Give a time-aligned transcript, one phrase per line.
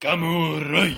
[0.00, 0.96] Gamurai.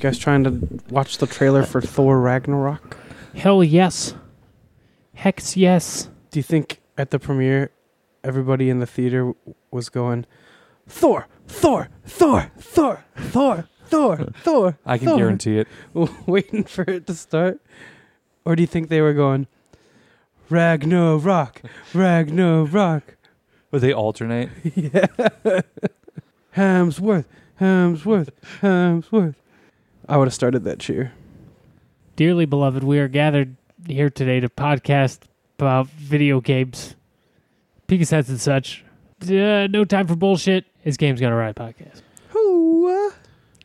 [0.00, 2.96] Guys trying to watch the trailer for Thor Ragnarok?
[3.34, 4.14] Hell yes.
[5.14, 6.08] Hex yes.
[6.30, 7.72] Do you think at the premiere,
[8.22, 9.32] everybody in the theater
[9.72, 10.24] was going,
[10.86, 14.78] Thor, Thor, Thor, Thor, Thor, Thor, Thor?
[14.86, 15.68] I can Thor," guarantee it.
[16.26, 17.60] waiting for it to start?
[18.44, 19.48] Or do you think they were going,
[20.48, 21.60] Ragnarok,
[21.92, 23.16] Ragnarok?
[23.72, 24.50] Would they alternate?
[24.76, 25.06] yeah.
[26.56, 27.24] Hemsworth,
[27.60, 29.34] Hemsworth, Hemsworth.
[30.08, 31.12] I would have started that cheer.
[32.16, 33.56] Dearly beloved, we are gathered
[33.86, 35.20] here today to podcast
[35.58, 36.96] about video games,
[37.86, 38.84] Pika sets and such.
[39.22, 40.64] Uh, no time for bullshit.
[40.84, 42.02] It's Games Gone Awry podcast.
[42.34, 43.12] Ooh,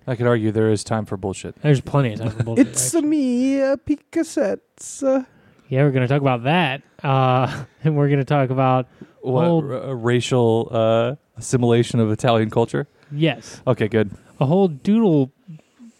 [0.05, 1.55] I could argue there is time for bullshit.
[1.61, 2.67] There's plenty of time for bullshit.
[2.67, 3.07] it's actually.
[3.09, 5.25] me, uh, Picasets.
[5.69, 8.87] Yeah, we're gonna talk about that, uh, and we're gonna talk about
[9.21, 12.87] What Old- r- uh, racial uh, assimilation of Italian culture?
[13.11, 14.11] yes, Okay, good.
[14.39, 14.67] a whole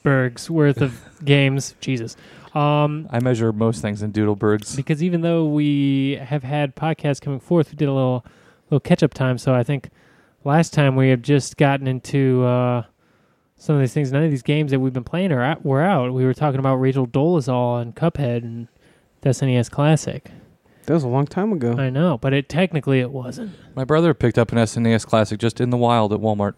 [0.04, 1.76] doodleberg's worth of games.
[1.80, 2.16] Jesus.
[2.54, 4.76] Um, I measure most things in doodlebergs.
[4.76, 8.26] because even though we have had podcasts coming forth, we did a little
[8.70, 9.38] little catch up time.
[9.38, 9.90] So I think
[10.44, 12.84] last time we have just gotten into uh,
[13.56, 14.12] some of these things.
[14.12, 16.14] None of these games that we've been playing are out, were out.
[16.14, 18.68] We were talking about Rachel Dolezal and Cuphead and
[19.22, 20.30] the SNES Classic.
[20.86, 21.74] that was a long time ago.
[21.78, 23.52] I know, but it technically it wasn't.
[23.76, 26.54] My brother picked up an SNES Classic just in the wild at Walmart.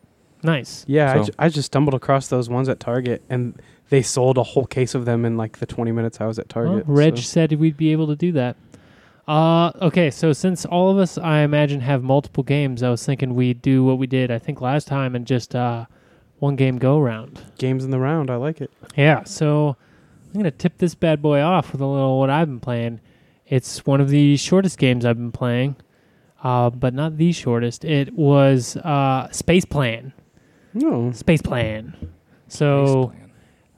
[0.45, 0.85] Nice.
[0.88, 4.38] Yeah, I So- ju- I, just stumbled across those ones at Target, and they sold
[4.38, 6.83] a whole case of them in like the 20 minutes I was at Well, Target.
[6.88, 8.56] Reg so- said we'd be able to do that.
[9.28, 13.33] Uh, okay, so since all of us, I imagine, have multiple games, I was thinking
[13.33, 15.85] we'd do what we did, I think, last time and just uh,
[16.39, 17.41] one game go round.
[17.57, 18.29] games in the round.
[18.29, 18.69] I like it.
[18.95, 19.75] Yeah, so
[20.27, 23.00] I'm going to tip this bad boy off with a little what I've been playing.
[23.47, 25.75] It's one of the shortest games I've been playing,
[26.44, 27.83] uh, but not the shortest.
[27.83, 30.13] It was uh, Space Plan.
[30.75, 31.96] No, Space Plan.
[32.50, 33.13] So,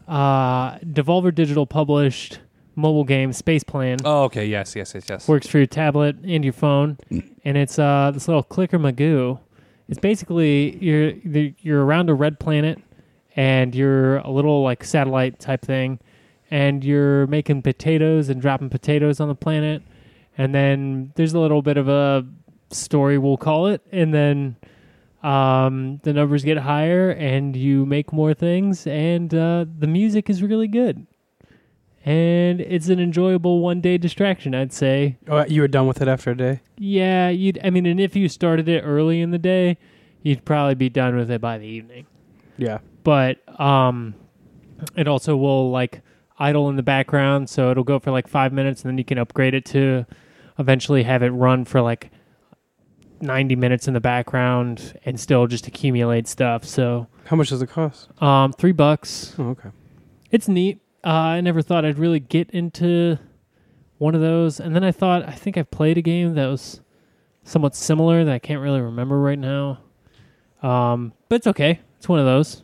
[0.08, 2.40] uh, Devolver Digital published
[2.76, 3.98] mobile game Space Plan.
[4.04, 4.46] Oh, okay.
[4.46, 5.28] Yes, yes, yes, yes.
[5.28, 6.98] works for your tablet and your phone,
[7.44, 9.40] and it's uh this little clicker magoo.
[9.88, 11.12] It's basically you're
[11.60, 12.80] you're around a red planet,
[13.36, 16.00] and you're a little like satellite type thing,
[16.52, 19.84] and you're making potatoes and dropping potatoes on the planet,
[20.38, 22.26] and then there's a little bit of a
[22.72, 24.56] story we'll call it, and then
[25.24, 30.44] um, the numbers get higher, and you make more things, and uh, the music is
[30.44, 31.08] really good.
[32.06, 35.18] And it's an enjoyable one day distraction, I'd say.
[35.28, 36.62] oh, you were done with it after a day.
[36.78, 37.60] Yeah, you'd.
[37.64, 39.78] I mean, and if you started it early in the day,
[40.22, 42.06] you'd probably be done with it by the evening.
[42.58, 44.16] Yeah, But um,
[44.96, 46.02] it also will like
[46.40, 49.18] idle in the background, so it'll go for like five minutes, and then you can
[49.18, 50.06] upgrade it to
[50.60, 52.10] eventually have it run for like
[53.22, 56.64] ninety minutes in the background and still just accumulate stuff.
[56.64, 58.10] So how much does it cost?
[58.22, 59.36] um, three bucks.
[59.38, 59.70] Oh, okay.
[60.32, 60.80] It's neat.
[61.06, 63.18] Uh, I never thought I'd really get into
[63.98, 66.82] one of those, and then I thought I think I've played a game that was
[67.44, 69.80] somewhat similar that I can't really remember right now.
[70.62, 71.80] Um, but it's okay.
[71.98, 72.64] It's one of those,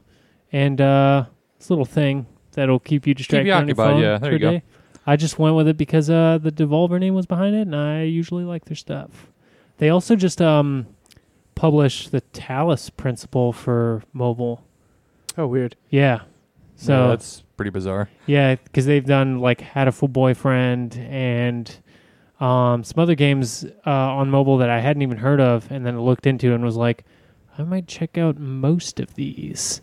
[0.52, 1.26] and uh,
[1.58, 3.50] it's a little thing that'll keep you distracted.
[3.52, 4.52] on your occupied, phone yeah, there you a go.
[4.52, 4.64] day.
[5.06, 8.04] I just went with it because uh, the Devolver name was behind it, and I
[8.04, 9.28] usually like their stuff.
[9.84, 10.88] They also just um,
[11.56, 14.64] publish the Talos principle for mobile.
[15.38, 15.76] Oh, weird.
[15.90, 16.22] Yeah.
[16.78, 18.08] So Yeah, that's pretty bizarre.
[18.26, 21.70] yeah, because they've done like Hatoful Boyfriend and
[22.40, 26.00] um, some other games uh, on mobile that I hadn't even heard of, and then
[26.00, 27.04] looked into and was like,
[27.58, 29.82] I might check out most of these.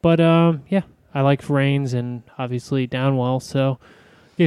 [0.00, 0.82] But um, yeah,
[1.12, 3.80] I like Reigns and obviously Downwell, so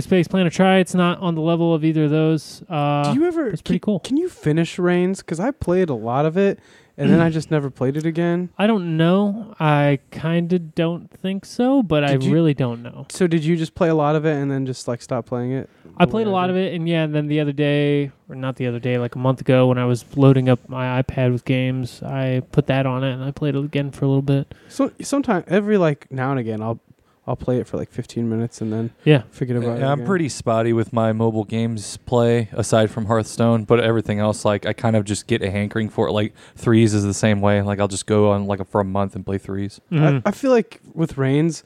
[0.02, 0.78] Space Plan a try.
[0.78, 2.64] It's not on the level of either of those.
[2.70, 3.48] Uh, Do you ever?
[3.48, 4.00] it's pretty can, cool.
[4.00, 5.20] Can you finish Reigns?
[5.20, 6.60] Because I played a lot of it,
[6.98, 8.50] and then I just never played it again.
[8.58, 9.56] I don't know.
[9.60, 13.06] I kind of don't think so, but I you- really don't know.
[13.10, 15.52] So did you just play a lot of it and then just like stop playing
[15.52, 15.70] it?
[15.96, 18.56] I played a lot of it, and yeah, and then the other day, or not
[18.56, 21.46] the other day, like a month ago, when I was loading up my iPad with
[21.46, 24.56] games, I put that on it and I played it again for a little bit.
[24.70, 26.80] So sometimes every like now and again, I'll
[27.26, 29.24] I'll play it for like 15 minutes and then Yeah.
[29.32, 29.80] forget about it.
[29.80, 30.08] Yeah, I'm again.
[30.08, 34.74] pretty spotty with my mobile games play aside from Hearthstone, but everything else, like I
[34.74, 36.12] kind of just get a hankering for it.
[36.12, 37.62] Like threes is the same way.
[37.62, 39.80] Like I'll just go on like a, for a month and play threes.
[39.92, 40.22] Mhm.
[40.26, 41.64] I, I feel like with Reigns,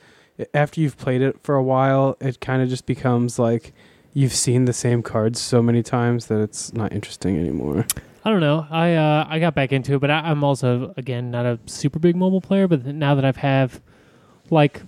[0.53, 3.73] after you've played it for a while, it kind of just becomes like
[4.13, 7.87] you've seen the same cards so many times that it's not interesting anymore.
[8.23, 8.67] I don't know.
[8.69, 11.97] I uh, I got back into it, but I, I'm also again not a super
[11.97, 12.67] big mobile player.
[12.67, 13.81] But now that I've have
[14.51, 14.81] like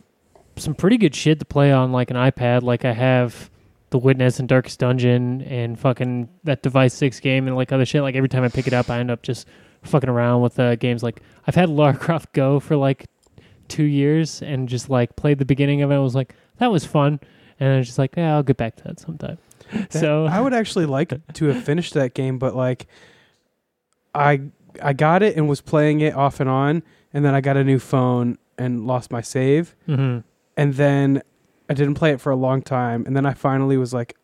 [0.60, 3.50] some pretty good shit to play on like an iPad, like I have
[3.90, 8.02] The Witness and Darkest Dungeon and fucking that Device Six game and like other shit.
[8.02, 9.48] Like every time I pick it up, I end up just
[9.84, 11.04] fucking around with uh, games.
[11.04, 13.06] Like I've had Lara Croft Go for like
[13.68, 15.96] two years and just like played the beginning of it.
[15.96, 17.20] I was like that was fun,
[17.60, 19.38] and I was just like yeah, I'll get back to that sometime.
[19.92, 22.88] So I would actually like to have finished that game, but like
[24.16, 24.42] I
[24.82, 26.84] I got it and was playing it off and on,
[27.14, 30.24] and then I got a new phone and lost my save, mhm.
[30.60, 31.22] And then
[31.70, 34.18] I didn't play it for a long time, and then I finally was like,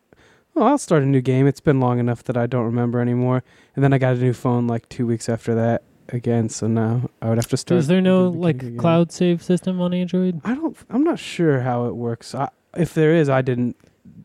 [0.54, 3.42] "Oh, I'll start a new game." It's been long enough that I don't remember anymore,
[3.74, 6.50] and then I got a new phone like two weeks after that again.
[6.50, 7.78] So now I would have to start.
[7.78, 8.76] Is there no like again.
[8.76, 10.42] cloud save system on Android?
[10.44, 10.76] I don't.
[10.90, 12.34] I'm not sure how it works.
[12.34, 13.76] I, if there is, I didn't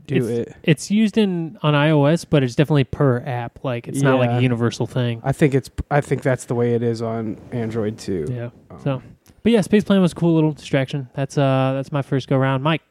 [0.05, 0.53] do it.
[0.63, 3.63] It's used in on iOS, but it's definitely per app.
[3.63, 5.21] Like it's not like a universal thing.
[5.23, 5.69] I think it's.
[5.89, 8.25] I think that's the way it is on Android too.
[8.29, 8.49] Yeah.
[8.69, 9.01] Um, So,
[9.43, 11.09] but yeah, Space Plan was a cool little distraction.
[11.13, 12.63] That's uh that's my first go round.
[12.63, 12.81] Mike.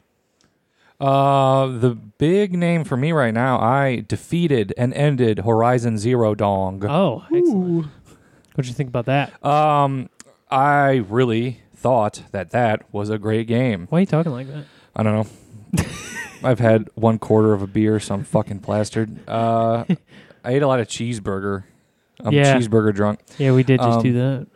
[0.99, 6.79] Uh, the big name for me right now, I defeated and ended Horizon Zero Dawn.
[6.87, 7.87] Oh, excellent.
[8.53, 9.43] What'd you think about that?
[9.43, 10.09] Um,
[10.51, 13.87] I really thought that that was a great game.
[13.89, 14.65] Why are you talking like that?
[14.95, 15.83] I don't know.
[16.43, 19.27] I've had one quarter of a beer, so I'm fucking plastered.
[19.27, 19.85] Uh,
[20.43, 21.63] I ate a lot of cheeseburger.
[22.19, 22.55] I'm Yeah.
[22.59, 23.21] cheeseburger drunk.
[23.39, 24.47] Yeah, we did just Um, do that.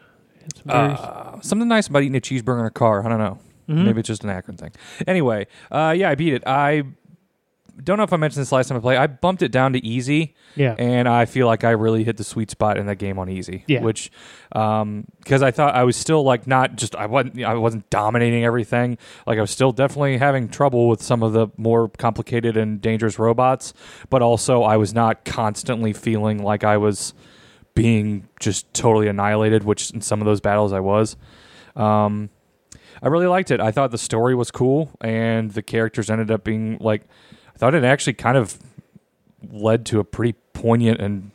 [0.43, 0.99] Had some burgers.
[0.99, 3.05] Uh, something nice about eating a cheeseburger in a car.
[3.05, 3.39] I don't know.
[3.69, 3.85] Mhm.
[3.85, 4.71] Maybe it's just an Akron thing.
[5.07, 6.43] Anyway, uh, yeah, I beat it.
[6.45, 6.83] I
[7.83, 8.97] don't know if I mentioned this last time I played.
[8.97, 10.75] I bumped it down to easy, yeah.
[10.77, 13.65] and I feel like I really hit the sweet spot in that game on easy.
[13.67, 13.81] Yeah.
[13.81, 14.11] Which,
[14.49, 18.97] because I thought I was still like not just I wasn't I wasn't dominating everything.
[19.27, 23.19] Like I was still definitely having trouble with some of the more complicated and dangerous
[23.19, 23.73] robots,
[24.09, 27.13] but also I was not constantly feeling like I was
[27.75, 29.63] being just totally annihilated.
[29.63, 31.15] Which in some of those battles I was.
[31.75, 32.29] Um,
[33.03, 33.59] I really liked it.
[33.59, 37.03] I thought the story was cool, and the characters ended up being like.
[37.53, 38.57] I thought it actually kind of
[39.49, 41.31] led to a pretty poignant and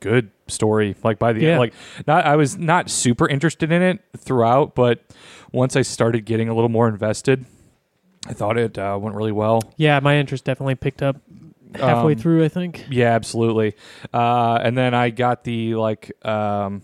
[0.00, 0.94] good story.
[1.02, 1.50] Like by the Yeah.
[1.52, 1.72] end, like
[2.06, 5.02] not I was not super interested in it throughout, but
[5.52, 7.46] once I started getting a little more invested,
[8.26, 9.62] I thought it uh, went really well.
[9.76, 11.16] Yeah, my interest definitely picked up
[11.74, 12.86] halfway Um, through, I think.
[12.90, 13.74] Yeah, absolutely.
[14.12, 16.82] Uh, and then I got the like um,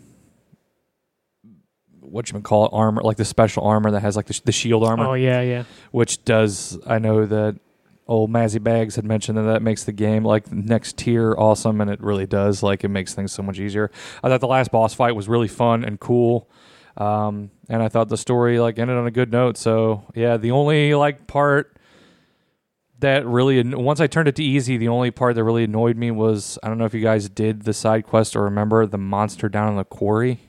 [2.00, 4.52] what you call it armor, like the special armor that has like the, sh- the
[4.52, 5.06] shield armor.
[5.06, 5.64] Oh yeah, yeah.
[5.90, 7.58] which does I know that
[8.06, 11.90] old Mazzy Bags had mentioned that that makes the game like next tier awesome, and
[11.90, 12.62] it really does.
[12.62, 13.90] Like it makes things so much easier.
[14.22, 16.48] I thought the last boss fight was really fun and cool,
[16.96, 19.56] um, and I thought the story like ended on a good note.
[19.58, 21.76] So yeah, the only like part
[23.00, 26.10] that really once I turned it to easy, the only part that really annoyed me
[26.10, 29.48] was I don't know if you guys did the side quest or remember the monster
[29.48, 30.40] down in the quarry.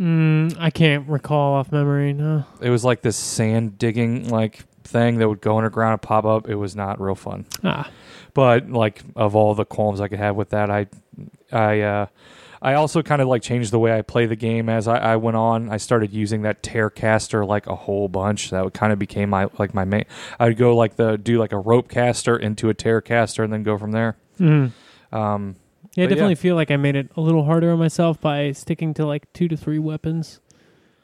[0.00, 2.12] Mm, I can't recall off memory.
[2.12, 2.44] No.
[2.60, 6.48] It was like this sand digging like thing that would go underground and pop up.
[6.48, 7.46] It was not real fun.
[7.62, 7.90] Ah.
[8.34, 10.86] But like of all the qualms I could have with that, I
[11.52, 12.06] I uh
[12.62, 15.16] I also kind of like changed the way I play the game as I, I
[15.16, 15.70] went on.
[15.70, 18.50] I started using that tear caster like a whole bunch.
[18.50, 20.04] That would kind of became my like my main.
[20.38, 23.52] I would go like the do like a rope caster into a tear caster and
[23.52, 24.16] then go from there.
[24.38, 24.72] Mm.
[25.12, 25.26] Um, Yeah, I
[25.94, 26.06] But yeah.
[26.08, 29.32] definitely feel like I made it a little harder on myself by sticking to like
[29.32, 30.40] two to three weapons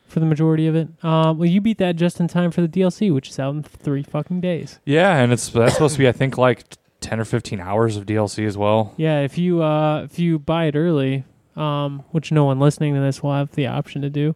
[0.07, 0.89] for the majority of it.
[1.03, 3.63] Um, well, you beat that just in time for the DLC, which is out in
[3.63, 4.79] three fucking days.
[4.85, 6.65] yeah, and it's that's supposed to be I think like
[7.01, 8.93] ten or fifteen hours of DLC as well.
[8.99, 11.25] Yeah, if you uh, if you buy it early,
[11.57, 14.35] um, which no one listening to this will have the option to do,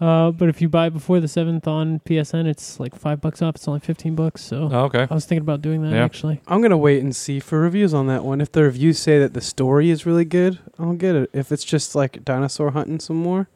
[0.00, 3.42] uh, but if you buy it before the seventh on PSN, it's like five bucks
[3.42, 3.56] off.
[3.56, 4.42] It's only fifteen bucks.
[4.42, 5.06] So Oh, okay.
[5.10, 6.04] I was thinking about doing that Yeah.
[6.04, 6.40] actually.
[6.48, 8.40] I'm gonna wait and see for reviews on that one.
[8.40, 11.28] If the reviews say that the story is really good, I'll get it.
[11.34, 13.48] If it's just like dinosaur hunting some more,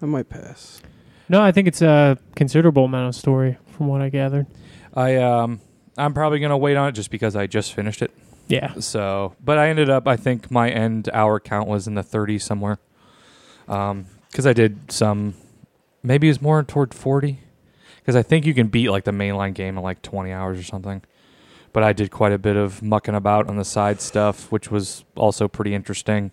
[0.00, 0.80] I might pass.
[1.28, 4.46] No, I think it's a considerable amount of story from what I gathered.
[4.94, 5.60] I um
[5.98, 8.12] I'm probably gonna wait on it just because I just finished it.
[8.52, 8.74] Yeah.
[8.80, 12.42] So, but I ended up, I think my end hour count was in the 30s
[12.42, 12.78] somewhere.
[13.66, 15.34] Um, because I did some.
[16.02, 17.40] Maybe it was more toward forty,
[18.00, 20.64] because I think you can beat like the mainline game in like twenty hours or
[20.64, 21.02] something.
[21.72, 25.04] But I did quite a bit of mucking about on the side stuff, which was
[25.16, 26.32] also pretty interesting.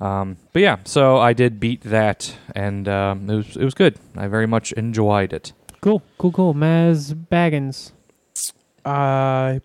[0.00, 3.98] Um, but yeah, so I did beat that, and um, it was it was good.
[4.16, 5.52] I very much enjoyed it.
[5.80, 6.54] Cool, cool, cool.
[6.54, 7.92] Maz Baggins.
[8.84, 9.58] Uh,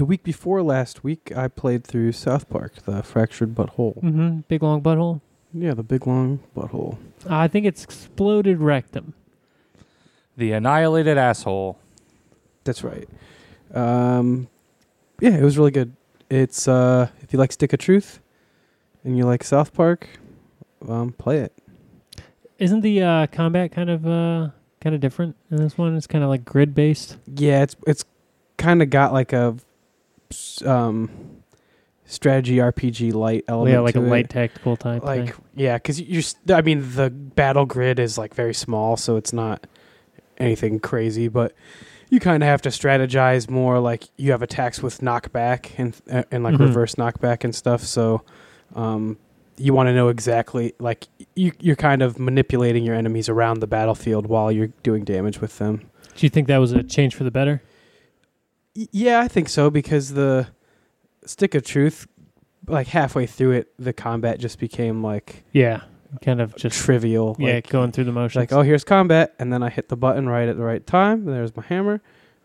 [0.00, 4.02] the week before last week, I played through South Park, the fractured butthole.
[4.02, 4.38] Mm-hmm.
[4.48, 5.20] Big long butthole.
[5.52, 6.96] Yeah, the big long butthole.
[7.28, 9.12] I think it's exploded rectum.
[10.38, 11.78] The annihilated asshole.
[12.64, 13.06] That's right.
[13.74, 14.48] Um,
[15.20, 15.94] yeah, it was really good.
[16.30, 18.20] It's uh, if you like Stick of Truth,
[19.04, 20.08] and you like South Park,
[20.88, 21.52] um, play it.
[22.58, 24.48] Isn't the uh, combat kind of uh,
[24.80, 25.94] kind of different in this one?
[25.94, 27.18] It's kind of like grid based.
[27.26, 28.06] Yeah, it's it's
[28.56, 29.56] kind of got like a
[30.66, 31.10] um
[32.06, 33.72] strategy RPG light element.
[33.72, 34.08] Yeah, like a it.
[34.08, 35.04] light tactical type.
[35.04, 35.44] like thing.
[35.54, 36.22] yeah because you're
[36.56, 39.64] i mean the battle grid is like very small so it's not
[40.38, 41.54] anything crazy but
[42.08, 46.24] you kind of have to strategize more like you have attacks with knockback and uh,
[46.32, 46.60] and like Mhm.
[46.60, 48.22] reverse knockback and stuff so
[48.74, 49.16] um
[49.56, 51.06] you want to know exactly like
[51.36, 55.58] you you're kind of manipulating your enemies around the battlefield while you're doing damage with
[55.58, 55.82] them
[56.16, 57.62] Do you think that was a change for the better?
[58.92, 60.48] Yeah i think so because the
[61.26, 62.06] stick of truth
[62.66, 65.82] like halfway through it the combat just became like Yeah,
[66.22, 68.36] kind of just trivial yeah, like, going through the motions.
[68.40, 71.24] like, oh, here's combat, and then I hit the button right at the right time.
[71.24, 72.00] There's my hammer.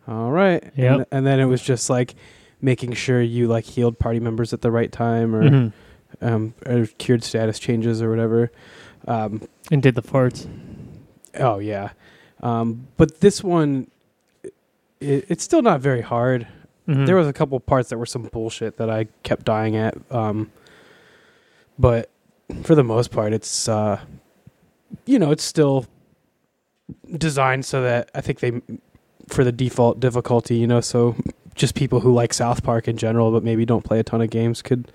[0.08, 0.64] All right.
[0.76, 0.94] Yep.
[0.96, 2.16] And, and then it was just like
[2.62, 5.74] making sure you like healed party members at the right time or Mhm.
[6.22, 8.52] um or cured status changes or whatever.
[9.08, 10.48] Um and did the farts.
[11.40, 11.90] oh yeah.
[12.42, 13.90] Um but this one
[15.06, 16.48] it, it's still not very hard.
[16.88, 17.06] Mhm.
[17.06, 19.96] There was a couple parts that were some bullshit that I kept dying at.
[20.12, 20.52] Um
[21.80, 22.10] but
[22.64, 24.00] for the most part it's uh
[25.06, 25.86] you know, it's still
[27.18, 28.62] designed so that I think they
[29.28, 31.16] for the default difficulty, you know, so
[31.56, 34.30] just people who like South Park in general but maybe don't play a ton of
[34.30, 34.92] games could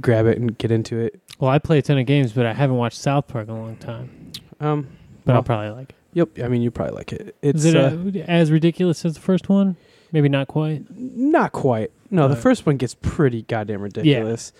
[0.00, 1.20] grab it and get into it.
[1.38, 3.60] well, I play a ton of games, but I haven't watched South Park in a
[3.60, 4.32] long time.
[4.60, 4.86] Um
[5.24, 5.96] But I'll probably like it.
[6.14, 7.36] Yep, I mean you probably like it.
[7.42, 9.76] It's Is it uh, uh, as ridiculous as the first one?
[10.12, 10.84] Maybe not quite.
[10.96, 11.90] Not quite.
[12.10, 12.42] No, the Right.
[12.42, 14.52] first one gets pretty goddamn ridiculous.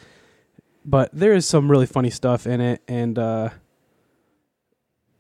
[0.85, 3.51] But there is some really funny stuff in it and uh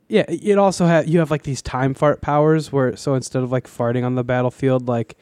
[0.09, 3.51] yeah, it also has you have like these time fart powers where so instead of
[3.51, 5.17] like farting on the battlefield like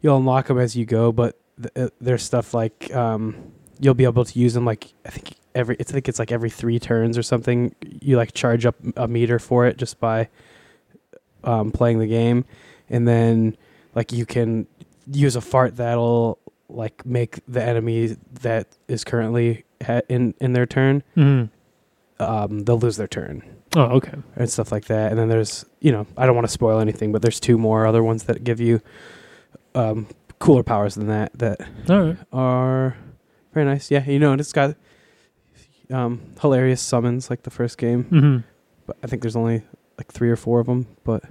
[0.00, 4.04] you'll unlock them as you go, but th- uh, there's stuff like um you'll be
[4.04, 7.18] able to use them like I think every I think it's like every 3 turns
[7.18, 7.74] or something.
[8.00, 10.28] You like charge up a meter for it just by
[11.44, 12.44] um playing the game
[12.88, 13.56] and then
[13.94, 14.66] like you can
[15.10, 16.38] use a fart that'll
[16.68, 21.48] like make the enemy that is currently ha- in in their turn Mhm.
[22.18, 23.42] um they'll lose their turn
[23.76, 24.14] Oh, okay.
[24.34, 27.12] and stuff like that and then there's you know i don't want to spoil anything
[27.12, 28.80] but there's two more other ones that give you
[29.76, 30.06] um
[30.40, 32.16] cooler powers than that that right.
[32.32, 32.96] are
[33.54, 34.74] very nice yeah you know and it's got
[35.90, 38.38] um hilarious summons like the first game hmm
[38.86, 39.62] but I think there's only
[39.98, 41.22] like three or four of them, but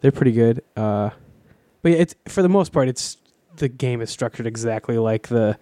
[0.00, 0.62] they're pretty good.
[0.76, 1.10] Uh,
[1.82, 3.18] but yeah, it's for the most part, it's
[3.56, 5.58] the game is structured exactly like the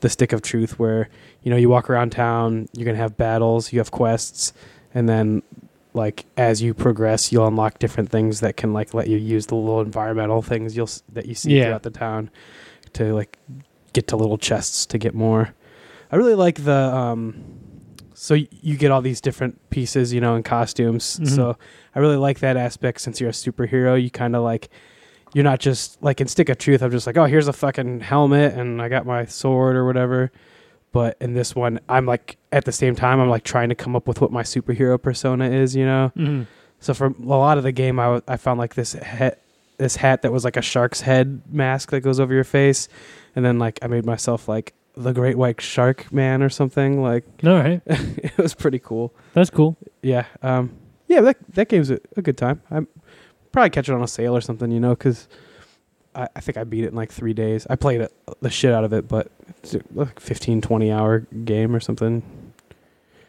[0.00, 1.08] the Stick of Truth, where
[1.42, 4.52] you know you walk around town, you're gonna have battles, you have quests,
[4.92, 5.42] and then
[5.94, 9.54] like as you progress, you'll unlock different things that can like let you use the
[9.54, 11.64] little environmental things you'll that you see Yeah.
[11.68, 12.28] throughout the town
[12.94, 13.38] to like
[13.94, 15.54] get to little chests to get more.
[16.12, 17.44] I really like the um
[18.14, 21.18] so y- you get all these different pieces, you know, and costumes.
[21.20, 21.34] Mhm.
[21.34, 21.56] So
[21.94, 24.68] I really like that aspect since you're a superhero, you kind of like
[25.32, 28.00] you're not just like in Stick of Truth, I'm just like, "Oh, here's a fucking
[28.00, 30.32] helmet and I got my sword or whatever."
[30.92, 33.94] But in this one, I'm like at the same time I'm like trying to come
[33.94, 36.10] up with what my superhero persona is, you know.
[36.16, 36.42] hmm
[36.80, 39.38] So for a lot of the game, I I found like this hat,
[39.78, 42.88] this hat that was like a shark's head mask that goes over your face,
[43.36, 47.02] and then like I made myself like the Great White Shark Man or something.
[47.02, 47.80] Like All right.
[47.86, 49.14] it was pretty cool.
[49.34, 49.76] That's cool.
[50.02, 50.72] Yeah, um,
[51.08, 52.62] yeah, that that game's a, a good time.
[52.70, 52.86] I'm
[53.52, 55.28] probably catch it on a sale or something, you know, because
[56.14, 57.66] I, I think I beat it in like three days.
[57.68, 61.20] I played it, the shit out of it, but it's a like 15, 20 hour
[61.44, 62.22] game or something.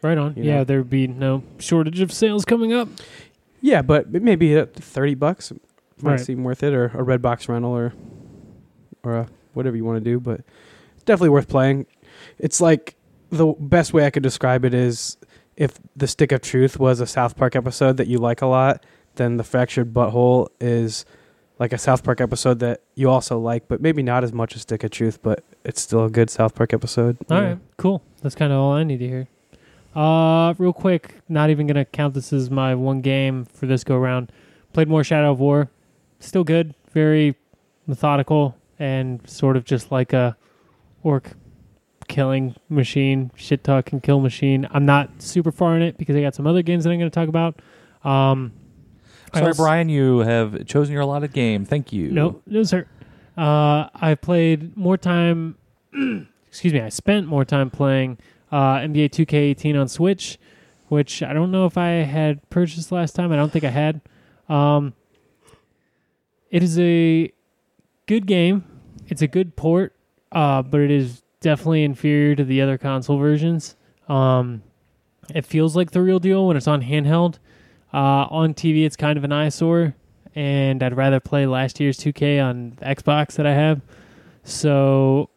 [0.04, 0.36] Right on.
[0.36, 0.64] You yeah, know.
[0.64, 2.88] there'd be no shortage of sales coming up.
[3.62, 5.52] Yeah, but it maybe up to thirty bucks
[6.02, 6.20] might Right.
[6.20, 7.94] seem worth it, or a red box rental, or
[9.04, 10.20] or a, whatever you want to do.
[10.20, 10.42] But
[11.02, 11.86] definitely worth playing.
[12.38, 12.96] It's like
[13.30, 15.18] the best way I could describe it is
[15.58, 18.86] if the Stick of Truth was a South Park episode that you like a lot,
[19.16, 21.06] then the Fractured Butthole is
[21.60, 24.64] like a South Park episode that you also like, but maybe not as much as
[24.64, 27.18] Stick of Truth, but it's still a good South Park episode.
[27.30, 27.48] All Yeah.
[27.50, 27.58] right.
[27.78, 28.02] Cool.
[28.22, 29.28] That's kind of all I need to hear.
[29.96, 33.98] Uh, real quick, not even gonna count this as my one game for this go
[33.98, 34.32] round.
[34.74, 35.70] Played more Shadow of War.
[36.20, 36.74] Still good.
[36.94, 37.36] Very
[37.88, 40.38] methodical and sort of just like a
[41.04, 41.32] orc
[42.08, 44.68] killing machine, shit talk and kill machine.
[44.72, 47.10] I'm not super far in it because I got some other games that I'm going
[47.10, 47.62] to talk about.
[48.04, 48.52] Um,
[49.34, 51.66] Sorry, also- Brian, you have chosen your allotted game.
[51.66, 52.12] Thank you.
[52.12, 52.86] No, no, sir.
[53.38, 55.56] Uh, I played more time.
[56.48, 56.82] excuse me.
[56.82, 58.18] I spent more time playing
[58.52, 60.38] uh, NBA 2K18 on Switch,
[60.90, 63.32] which I don't know if I had purchased last time.
[63.32, 64.02] I don't think I had.
[64.50, 64.94] Um,
[66.50, 67.32] it is a
[68.06, 68.66] good game.
[69.08, 69.96] It's a good port,
[70.32, 73.76] uh, but it is definitely inferior to the other console versions.
[74.08, 74.64] Um,
[75.34, 77.40] it feels like the real deal when it's on handheld.
[77.94, 79.96] Uh, on TV, it's kind of an eyesore
[80.36, 83.82] and I'd rather play last year's 2K on the Xbox that I have.
[84.44, 85.30] So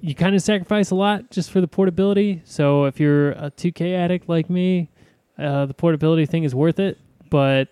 [0.00, 2.42] you kind of sacrifice a lot just for the portability.
[2.44, 4.90] So if you're a 2K addict like me,
[5.38, 6.98] uh, the portability thing is worth it.
[7.30, 7.68] But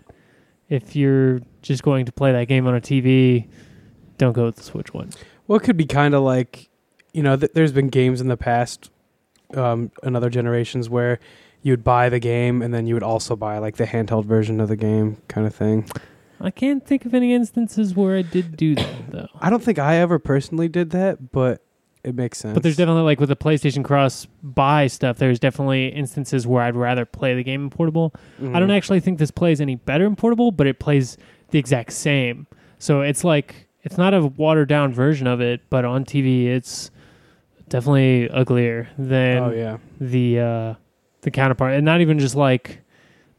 [0.69, 3.49] if you're just going to play that game on a TV,
[4.19, 5.11] don't go with the Switch one.
[5.49, 6.69] Well, it could be kind of like,
[7.13, 8.91] you know, th- there's been games in the past,
[9.55, 11.19] um, in other generations where
[11.63, 14.69] you'd buy the game and then you would also buy like the handheld version of
[14.69, 15.89] the game, kind of thing.
[16.41, 19.29] I can't think of any instances where I did do that though.
[19.41, 21.63] I don't think I ever personally did that, but
[22.05, 22.55] it makes sense.
[22.55, 26.77] But there's definitely like with the PlayStation Cross buy stuff, there's definitely instances where I'd
[26.77, 28.13] rather play the game in portable.
[28.39, 28.77] I don't Mhm.
[28.77, 31.17] actually think this plays any better in portable, but it plays
[31.51, 32.47] the exact same.
[32.79, 36.91] So it's like it's not a watered down version of it, but on TV it's
[37.69, 39.79] definitely uglier than Oh yeah.
[40.01, 40.75] the uh
[41.23, 41.73] the counterpart.
[41.75, 42.81] And not even just like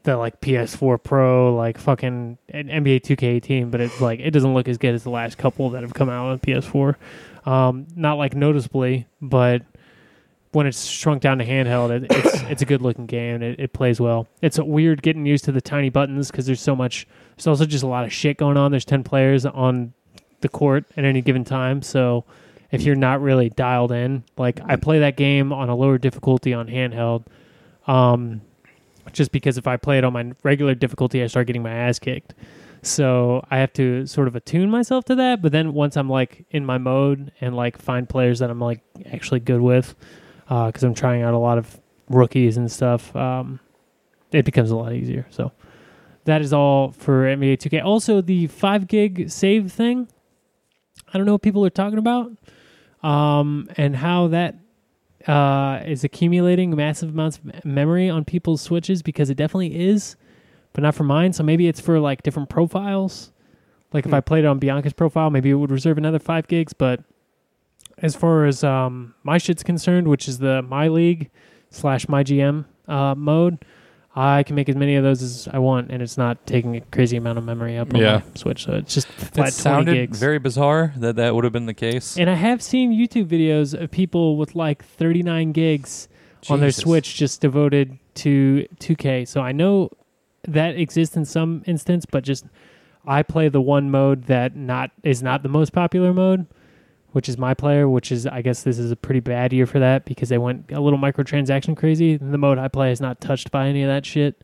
[0.04, 4.78] the like PS4 Pro, like fucking NBA 2K18, but it's like it doesn't look as
[4.78, 6.96] good as the last couple that have come out on PS4.
[7.46, 9.64] Um, not like noticeably, but
[10.54, 13.42] when it's shrunk down to handheld, it, it's it's a good looking game.
[13.42, 14.28] It, it plays well.
[14.42, 17.06] It's weird getting used to the tiny buttons because there's so much.
[17.36, 18.72] There's also just a lot of shit going on.
[18.72, 19.94] There's ten players on
[20.42, 22.26] the court at any given time, so
[22.72, 26.54] if you're not really dialed in, like I play that game on a lower difficulty
[26.54, 27.26] on handheld,
[27.88, 28.42] um,
[29.14, 32.00] just because if I play it on my regular difficulty, I start getting my ass
[32.00, 32.34] kicked.
[32.82, 35.42] So I have to sort of attune myself to that.
[35.42, 38.82] But then once I'm like in my mode and like find players that I'm like
[39.12, 39.96] actually good with,
[40.48, 43.60] because I'm trying out a lot of rookies and stuff, um,
[44.32, 45.26] it becomes a lot easier.
[45.30, 45.52] So
[46.26, 47.84] that is all for NBA 2K.
[47.84, 50.08] Also, the five gig save thing.
[51.18, 52.32] I don't know what people are talking about,
[53.02, 54.54] um, and how that
[55.26, 60.16] uh, is accumulating massive amounts of memory on people's switches because it definitely is,
[60.74, 61.34] but not for mine.
[61.34, 63.32] So maybe it's for like different profiles.
[63.94, 64.16] Like if Hmm.
[64.18, 66.74] I played it on Bianca's profile, maybe it would reserve another five gigs.
[66.74, 67.04] But
[67.98, 71.32] as far as um, my shit's concerned, which is the my league
[71.72, 73.66] slash my GM uh, mode,
[74.20, 76.82] I can make as many of those as I want, and it's not taking a
[76.82, 78.16] crazy amount of memory up on Yeah.
[78.16, 78.64] my Switch.
[78.66, 80.20] So it's just It flat twenty sounded gigs.
[80.20, 82.18] very bizarre that that would have been the case.
[82.18, 86.08] and I have seen YouTube videos of people with like 39 gigs
[86.50, 89.26] on their Switch just devoted to 2K.
[89.28, 89.92] So I know
[90.48, 92.46] that exists in some instance, but just
[93.06, 96.48] I play the one mode that not is not the most popular mode,
[97.12, 97.88] which is my player.
[97.90, 100.72] Which is I guess this is a pretty bad year for that because they went
[100.72, 102.18] a little microtransaction crazy.
[102.18, 104.42] The mode I play is not touched by any of that shit,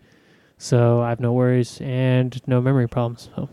[0.57, 3.29] so I have no worries and no memory problems.
[3.35, 3.49] So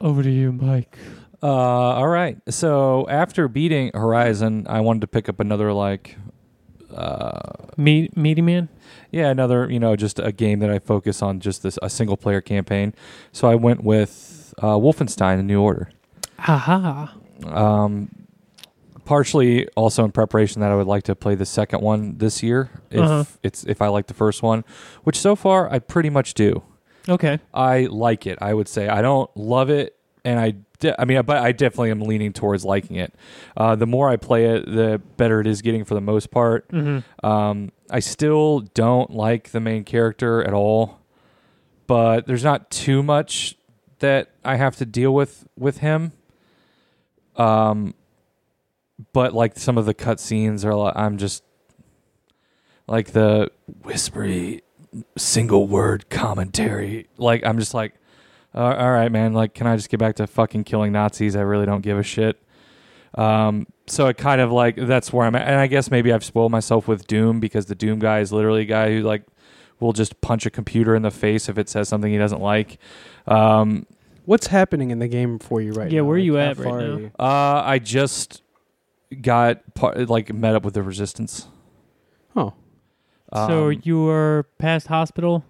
[0.00, 0.98] over to you, Mike.
[1.42, 2.38] Uh, all right.
[2.48, 6.16] So after beating Horizon, I wanted to pick up another like,
[6.94, 7.38] uh,
[7.76, 8.68] Me, meaty man.
[9.10, 12.16] yeah, another you know just a game that I focus on just this a single
[12.16, 12.94] player campaign.
[13.32, 15.90] So I went with uh, Wolfenstein: The New Order.
[16.38, 17.14] Aha.
[17.46, 18.10] Um,
[19.04, 22.70] partially also in preparation that I would like to play the second one this year
[22.90, 23.24] if Uh-huh.
[23.42, 24.64] it's if I like the first one,
[25.02, 26.62] which so far I pretty much do.
[27.08, 27.38] Okay.
[27.52, 28.38] I like it.
[28.40, 31.90] I would say I don't love it, and I, de- I mean, but I definitely
[31.90, 33.14] am leaning towards liking it.
[33.58, 36.66] Uh, the more I play it, the better it is getting for the most part.
[36.70, 37.26] Mm-hmm.
[37.26, 41.00] Um, I still don't like the main character at all,
[41.86, 43.56] but there's not too much
[43.98, 46.12] that I have to deal with with him.
[47.36, 47.94] Um,
[49.12, 51.42] but like some of the cutscenes are, like, I'm just
[52.86, 53.50] like the
[53.82, 54.62] whispery
[55.16, 57.08] single word commentary.
[57.16, 57.94] Like I'm just like,
[58.54, 59.32] all right, man.
[59.32, 61.34] Like, can I just get back to fucking killing Nazis?
[61.34, 62.40] I really don't give a shit.
[63.16, 66.24] Um, so it kind of like that's where I'm at, and I guess maybe I've
[66.24, 69.24] spoiled myself with Doom because the Doom guy is literally a guy who like
[69.80, 72.78] will just punch a computer in the face if it says something he doesn't like.
[73.26, 73.86] Um,
[74.24, 76.04] What's happening in the game for you right Yeah, now?
[76.04, 76.96] Yeah, where are you at right far now?
[76.96, 77.10] you?
[77.18, 78.42] uh, I just
[79.22, 81.46] got par- like met up with the resistance.
[82.34, 82.52] Oh,
[83.34, 85.44] so Um, you were past hospital.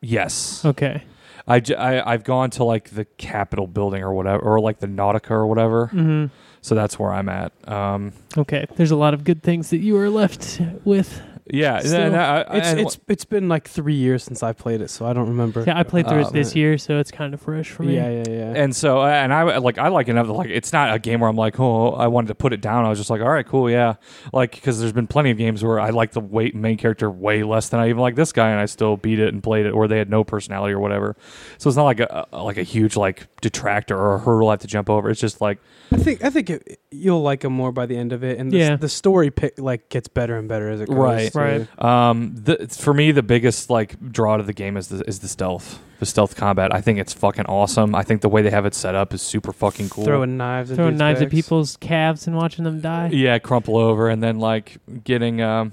[0.00, 1.02] yes, Okay.
[1.46, 4.86] I, j- I have gone to like the Capitol building or whatever, or like the
[4.86, 5.88] Nautica or whatever.
[5.88, 6.26] hmm
[6.62, 7.52] So that's where I'm at.
[7.68, 8.66] Um, Okay.
[8.76, 11.20] There's a lot of good things that you are left with.
[11.46, 14.52] Yeah, Still, and I- I- It's and- it's it's been like three years since I
[14.52, 15.62] played it, so I don't remember.
[15.66, 17.96] Yeah, I played through Um, it this year, so it's kind of fresh for me.
[17.96, 18.52] Yeah, yeah, yeah.
[18.56, 21.28] and so uh, and I like I like enough like it's not a game where
[21.28, 22.84] I'm like oh I wanted to put it down.
[22.84, 23.94] I was just like all right cool yeah
[24.32, 27.42] like because there's been plenty of games where I like the weight main character way
[27.42, 29.70] less than I even like this guy and I still beat it and played it
[29.72, 31.16] or they had no personality or whatever.
[31.58, 34.52] So it's not like a a- like a huge like detractor or a hurdle I
[34.52, 35.10] have to jump over.
[35.10, 35.58] It's just like
[35.92, 38.50] I think I think it, you'll like him more by the end of it, and
[38.50, 38.76] the, Yeah.
[38.76, 40.96] the story pick, like gets better and better as it goes.
[40.96, 41.33] Right.
[41.34, 41.38] Too.
[41.40, 41.84] Right.
[42.10, 45.28] Um, the, for me, the biggest like draw to the game is the is the
[45.28, 46.74] stealth, the stealth combat.
[46.74, 47.94] I think it's fucking awesome.
[47.94, 50.04] I think the way they have it set up is super fucking cool.
[50.04, 51.34] Throwing knives, at Throwing dudes' knives at backs.
[51.34, 53.10] people's calves and watching them die.
[53.12, 55.72] yeah, crumple over and then like getting um,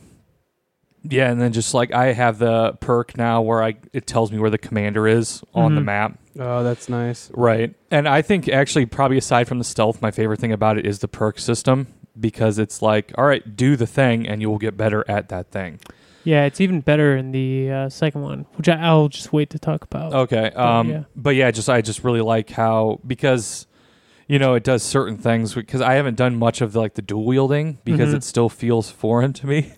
[1.04, 4.38] yeah, and then just like I have the perk now where I it tells me
[4.39, 5.86] where the commander is on the Mhm.
[5.86, 6.17] map.
[6.39, 7.30] Oh, that's nice.
[7.34, 7.74] Right.
[7.89, 11.00] And I think actually probably aside from the stealth, my favorite thing about it is
[11.00, 11.88] the perk system
[12.19, 15.52] because it's like, all right, do the thing and you will get better at that
[15.52, 15.80] thing.
[16.24, 19.60] Yeah, it's even better in the uh, second one, which I, I'll just wait to
[19.60, 20.13] talk about.
[20.13, 20.52] Okay.
[20.52, 21.04] Um, yeah.
[21.15, 23.65] but yeah, just I just really like how because
[24.28, 27.02] you know it does certain things because I haven't done much of the, like the
[27.02, 28.17] dual wielding because Mhm.
[28.17, 29.74] it still feels foreign to me.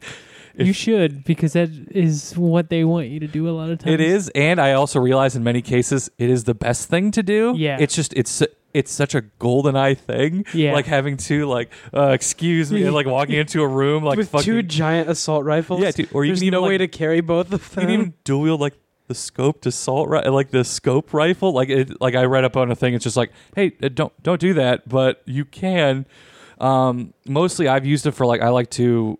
[0.55, 3.79] if- you should because that is what they want you to do a lot of
[3.79, 3.93] times.
[3.93, 7.23] It is, and I also realize in many cases it is the best thing to
[7.23, 7.53] do.
[7.55, 7.77] Yeah.
[7.79, 8.43] It's just it's
[8.73, 10.45] it's such a GoldenEye thing.
[10.53, 10.73] Yeah.
[10.73, 14.45] Like having to like uh, excuse me, like walking into a room like With fucking
[14.45, 15.81] two giant assault rifles.
[15.81, 17.81] yeah, dude, or you There's can even no way to carry both of them.
[17.81, 18.73] you can even dual wield like
[19.07, 22.71] the scoped assault ri- like the scope rifle like it like I read up on
[22.71, 26.05] a thing it's just like hey uh, don't don't do that but you can
[26.59, 29.17] um mostly I've used it for like I like to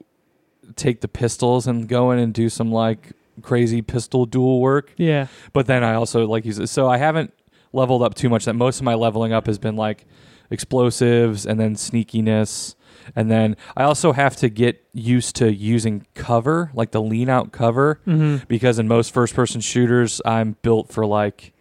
[0.78, 3.12] take the pistols and go in and do some like
[3.42, 5.28] crazy pistol dual work Yeah.
[5.52, 7.34] but then I also like use it so I haven't
[7.74, 10.06] leveled up too much that most of my leveling up has been like
[10.50, 12.76] explosives and then sneakiness.
[13.16, 17.52] And then I also have to get used to using cover like the lean out
[17.52, 21.54] cover hmm because in most first person shooters I'm built for like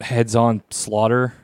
[0.00, 1.34] heads on slaughter.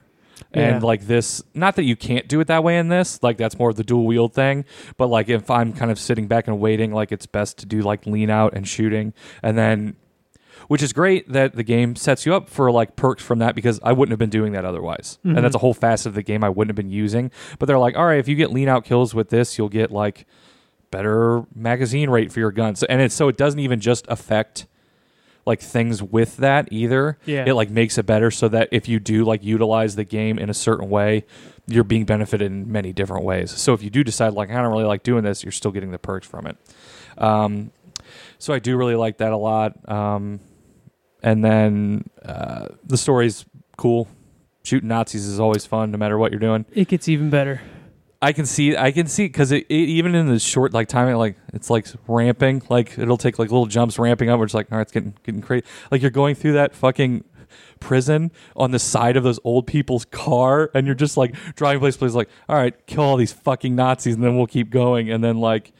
[0.54, 0.86] And Yeah.
[0.86, 3.70] like this not that you can't do it that way in this like that's more
[3.70, 4.64] of the dual wield thing
[4.96, 7.80] but like if I'm kind of sitting back and waiting like it's best to do
[7.82, 9.14] like lean out and shooting.
[9.42, 9.96] And then
[10.72, 13.78] which is great that the game sets you up for like perks from that because
[13.82, 15.18] I wouldn't have been doing that otherwise.
[15.22, 15.36] Mhm.
[15.36, 17.30] And that's a whole facet of the game I wouldn't have been using.
[17.58, 19.90] But they're like, all right, if you get lean out kills with this, you'll get
[19.90, 20.24] like
[20.90, 22.82] better magazine rate for your guns.
[22.84, 24.66] And it's so it doesn't even just affect
[25.44, 27.18] like things with that either.
[27.26, 27.44] Yeah.
[27.46, 30.48] It like makes it better so that if you do like utilize the game in
[30.48, 31.26] a certain way,
[31.66, 33.50] you're being benefited in many different ways.
[33.50, 35.90] So if you do decide like I don't really like doing this, you're still getting
[35.90, 36.56] the perks from it.
[37.18, 37.72] Um,
[38.38, 39.76] so I do really like that a lot.
[39.86, 40.40] Um,
[41.22, 43.44] and then uh, the story's
[43.76, 44.08] cool.
[44.64, 46.64] Shooting Nazis is always fun, no matter what you're doing.
[46.72, 47.60] It gets even better.
[48.20, 51.16] I can see, I can see, because it, it, even in the short like timing,
[51.16, 54.38] like it's like ramping, like it'll take like little jumps ramping up.
[54.38, 55.64] Where it's like, all right, it's getting getting crazy.
[55.90, 57.24] Like you're going through that fucking
[57.80, 61.96] prison on the side of those old people's car, and you're just like driving place,
[61.96, 65.24] place, like, all right, kill all these fucking Nazis, and then we'll keep going, and
[65.24, 65.72] then like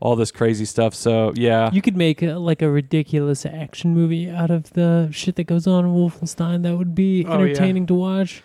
[0.00, 0.94] all this crazy stuff.
[0.94, 5.36] So yeah, You could make a, like a ridiculous action movie out of the shit
[5.36, 6.62] that goes on in Wolfenstein.
[6.62, 7.44] That would be Oh, yeah.
[7.50, 8.42] entertaining to watch.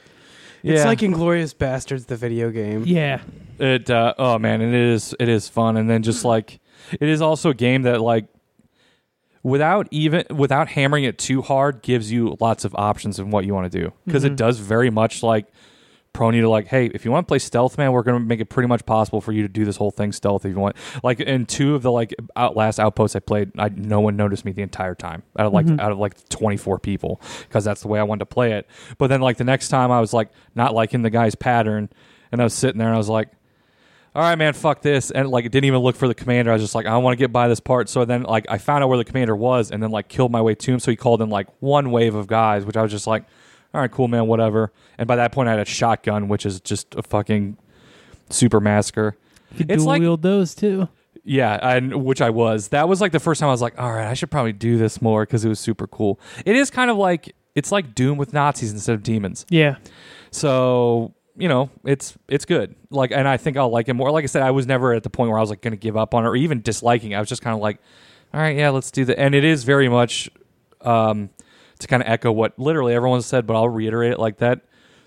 [0.63, 0.73] yeah.
[0.75, 2.83] It's like Inglourious Basterds, the video game.
[2.85, 3.21] Yeah.
[3.59, 6.59] It uh, oh man, it is it is fun, and then just like
[6.99, 8.25] it is also a game that like
[9.43, 13.53] without even without hammering it too hard gives you lots of options in what you
[13.53, 14.27] want to do because Mhm.
[14.31, 15.45] it does very much like
[16.13, 18.23] prone you to like hey if you want to play stealth man we're going to
[18.25, 20.59] make it pretty much possible for you to do this whole thing stealth if you
[20.59, 24.15] want like in two of the like out last outposts i played I, no one
[24.15, 25.79] noticed me the entire time out of like Mhm.
[25.79, 29.07] out of like 24 people because that's the way i wanted to play it but
[29.07, 31.89] then like the next time i was like not liking the guy's pattern
[32.31, 33.29] and i was sitting there and i was like
[34.15, 35.09] all right, man, fuck this.
[35.09, 36.51] And like, it didn't even look for the commander.
[36.51, 37.89] I was just like, I want to get by this part.
[37.89, 40.39] So then, like, I found out where the commander was and then, like, killed my
[40.39, 40.79] way to him.
[40.79, 43.23] So he called in, like, one wave of guys, which I was just like,
[43.73, 44.71] all right, cool, man, whatever.
[44.97, 47.57] And by that point, I had a shotgun, which is just a fucking
[48.29, 49.17] super massacre.
[49.51, 50.89] You could dual like- wield those too.
[51.25, 52.69] Yeah, and which I was.
[52.69, 54.77] That was like the first time I was like, all right, I should probably do
[54.77, 56.19] this more because it was super cool.
[56.45, 59.45] It is kind of like, it's like Doom with Nazis instead of demons.
[59.49, 59.77] Yeah.
[60.31, 62.75] So you know, it's it's good.
[62.89, 64.11] Like, and I think I'll like it more.
[64.11, 65.77] Like I said, I was never at the point where I was like going to
[65.77, 67.11] give up on it or even disliking.
[67.11, 67.15] it.
[67.15, 67.79] I was just kind of like,
[68.33, 69.19] all right, yeah, let's do that.
[69.19, 70.29] And it is very much
[70.81, 71.29] um,
[71.83, 74.61] to kind of echo what literally everyone said, but I'll reiterate it like that.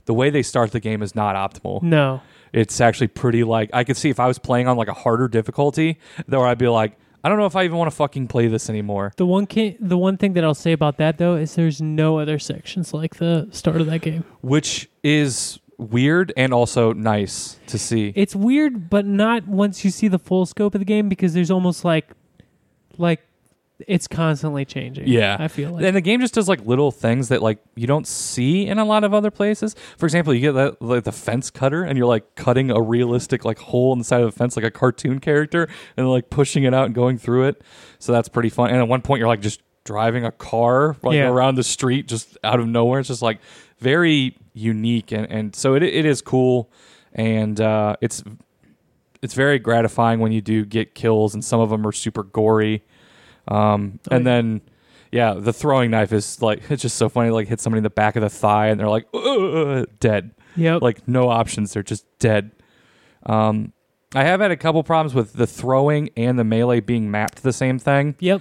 [0.06, 1.82] The way they start the game is not optimal.
[1.82, 2.22] No.
[2.52, 5.28] It's actually pretty like I could see if I was playing on like a harder
[5.28, 8.46] difficulty, though I'd be like, I don't know if I even want to fucking play
[8.46, 9.12] this anymore.
[9.16, 12.20] The one ca- the one thing that I'll say about that though is there's no
[12.20, 14.24] other sections like the start of that game.
[14.42, 18.12] Which is weird and also nice to see.
[18.14, 21.50] It's weird, but not once you see the full scope of the game because there's
[21.50, 22.10] almost like
[22.96, 23.26] like
[23.80, 25.06] it's constantly changing.
[25.06, 25.36] Yeah.
[25.38, 25.84] I feel like.
[25.84, 28.84] and the game just does like little things that like you don't see in a
[28.84, 29.76] lot of other places.
[29.98, 33.44] For example, you get that like the fence cutter and you're like cutting a realistic
[33.44, 36.64] like hole in the side of the fence like a cartoon character and like pushing
[36.64, 37.62] it out and going through it.
[37.98, 38.70] So that's pretty fun.
[38.70, 41.28] And at one point you're like just driving a car like Yeah.
[41.28, 43.00] around the street just out of nowhere.
[43.00, 43.40] It's just like
[43.78, 46.70] very unique and and so it it is cool
[47.12, 48.24] and uh it's
[49.22, 52.84] it's very gratifying when you do get kills and some of them are super gory.
[53.48, 54.30] Um Oh, and yeah.
[54.32, 54.60] then
[55.12, 57.30] yeah, the throwing knife is like it's just so funny.
[57.30, 59.06] Like hit somebody in the back of the thigh, and they're like
[60.00, 60.32] dead.
[60.56, 60.82] yep.
[60.82, 61.72] Like no options.
[61.72, 62.50] They're just dead.
[63.24, 63.72] Um,
[64.14, 67.42] I have had a couple problems with the throwing and the melee being mapped to
[67.42, 68.14] the same thing.
[68.20, 68.40] yep.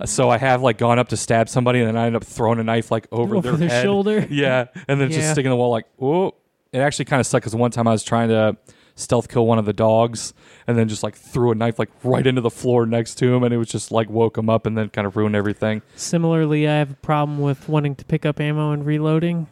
[0.00, 2.24] Uh, So I have like gone up to stab somebody, and then I end up
[2.24, 4.26] throwing a knife like over, Over their, their shoulder.
[4.30, 6.34] Yeah, and then just sticking the wall like oh.
[6.72, 8.56] It actually kind of sucked because one time I was trying to
[8.94, 10.34] stealth kill one of the dogs,
[10.66, 13.42] and then just like threw a knife like right into the floor next to him,
[13.42, 15.82] and it was just like woke him up, and then kind of ruined everything.
[15.96, 19.46] Similarly, I have a problem with wanting to pick up ammo and reloading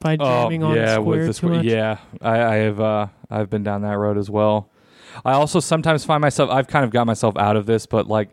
[0.00, 1.64] by jamming on Oh, yeah, square too much.
[1.64, 2.80] Yeah, I, I have.
[2.80, 4.70] Uh, I've been down that road as well.
[5.24, 6.50] I also sometimes find myself.
[6.50, 8.30] I've kind of got myself out of this, but like,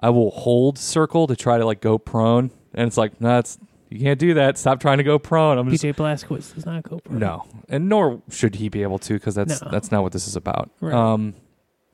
[0.00, 3.58] I will hold circle to try to like go prone, and it's like, no, that's
[3.94, 4.58] you can't do that.
[4.58, 5.56] Stop trying to go prone.
[5.58, 7.16] I'm just BJ Blazkowicz does not go pro.
[7.16, 9.68] no, and nor should he be able to because that's No.
[9.70, 10.70] that's not what this is about.
[10.80, 10.92] Right.
[10.94, 11.34] Um,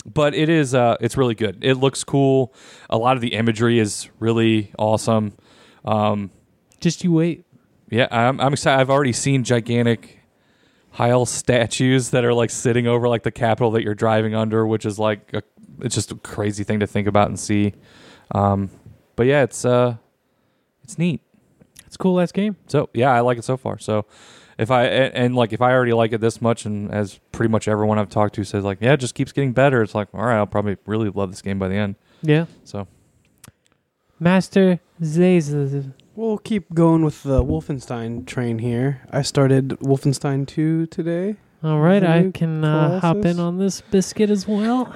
[0.06, 0.74] but it is.
[0.74, 1.58] Uh, it's really good.
[1.62, 2.54] It looks cool.
[2.88, 5.34] A lot of the imagery is really awesome.
[5.84, 6.30] Um,
[6.80, 7.44] Just you wait.
[7.90, 8.80] yeah, I'm, I'm excited.
[8.80, 10.20] I've already seen gigantic
[10.92, 14.86] Heil statues that are like sitting over like the Capitol that you're driving under, which
[14.86, 15.42] is like a,
[15.82, 17.74] it's just a crazy thing to think about and see.
[18.34, 18.70] Um,
[19.16, 19.96] but yeah, it's uh,
[20.82, 21.20] it's neat.
[22.00, 22.56] It's a cool ass game.
[22.66, 23.78] So yeah, I like it so far.
[23.78, 24.06] So
[24.58, 27.50] if I and, and like if I already like it this much, and as pretty
[27.50, 29.82] much everyone I've talked to says like, yeah, it just keeps getting better.
[29.82, 31.96] It's like, all right, I'll probably really love this game by the end.
[32.22, 32.46] Yeah.
[32.64, 32.86] So
[34.18, 35.92] Master Zaze.
[36.14, 39.00] We'll keep going with the Wolfenstein train here.
[39.10, 41.36] I started Wolfenstein 2 today.
[41.62, 44.94] All right, I can uh, hop in on this biscuit as well.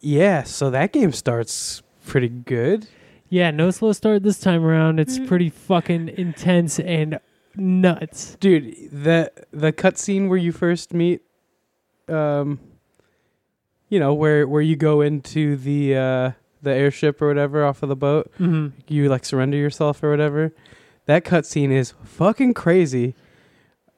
[0.00, 2.86] Yeah, so that game starts pretty good.
[3.28, 5.00] Yeah, no slow start this time around.
[5.00, 5.26] It's Mm.
[5.26, 7.18] pretty fucking intense and
[7.56, 8.36] nuts.
[8.40, 11.22] Dude, the the cutscene where you first meet
[12.08, 12.58] um
[13.88, 16.30] you know, where where you go into the uh
[16.62, 20.52] the airship or whatever off of the boat, hmm you like surrender yourself or whatever.
[21.06, 23.14] That cutscene is fucking crazy.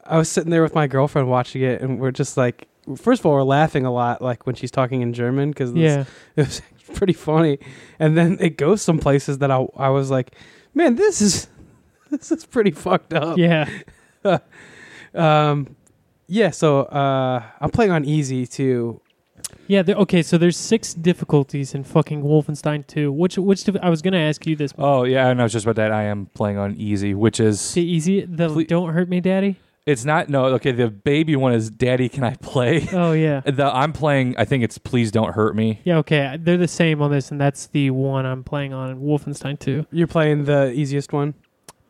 [0.04, 3.26] I was sitting there with my girlfriend watching it, and we're just like, first of
[3.26, 6.04] all, we're laughing a lot, like when she's talking in German, because Yeah.
[6.36, 6.62] it was
[6.96, 7.58] pretty funny.
[7.98, 10.32] And then it goes some places that I I was like,
[10.74, 11.48] man, this is
[12.10, 13.38] this is pretty fucked up.
[13.38, 13.68] Yeah.
[15.14, 15.76] Um,
[16.26, 16.50] yeah.
[16.50, 19.00] So uh, I'm playing on easy too.
[19.66, 19.82] Yeah.
[19.82, 23.12] There, okay, so there's six difficulties in fucking Wolfenstein 2.
[23.12, 24.72] Which which dif- I was gonna ask you this.
[24.78, 25.92] oh yeah, and I was just about that.
[25.92, 29.56] I am playing on easy, which is The easy, the Ple- don't hurt me, daddy.
[29.86, 30.72] It's not no okay.
[30.72, 32.88] The baby one is Daddy, can I play?
[32.92, 33.40] Oh yeah.
[33.46, 34.34] The I'm playing.
[34.36, 35.80] I think it's Please Don't Hurt Me.
[35.84, 36.36] Yeah, okay.
[36.40, 39.86] They're the same on this, and that's the one I'm playing on Wolfenstein 2.
[39.92, 41.34] You're playing the easiest one.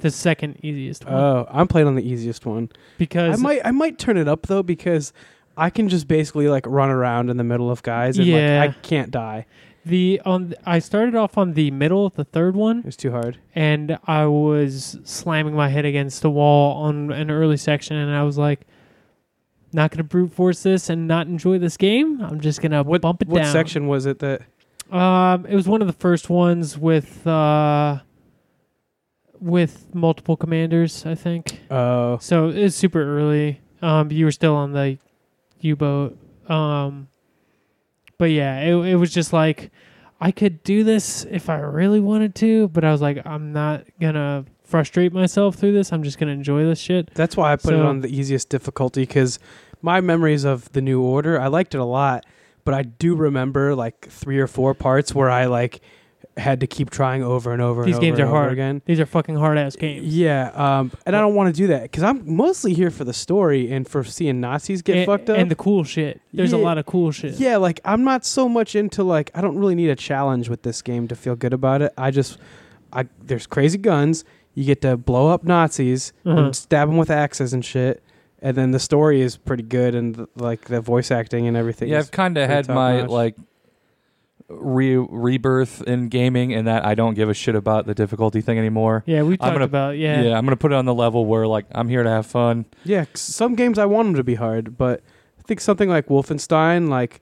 [0.00, 1.14] The second easiest one.
[1.14, 2.68] Oh, I'm playing on the easiest one.
[2.98, 5.14] because I might I might turn it up though because
[5.56, 8.60] I can just basically like run around in the middle of guys and Yeah.
[8.60, 9.46] like I can't die.
[9.86, 13.38] The on I started off on the middle, the third one, It was too hard.
[13.54, 18.22] and I was slamming my head against the wall on an early section, and I
[18.24, 18.66] was like,
[19.72, 22.20] not gonna brute force this and not enjoy this game.
[22.20, 23.52] I'm just gonna What bump it what down.
[23.52, 24.42] section was it that
[24.90, 27.98] Um, it was one of the first ones with uh,
[29.40, 31.60] with multiple commanders, I think.
[31.70, 33.60] Oh, So it was super early.
[33.82, 34.98] Um, you were still on the
[35.60, 36.16] U-boat.
[36.48, 37.08] Um,
[38.18, 39.70] but yeah, it it was just like
[40.20, 43.84] I could do this if I really wanted to, but I was like, I'm not
[44.00, 45.92] gonna frustrate myself through this.
[45.92, 47.12] I'm just gonna enjoy this shit.
[47.14, 49.38] that's why I put it on the easiest difficulty because
[49.82, 52.24] my memories of the new order, I liked it a lot,
[52.64, 55.80] but I do remember like three or four parts where I like
[56.36, 57.82] had to keep trying over and over.
[57.84, 58.52] These and games over are and hard.
[58.52, 58.82] again.
[58.84, 60.06] These are fucking hard ass games.
[60.14, 63.12] Yeah, um, and I don't want to do that because I'm mostly here for the
[63.14, 65.38] story and for seeing Nazis get and, fucked up.
[65.38, 66.20] and the cool shit.
[66.32, 67.34] There's a lot of cool shit.
[67.34, 70.62] Yeah, like I'm not so much into like I don't really need a challenge with
[70.62, 71.92] this game to feel good about it.
[71.96, 72.38] I just
[72.92, 74.24] I there's crazy guns.
[74.54, 76.38] You get to blow up Nazis Uh-huh.
[76.44, 78.02] and stab them with axes and shit.
[78.42, 81.88] And then the story is pretty good and th- like the voice acting and everything.
[81.88, 83.10] Yeah, I've kind of had my top-notch.
[83.10, 83.36] like
[84.48, 88.58] re- rebirth in gaming, and that I don't give a shit about the difficulty thing
[88.58, 89.02] anymore.
[89.06, 90.22] Yeah, we I'm talked gonna- about yeah.
[90.22, 92.64] Yeah, I'm gonna put it on the level where like I'm here to have fun.
[92.84, 95.02] Yeah, some games I want them to be hard, but
[95.38, 97.20] I think something like Wolfenstein, like,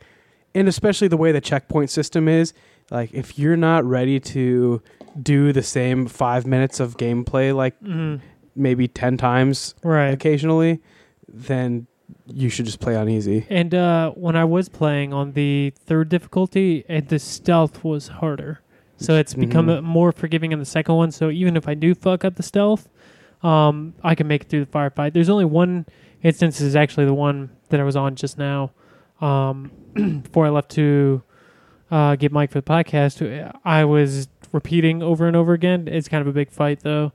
[0.54, 2.52] and especially the way the checkpoint system is,
[2.90, 4.82] like, if you're not ready to
[5.22, 8.20] do the same five minutes of gameplay, like Mhm.
[8.56, 10.08] maybe ten times Right.
[10.12, 10.80] occasionally,
[11.28, 11.86] then
[12.26, 13.46] you should just play on easy.
[13.50, 18.60] And uh, when I was playing on the third difficulty, and the stealth was harder.
[18.96, 19.78] So it's become Mhm.
[19.78, 21.10] uh more forgiving in the second one.
[21.10, 22.88] So even if I do fuck up the stealth,
[23.42, 25.12] um, I can make it through the firefight.
[25.12, 25.84] There's only one
[26.22, 28.70] instance is actually the one that I was on just now.
[29.20, 29.70] Um,
[30.22, 31.22] before I left to
[31.90, 35.88] uh, get Mike for the podcast, I was repeating over and over again.
[35.88, 37.12] It's kind of a big fight though.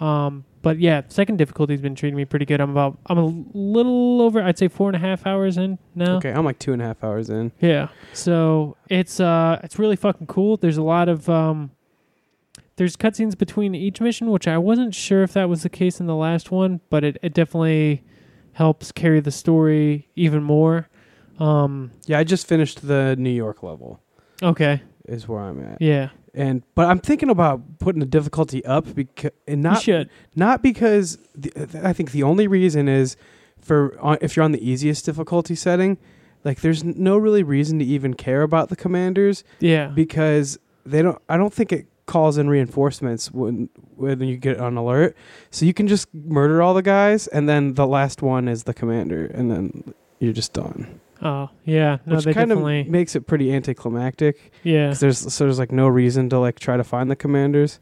[0.00, 2.60] Um, but yeah, second difficulty's been treating me pretty good.
[2.60, 6.16] I'm about I'm a little over I'd say four and a half hours in now.
[6.16, 7.52] Okay, I'm like two and a half hours in.
[7.60, 7.88] Yeah.
[8.12, 10.56] So it's uh it's really fucking cool.
[10.56, 11.72] There's a lot of um
[12.76, 16.06] there's cutscenes between each mission, which I wasn't sure if that was the case in
[16.06, 18.02] the last one, but it, it definitely
[18.52, 20.88] helps carry the story even more.
[21.38, 24.00] Um Yeah, I just finished the New York level.
[24.42, 24.82] okay.
[25.06, 26.10] Is where I'm at, Yeah.
[26.34, 29.82] And but I'm thinking about putting the difficulty up because and not
[30.34, 33.16] not because the, I think the only reason is
[33.60, 35.98] for uh, if you're on the easiest difficulty setting,
[36.44, 39.88] like there's no really reason to even care about the commanders Yeah.
[39.88, 41.20] because they don't.
[41.28, 45.16] I don't think it calls in reinforcements when when you get on alert,
[45.50, 48.74] so you can just murder all the guys, and then the last one is the
[48.74, 50.98] commander, and then you're just done.
[51.22, 51.98] Oh, yeah.
[52.06, 54.52] No, Which they kind definitely of makes it pretty anticlimactic.
[54.62, 54.88] Yeah.
[54.88, 57.78] 'cause there's so there's like no reason to like try to find the commanders.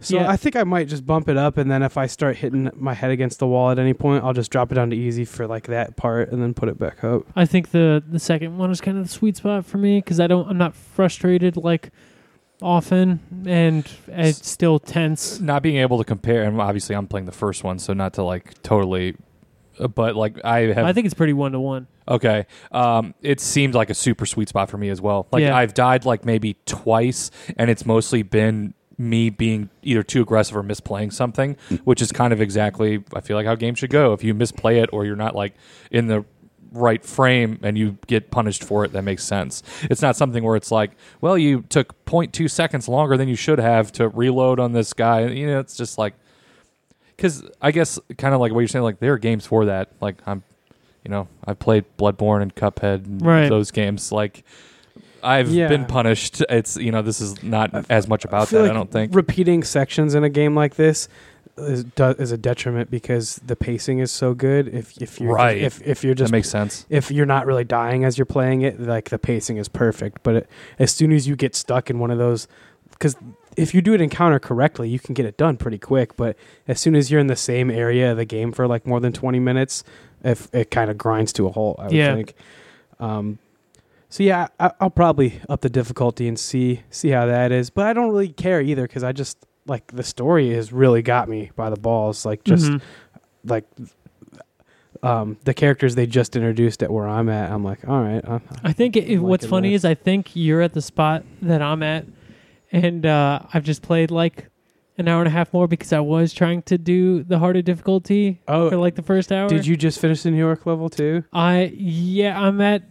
[0.00, 0.30] So Yeah.
[0.30, 2.94] I think I might just bump it up, and then if I start hitting my
[2.94, 5.46] head against the wall at any point, I'll just drop it down to easy for
[5.48, 7.22] like that part, and then put it back up.
[7.34, 10.20] I think the the second one is kind of the sweet spot for me because
[10.20, 11.90] I don't I'm not frustrated like
[12.62, 15.40] often and it's still tense.
[15.40, 18.22] Not being able to compare, and obviously I'm playing the first one, so not to
[18.22, 19.16] like totally,
[19.86, 20.84] but like I have.
[20.84, 21.86] I think it's pretty one to one.
[22.08, 22.46] Okay.
[22.72, 25.28] Um, it seemed like a super sweet spot for me as well.
[25.30, 25.56] Like Yeah.
[25.56, 30.62] I've died like maybe twice, and it's mostly been me being either too aggressive or
[30.64, 34.12] misplaying something, which is kind of exactly I feel like how games should go.
[34.12, 35.54] If you misplay it or you're not like
[35.90, 36.24] in the
[36.72, 39.62] right frame and you get punished for it, that makes sense.
[39.84, 43.58] It's not something where it's like, well, you took 0.2 seconds longer than you should
[43.58, 45.26] have to reload on this guy.
[45.28, 46.14] You know, it's just like
[47.18, 49.90] because I guess kind of like what you're saying, like there are games for that.
[50.00, 50.44] Like I'm,
[51.04, 53.48] you know, I've played Bloodborne and Cuphead and Right.
[53.48, 54.12] those games.
[54.12, 54.44] Like
[55.22, 55.66] I've Yeah.
[55.68, 56.42] been punished.
[56.48, 58.62] It's you know this is not as much about that.
[58.62, 59.14] like I don't think.
[59.14, 61.08] repeating sections in a game like this
[61.56, 64.68] is, is a detriment because the pacing is so good.
[64.68, 65.58] If if you're Right.
[65.58, 66.86] if if you're That just makes sense.
[66.88, 70.22] if you're not really dying as you're playing it, like the pacing is perfect.
[70.22, 72.46] But it, as soon as you get stuck in one of those,
[72.92, 73.16] because
[73.58, 76.16] if you do an encounter correctly, you can get it done pretty quick.
[76.16, 79.00] But as soon as you're in the same area of the game for like more
[79.00, 79.84] than 20 minutes,
[80.24, 82.14] if it kind of grinds to a halt, I would Yeah.
[82.14, 82.34] think.
[83.00, 83.38] Um,
[84.08, 87.68] so yeah, I, I'll probably up the difficulty and see see how that is.
[87.70, 91.28] But I don't really care either because I just like the story has really got
[91.28, 92.24] me by the balls.
[92.24, 92.80] Like just Mhm.
[93.44, 93.64] like
[95.02, 98.22] um, the characters they just introduced at where I'm at, I'm like, all right.
[98.26, 99.82] I'm, I think it, what's funny this.
[99.82, 102.04] is I think you're at the spot that I'm at,
[102.72, 104.46] and uh, I've just played like
[104.98, 108.40] an hour and a half more because I was trying to do the harder difficulty
[108.48, 109.48] Oh, for like the first hour.
[109.48, 111.24] did you just finish the New York level too?
[111.32, 112.82] I yeah, I'm at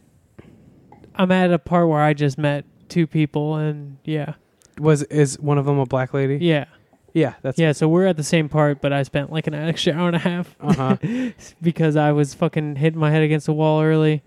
[1.16, 4.34] I'm at a part where I just met two people and yeah.
[4.80, 6.38] Was is one of them a black lady?
[6.46, 6.66] Yeah.
[7.13, 9.92] Yeah, that's Yeah, so we're at the same part, but I spent like an extra
[9.94, 11.32] hour and a half uh huh.
[11.62, 14.22] because I was fucking hitting my head against the wall early.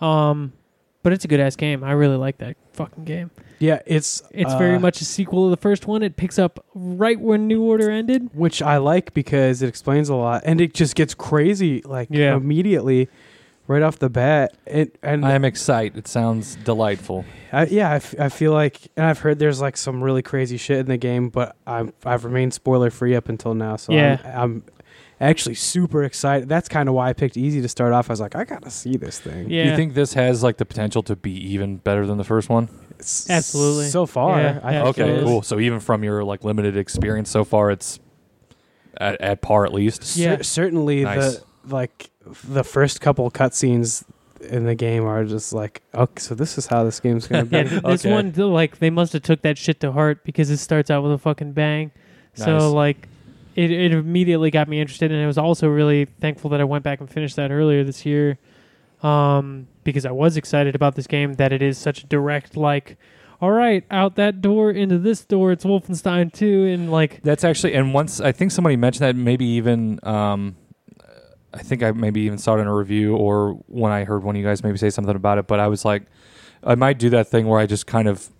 [0.00, 0.52] Um
[1.02, 1.82] but it's a good ass game.
[1.84, 3.30] I really like that fucking game.
[3.58, 6.02] yeah, it's It's uh, very much a sequel to the first one.
[6.02, 8.30] It picks up right where New Order ended.
[8.34, 12.34] which I like because it explains a lot, and it just gets crazy like Yeah.
[12.36, 13.08] immediately,
[13.68, 14.56] right off the bat.
[14.66, 15.96] And and I am excited.
[15.98, 17.24] It sounds delightful.
[17.52, 20.56] I, yeah, I, f- I feel like, and I've heard there's like some really crazy
[20.56, 24.18] shit in the game, but I'm I've remained spoiler free up until now, so Yeah.
[24.24, 24.62] I'm, I'm
[25.30, 26.48] actually super excited.
[26.48, 28.10] That's kind of why I picked easy to start off.
[28.10, 29.48] I was like, I gotta see this thing.
[29.50, 29.70] Yeah.
[29.70, 32.64] You think this has like the potential to be even better than the first one?
[32.92, 33.86] It's- Absolutely.
[33.88, 35.42] So far, Yeah, I yeah, think Okay, cool.
[35.42, 38.00] So even from your like limited experience so far, it's
[38.98, 40.04] at, at par at least.
[40.04, 40.38] Cer- Yeah.
[40.42, 41.36] certainly Nice.
[41.36, 41.42] the
[41.74, 42.10] like
[42.44, 44.04] the first couple cutscenes
[44.48, 47.56] in the game are just like, okay, so this is how this game's gonna be.
[47.58, 48.12] Yeah, this Okay.
[48.12, 51.12] one like they must have took that shit to heart because it starts out with
[51.12, 51.92] a fucking bang.
[52.36, 52.44] Nice.
[52.44, 53.08] So like
[53.54, 56.84] it, it immediately got me interested and I was also really thankful that I went
[56.84, 58.38] back and finished that earlier this year.
[59.02, 62.96] Um because I was excited about this game that it is such a direct like
[63.42, 67.74] all right, out that door into this door, it's Wolfenstein 2 and like That's actually,
[67.74, 70.54] and once I think somebody mentioned that, maybe even, um,
[71.52, 74.36] I think I maybe even saw it in a review or when I heard one
[74.36, 75.48] of you guys maybe say something about it.
[75.48, 76.04] But I was like,
[76.62, 78.30] I might do that thing where I just kind of,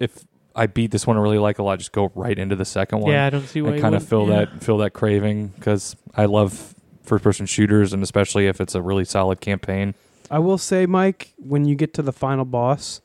[0.00, 0.24] if
[0.54, 3.00] I beat this one and really like a lot, just go right into the second
[3.00, 3.12] one.
[3.12, 4.28] yeah, I don't see why and kind of wouldn't.
[4.28, 4.44] fill Yeah.
[4.46, 8.82] that fill that craving because I love first person shooters and especially if it's a
[8.82, 9.94] really solid campaign.
[10.30, 13.00] I will say, Mike, when you get to the final boss,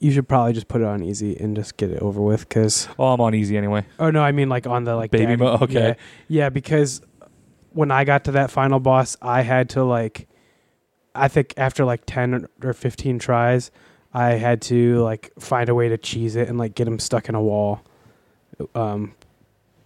[0.00, 2.48] you should probably just put it on easy and just get it over with.
[2.48, 3.84] Because, Oh, I'm on easy anyway.
[3.98, 5.62] oh no, I mean like on the like Baby mode?
[5.62, 5.88] Okay.
[5.88, 5.94] yeah,
[6.28, 6.48] yeah.
[6.48, 7.00] Because
[7.72, 10.26] when I got to that final boss, I had to like,
[11.14, 13.70] I think after like ten or fifteen tries,
[14.12, 17.28] I had to like find a way to cheese it and like get him stuck
[17.28, 17.80] in a wall.
[18.74, 19.14] Um,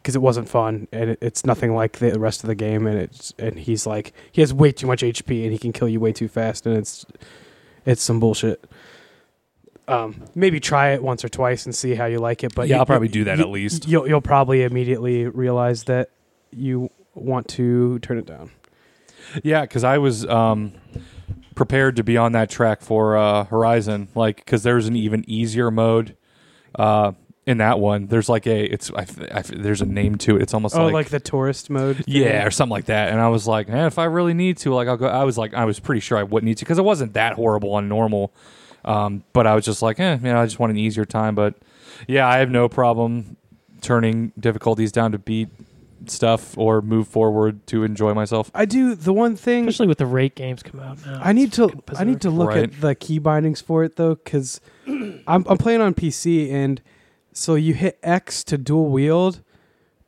[0.03, 2.99] because it wasn't fun and it, it's nothing like the rest of the game and
[2.99, 5.99] it's and he's like he has way too much HP and he can kill you
[5.99, 7.07] way too fast and it's
[7.87, 8.63] it's some bullshit.
[9.89, 12.55] Um, maybe try it once or twice and see how you like it.
[12.55, 13.87] But Yeah, you- I'll probably do that you- at least.
[13.89, 16.11] You'll you'll probably immediately realize that
[16.51, 18.51] you want to turn it down.
[19.43, 20.73] Yeah, because I was um,
[21.55, 25.71] prepared to be on that track for uh, Horizon, like because there's an even easier
[25.71, 26.17] mode
[26.75, 27.13] uh,
[27.47, 28.07] in that one.
[28.07, 30.43] There's like a it's I, I, there's a name to it.
[30.43, 31.97] It's almost oh, like, like, the tourist mode.
[31.97, 32.05] thing?
[32.07, 33.11] yeah or something like that.
[33.11, 35.07] And I was like, man, if I really need to, like I'll go.
[35.07, 37.35] I was like, I was pretty sure I wouldn't need to because it wasn't that
[37.35, 38.33] horrible on normal.
[38.85, 41.35] Um, but I was just like, eh, man, I just want an easier time.
[41.35, 41.55] But
[42.07, 43.37] yeah, I have no problem
[43.81, 45.49] turning difficulties down to beat
[46.11, 48.51] stuff or move forward to enjoy myself.
[48.55, 49.69] I do the one thing.
[49.69, 51.21] Especially with the rate games come out now.
[51.23, 52.65] I need to I need to look Right.
[52.65, 56.81] at the key bindings for it though, because I'm I'm playing on PC and
[57.33, 59.43] so you hit X to dual wield,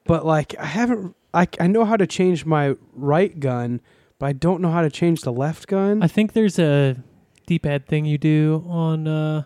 [0.04, 3.80] but like I haven't I I know how to change my right gun,
[4.18, 6.02] but I don't know how to change the left gun.
[6.02, 6.96] I think there's a
[7.46, 9.42] D-pad thing you do on uh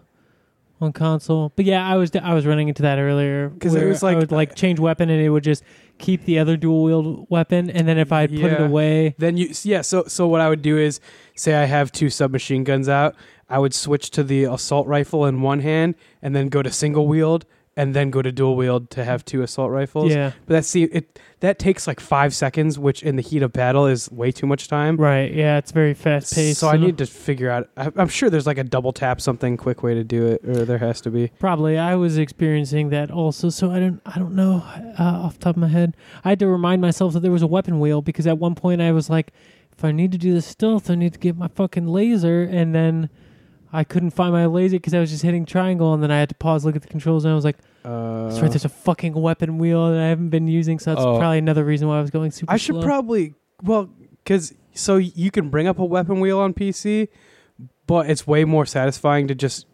[0.83, 1.53] on console.
[1.57, 4.09] But yeah, I was I was running into that earlier 'Cause it where was I
[4.13, 5.63] like- would like change weapon and it would just
[6.01, 9.53] keep the other dual wield weapon and then if I put it away then you
[9.63, 11.01] yeah so so what I would do is
[11.35, 13.15] say I have two submachine guns out,
[13.49, 17.07] I would switch to the assault rifle in one hand and then go to single
[17.07, 17.45] wield
[17.81, 20.13] and then go to dual wield to have two assault rifles.
[20.13, 23.55] yeah, But that's see it that takes like five seconds, which in the heat of
[23.55, 24.99] battle is way too much time.
[24.99, 25.33] right.
[25.33, 26.61] Yeah, it's very fast paced.
[26.61, 27.71] So I need to figure out.
[27.79, 30.67] I, I'm sure there's like a double tap something quick way to do it, or
[30.67, 31.29] there has to be.
[31.39, 33.49] Probably, I was experiencing that also.
[33.49, 34.63] So I don't, I don't know
[34.99, 35.97] uh, off the top of my head.
[36.23, 38.83] I had to remind myself that there was a weapon wheel because at one point
[38.83, 39.33] I was like,
[39.73, 42.75] if I need to do the stealth, I need to get my fucking laser, and
[42.75, 43.09] then
[43.73, 46.29] I couldn't find my laser because I was just hitting triangle, and then I had
[46.31, 48.69] to pause, look at the controls, and I was like, Uh, that's right, there's a
[48.69, 51.19] fucking weapon wheel that I haven't been using, so that's Oh.
[51.19, 52.53] probably another reason why I was going super.
[52.53, 52.83] I should slow.
[52.83, 53.89] probably well,
[54.25, 57.09] because so you can bring up a weapon wheel on PC,
[57.87, 59.67] but it's way more satisfying to just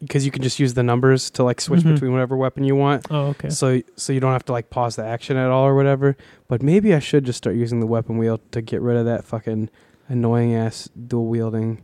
[0.00, 1.94] because you can just use the numbers to like switch Mhm.
[1.94, 3.06] between whatever weapon you want.
[3.10, 3.50] Oh, okay.
[3.50, 6.16] So so you don't have to like pause the action at all or whatever.
[6.48, 9.24] But maybe I should just start using the weapon wheel to get rid of that
[9.24, 9.70] fucking
[10.08, 11.82] annoying ass dual wielding.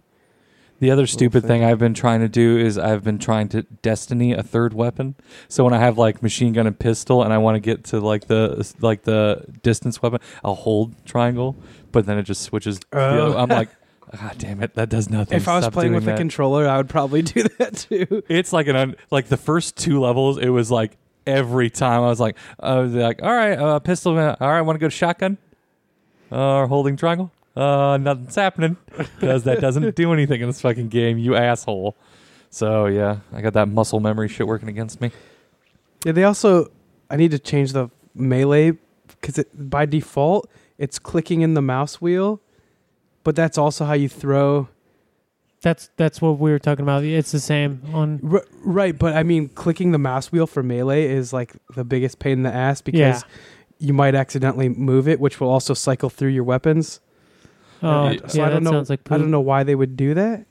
[0.81, 1.65] The other stupid thing.
[1.65, 5.17] I've been trying to do is I've been trying to destiny a third weapon.
[5.49, 7.99] So when I have like machine gun and pistol, and I want to get to
[8.01, 11.57] like the like the distance weapon, I'll hold triangle,
[11.91, 12.79] but then it just switches.
[12.79, 13.27] the Oh.
[13.27, 13.71] other- I'm like,
[14.15, 15.37] ah, damn it, that does nothing.
[15.37, 17.75] If I was Stop playing doing with the that." controller, I would probably do that
[17.77, 18.23] too.
[18.29, 20.39] it's like an un- like the first two levels.
[20.39, 24.17] It was like every time I was like, I was like, all right, uh, pistol,
[24.17, 25.39] uh, all right, want to go shotgun,
[26.31, 27.33] uh, holding triangle.
[27.59, 31.97] Uh, nothing's happening because that doesn't do anything in this fucking game, you asshole.
[32.51, 35.11] So yeah, I got that muscle memory shit working against me.
[36.05, 36.71] Yeah, they also.
[37.11, 38.73] I need to change the melee
[39.21, 42.41] because by default it's clicking in the mouse wheel,
[43.25, 44.69] but that's also how you throw.
[45.61, 47.03] That's that's what we were talking about.
[47.03, 48.21] It's the same on.
[48.31, 52.21] R- right, but I mean, clicking the mouse wheel for melee is like the biggest
[52.21, 53.21] pain in the ass because Yeah.
[53.81, 57.01] you might accidentally move it, which will also cycle through your weapons.
[57.83, 58.71] Oh, Yeah, yeah, I that don't know.
[58.73, 59.01] sounds like.
[59.11, 60.45] I don't know why they would do that.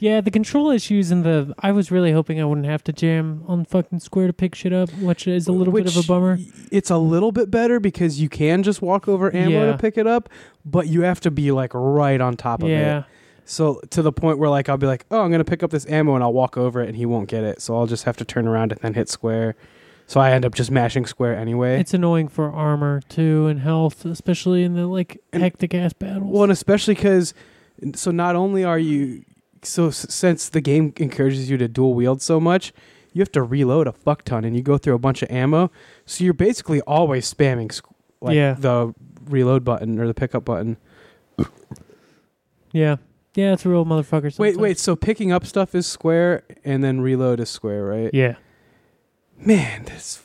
[0.00, 1.52] Yeah, the control issues and the.
[1.58, 4.72] I was really hoping I wouldn't have to jam on fucking square to pick shit
[4.72, 6.38] up, which is a little bit of a Which bummer.
[6.70, 9.72] It's a little bit better because you can just walk over ammo Yeah.
[9.72, 10.28] to pick it up,
[10.64, 12.72] but you have to be like right on top of it.
[12.72, 13.04] Yeah,
[13.44, 15.84] So to the point where like I'll be like, oh, I'm gonna pick up this
[15.86, 17.60] ammo and I'll walk over it and he won't get it.
[17.60, 19.56] So I'll just have to turn around and then hit square.
[20.08, 21.78] So I end up just mashing square anyway.
[21.78, 26.32] it's annoying for armor too and health, especially in the like And- hectic ass battles.
[26.32, 27.34] well, and especially because
[27.94, 29.22] so not only are you
[29.62, 32.72] so since the game encourages you to dual wield so much,
[33.12, 35.70] you have to reload a fuck ton and you go through a bunch of ammo.
[36.06, 38.54] So you're basically always spamming squ- like Yeah.
[38.54, 38.94] the
[39.28, 40.78] reload button or the pickup button.
[42.72, 42.96] yeah,
[43.34, 44.36] yeah, it's a real motherfucker.
[44.38, 44.78] Wait, wait.
[44.78, 48.10] So picking up stuff is square, and then reload is square, right?
[48.12, 48.36] Yeah,
[49.40, 50.22] Man, this.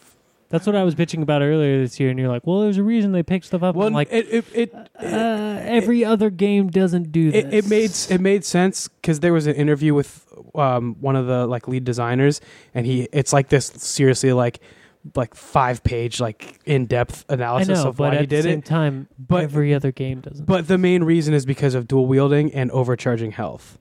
[0.50, 2.84] that's what I was bitching about earlier this year, and you're like, well, there's a
[2.84, 3.76] reason they pick stuff up.
[3.76, 7.46] Well, I'm like, it it it, uh, every other game doesn't do this.
[7.46, 11.28] it, it made it made sense because there was an interview with um one of
[11.28, 12.42] the like lead designers,
[12.74, 14.60] and he it's like this seriously like
[15.16, 18.38] like five page like in depth analysis know, of why he did it.
[18.38, 18.66] At the same it.
[18.66, 20.46] time, But- every other game doesn't.
[20.46, 23.80] But the main reason is because of dual wielding and overcharging health,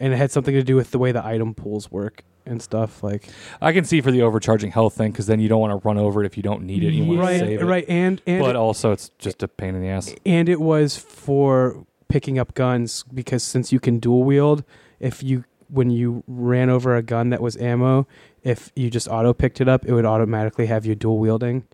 [0.00, 3.02] and it had something to do with the way the item pools work and stuff
[3.02, 3.28] like
[3.60, 5.98] I can see for the overcharging health thing because then you don't want to run
[5.98, 6.92] over it if you don't need it.
[6.92, 7.64] You want to right save it.
[7.64, 10.14] right and and But also, it's just a pain in the ass.
[10.26, 14.64] and it was for picking up guns because since you can dual wield
[15.00, 18.06] if you when you ran over a gun that was ammo
[18.42, 21.64] if you just auto picked it up it would automatically have you dual wielding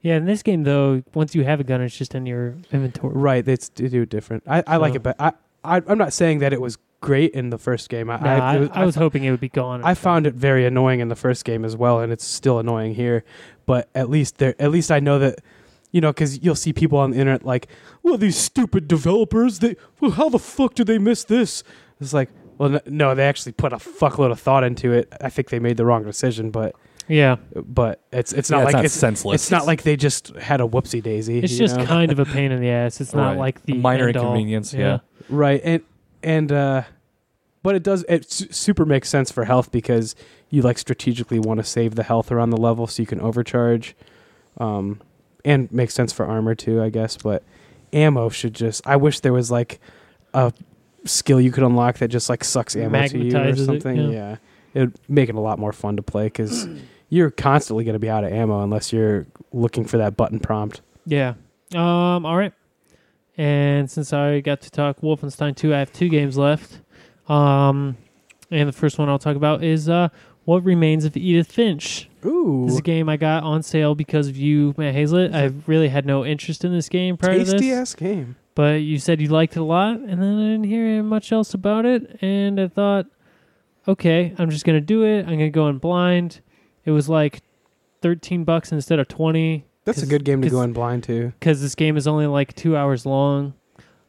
[0.00, 3.14] yeah, in this game though, once you have a gun, it's just in your inventory.
[3.14, 5.32] right it's to do different i, I like it but I,
[5.62, 8.56] I i'm not saying that it was great in the first game i Nah, I,
[8.58, 9.82] was, I was hoping it would be gone.
[9.84, 12.94] I found it very annoying in the first game as well, and it's still annoying
[12.94, 13.24] here.
[13.66, 15.40] But at least there, at least I know that,
[15.92, 17.68] you know, because you'll see people on the internet like,
[18.02, 21.62] "Well, these stupid developers, they, well, how the fuck did they miss this?"
[22.00, 25.12] It's like, well, no, they actually put a fuckload of thought into it.
[25.20, 26.74] I think they made the wrong decision, but
[27.08, 29.42] Yeah, but it's it's Yeah, not it's like not it's senseless.
[29.42, 31.38] it's not like they just had a whoopsie daisy.
[31.40, 31.84] it's just know?
[31.86, 33.00] kind of a pain in the ass.
[33.00, 33.38] It's not Right.
[33.38, 34.24] like the minor end all.
[34.32, 34.72] inconvenience.
[34.74, 34.98] Yeah.
[35.28, 35.82] Right, and
[36.22, 36.82] and uh,
[37.64, 40.14] but it does it su- super makes sense for health because
[40.50, 43.96] you like strategically want to save the health around the level so you can overcharge,
[44.58, 45.00] um,
[45.44, 47.16] and makes sense for armor too, I guess.
[47.16, 47.42] But
[47.92, 48.86] ammo should just.
[48.86, 49.80] I wish there was like
[50.34, 50.52] a
[51.04, 53.96] skill you could unlock that just like sucks ammo to you or Magnetizes it, something.
[53.96, 54.10] yeah.
[54.10, 54.36] yeah,
[54.74, 56.68] it'd make it a lot more fun to play because
[57.08, 60.82] you're constantly going to be out of ammo unless you're looking for that button prompt.
[61.06, 61.34] Yeah.
[61.74, 62.26] Um.
[62.26, 62.52] All right.
[63.36, 66.80] And since I got to talk Wolfenstein 2, I have two games left.
[67.28, 67.96] Um,
[68.50, 70.08] and the first one I'll talk about is uh,
[70.44, 72.08] What Remains of Edith Finch.
[72.24, 75.34] Ooh, This is a game I got on sale because of you, Matt Hazlett.
[75.34, 78.36] I really had no interest in this game prior to tasty this, ass game.
[78.54, 81.52] but you said you liked it a lot, and then I didn't hear much else
[81.54, 82.18] about it.
[82.22, 83.06] And I thought,
[83.88, 85.20] okay, I'm just gonna do it.
[85.26, 86.40] I'm gonna go in blind.
[86.84, 87.42] It was like
[88.02, 91.32] 13 bucks instead of 20 That's a good game to go in blind to.
[91.40, 93.54] because this game is only like two hours long.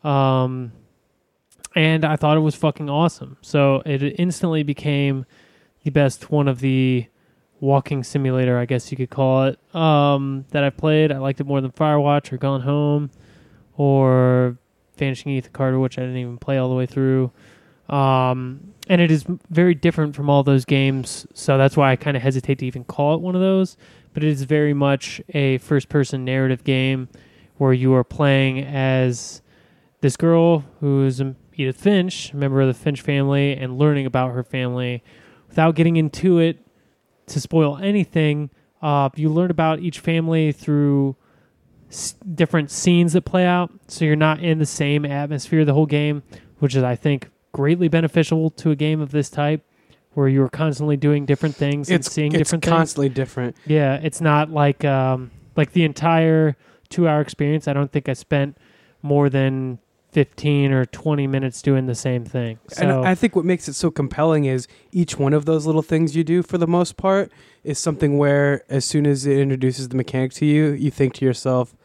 [0.04, 0.72] Um,
[1.76, 3.38] and I thought it was fucking awesome.
[3.42, 5.26] So it instantly became
[5.84, 7.08] the best one of the
[7.60, 11.12] walking simulator, I guess you could call it, um, that I've played.
[11.12, 13.12] I liked it more than Firewatch or Gone Home
[13.76, 14.58] or
[14.98, 17.32] Vanishing Ethan Carter, which I didn't even play all the way through.
[17.90, 22.16] Um, and it is very different from all those games, so that's why I kind
[22.16, 23.78] of hesitate to even call it one of those.
[24.14, 27.10] But it is very much a first person narrative game
[27.58, 29.42] where you are playing as
[30.02, 34.06] this girl who is um, Edith Finch, a member of the Finch family, and learning
[34.06, 35.04] about her family
[35.48, 36.60] without getting into it
[37.28, 38.50] to spoil anything.
[38.82, 41.16] Uh, you learn about each family through
[41.90, 45.86] s- different scenes that play out, so you're not in the same atmosphere the whole
[45.86, 46.24] game,
[46.60, 49.64] which is, I think, greatly beneficial to a game of this type,
[50.14, 52.72] where you are constantly doing different things and seeing it's different things.
[52.72, 53.56] constantly different.
[53.66, 56.56] Yeah, it's not like um like the entire
[56.90, 57.68] two hour experience.
[57.68, 58.58] I don't think I spent
[59.02, 59.80] more than
[60.16, 62.58] fifteen or twenty minutes doing the same thing.
[62.80, 66.16] And I think what makes it so compelling is each one of those little things
[66.16, 67.34] you do, for the most part,
[67.66, 71.26] is something where as soon as it introduces the mechanic to you, you think to
[71.26, 71.76] yourself,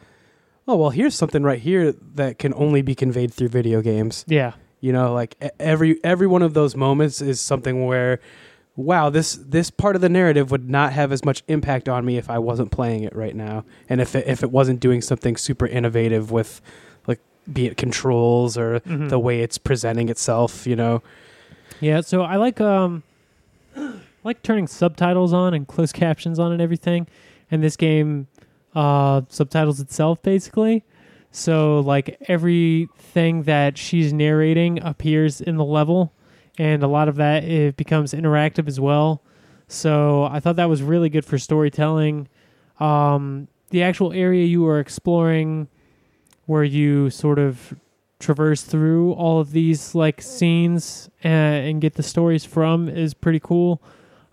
[0.68, 4.52] "Oh, well, here's something right here that can only be conveyed through video games." yeah,
[4.80, 8.20] You know, like every every one of those moments is something where,
[8.76, 12.16] wow, this this part of the narrative would not have as much impact on me
[12.16, 15.36] if I wasn't playing it right now, and if it, if it wasn't doing something
[15.36, 16.60] super innovative with,
[17.52, 19.08] be it controls or Mhm.
[19.08, 20.66] the way it's presenting itself.
[20.66, 21.02] You know,
[21.80, 22.00] yeah.
[22.00, 23.02] So I like um
[23.76, 23.92] I
[24.24, 27.06] like turning subtitles on and closed captions on and everything.
[27.50, 28.26] And this game
[28.74, 30.84] uh subtitles itself basically.
[31.32, 36.12] So like everything that she's narrating appears in the level
[36.58, 39.22] and a lot of that it becomes interactive as well.
[39.68, 42.26] So I thought that was really good for storytelling.
[42.80, 45.68] Um, the actual area you are exploring,
[46.50, 47.74] where you sort of
[48.18, 53.38] traverse through all of these like scenes and, and get the stories from, is pretty
[53.40, 53.80] cool.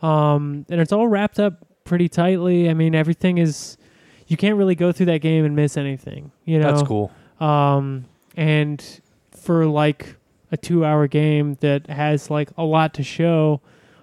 [0.01, 1.53] Um, and it's all wrapped up
[1.83, 2.69] pretty tightly.
[2.71, 3.77] I mean, everything is.
[4.25, 6.31] You can't really go through that game and miss anything.
[6.43, 7.11] You know, That's cool.
[7.39, 8.05] um,
[8.35, 8.83] and
[9.31, 10.15] for like
[10.51, 13.61] a two hour game that has like a lot to show,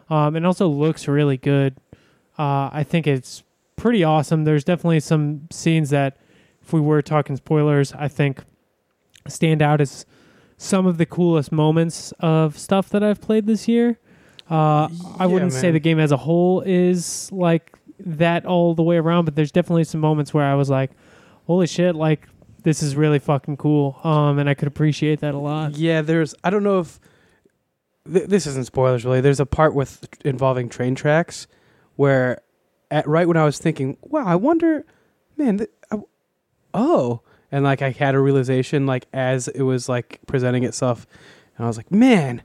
[0.09, 1.77] um, and also looks really good,
[2.39, 3.43] uh, I think it's
[3.77, 4.45] pretty awesome.
[4.45, 6.17] There's definitely some scenes that,
[6.65, 8.43] if we were talking spoilers, I think
[9.29, 10.07] stand out as
[10.57, 13.99] some of the coolest moments of stuff that I've played this year.
[14.51, 14.55] Uh,
[14.85, 14.91] I
[15.21, 15.73] Yeah, wouldn't say man.
[15.75, 19.85] the game as a whole is like that all the way around, but there's definitely
[19.85, 20.91] some moments where I was like,
[21.47, 22.29] "Holy shit!" Like
[22.63, 23.99] this is really fucking cool.
[24.05, 25.77] Um, and I could appreciate that a lot.
[25.77, 26.35] Yeah, there's.
[26.45, 26.99] I don't know if
[28.11, 29.21] th- this isn't spoilers really.
[29.21, 31.47] There's a part with involving train tracks
[31.97, 32.41] where,
[32.91, 34.85] at right when I was thinking, wow, I wonder,
[35.37, 35.99] man, th- I,
[36.75, 37.21] oh,
[37.51, 41.07] and like I had a realization like as it was like presenting itself,
[41.57, 42.43] and I was like, man.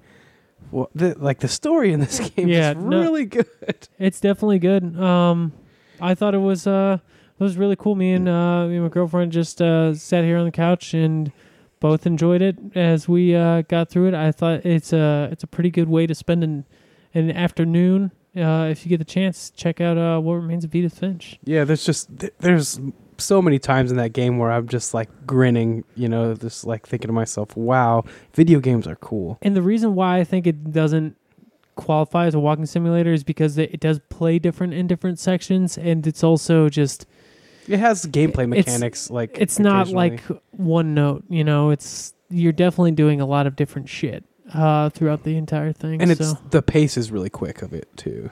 [0.71, 3.47] Well, the, like the story in this game Yeah, is no- really good.
[3.97, 4.99] It's definitely good.
[4.99, 5.51] Um,
[5.99, 6.99] I thought it was uh,
[7.39, 7.95] it was really cool.
[7.95, 11.31] Me and uh, me and my girlfriend just uh, sat here on the couch and
[11.79, 14.13] both enjoyed it as we uh, got through it.
[14.13, 16.65] I thought it's a it's a pretty good way to spend an
[17.15, 18.11] an afternoon.
[18.37, 21.39] Uh, if you get the chance, check out uh, what remains of Edith Finch.
[21.45, 22.09] Yeah, there's just
[22.41, 22.79] there's
[23.19, 26.87] so many times in that game where I'm just like grinning, you know, just like
[26.87, 28.03] thinking to myself, "Wow,
[28.33, 31.15] video games are cool." And the reason why I think it doesn't
[31.75, 36.05] qualify as a walking simulator is because it, does play different in different sections, and
[36.05, 37.05] it's also just
[37.67, 41.23] It has gameplay It's- mechanics like it's not like one note.
[41.29, 45.71] You know, it's you're definitely doing a lot of different shit uh, throughout the entire
[45.71, 46.01] thing.
[46.01, 48.29] and it's the pace is really quick of it too.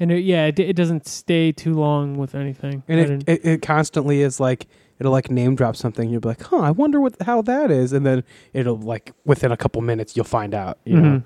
[0.00, 2.82] And it, yeah, it, it doesn't stay too long with anything.
[2.88, 4.66] And it, it it constantly is like
[4.98, 6.08] it'll like name drop something.
[6.10, 9.52] You'll be like, "Huh, I wonder what how that is," and then it'll like within
[9.52, 10.78] a couple minutes you'll find out.
[10.84, 11.24] You know, Mhm.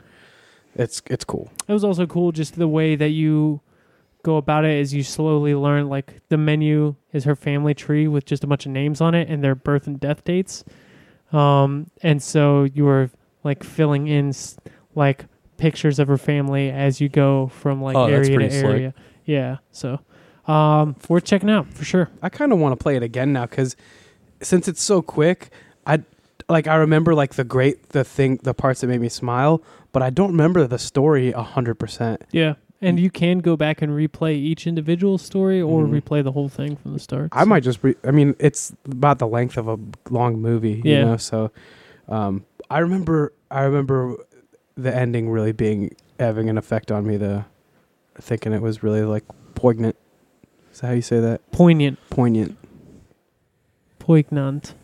[0.76, 1.50] it's it's cool.
[1.68, 3.60] It was also cool just the way that you
[4.22, 8.26] go about it is you slowly learn like the menu is her family tree with
[8.26, 10.62] just a bunch of names on it and their birth and death dates.
[11.32, 13.10] Um, and so you were
[13.44, 14.56] like filling in s-
[14.94, 15.24] like
[15.60, 18.64] pictures of her family as you go from like Oh, area to slick.
[18.64, 18.94] area.
[19.26, 19.58] Yeah.
[19.70, 20.00] So
[20.48, 22.08] um, worth checking out for sure.
[22.22, 23.76] I kind of want to play it again now because
[24.40, 25.50] since it's so quick,
[25.86, 26.00] I
[26.48, 30.02] like I remember like the great the thing the parts that made me smile, but
[30.02, 32.22] I don't remember the story a hundred percent.
[32.32, 32.54] Yeah.
[32.82, 36.00] And you can go back and replay each individual story or Mhm.
[36.00, 37.28] replay the whole thing from the start.
[37.32, 40.80] I So- might just re- I mean it's about the length of a long movie,
[40.82, 41.00] Yeah.
[41.00, 41.16] you know.
[41.18, 41.50] So
[42.08, 44.16] um, I remember I remember
[44.82, 47.16] the ending really being having an effect on me.
[47.16, 47.44] The
[48.20, 49.24] thinking it was really like
[49.54, 49.96] poignant.
[50.72, 51.50] Is that how you say that?
[51.52, 51.98] poignant.
[52.10, 52.56] Poignant.
[53.98, 54.74] Poignant.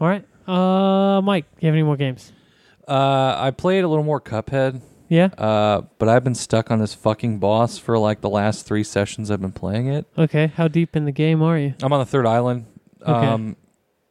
[0.00, 0.24] All right.
[0.46, 2.32] Uh, Mike, you have any more games?
[2.86, 5.26] Uh, I played a little more Cuphead, Yeah.
[5.36, 9.30] uh, but I've been stuck on this fucking boss for like the last three sessions
[9.30, 10.06] I've been playing it.
[10.16, 10.46] Okay.
[10.46, 11.74] How deep in the game are you?
[11.82, 12.64] I'm on the third island.
[13.02, 13.10] Okay.
[13.12, 13.56] Um,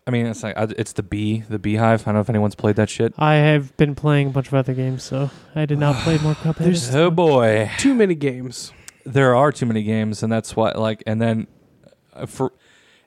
[0.07, 2.03] I mean, it's like it's the bee, the beehive.
[2.03, 3.13] I don't know if anyone's played that shit.
[3.17, 6.33] I have been playing a bunch of other games, so I did not play more
[6.43, 6.55] Cuphead.
[6.59, 8.71] There's- this Oh boy, Too many games.
[9.05, 10.71] there are too many games, and that's why.
[10.71, 11.47] Like, and then
[12.13, 12.53] uh, for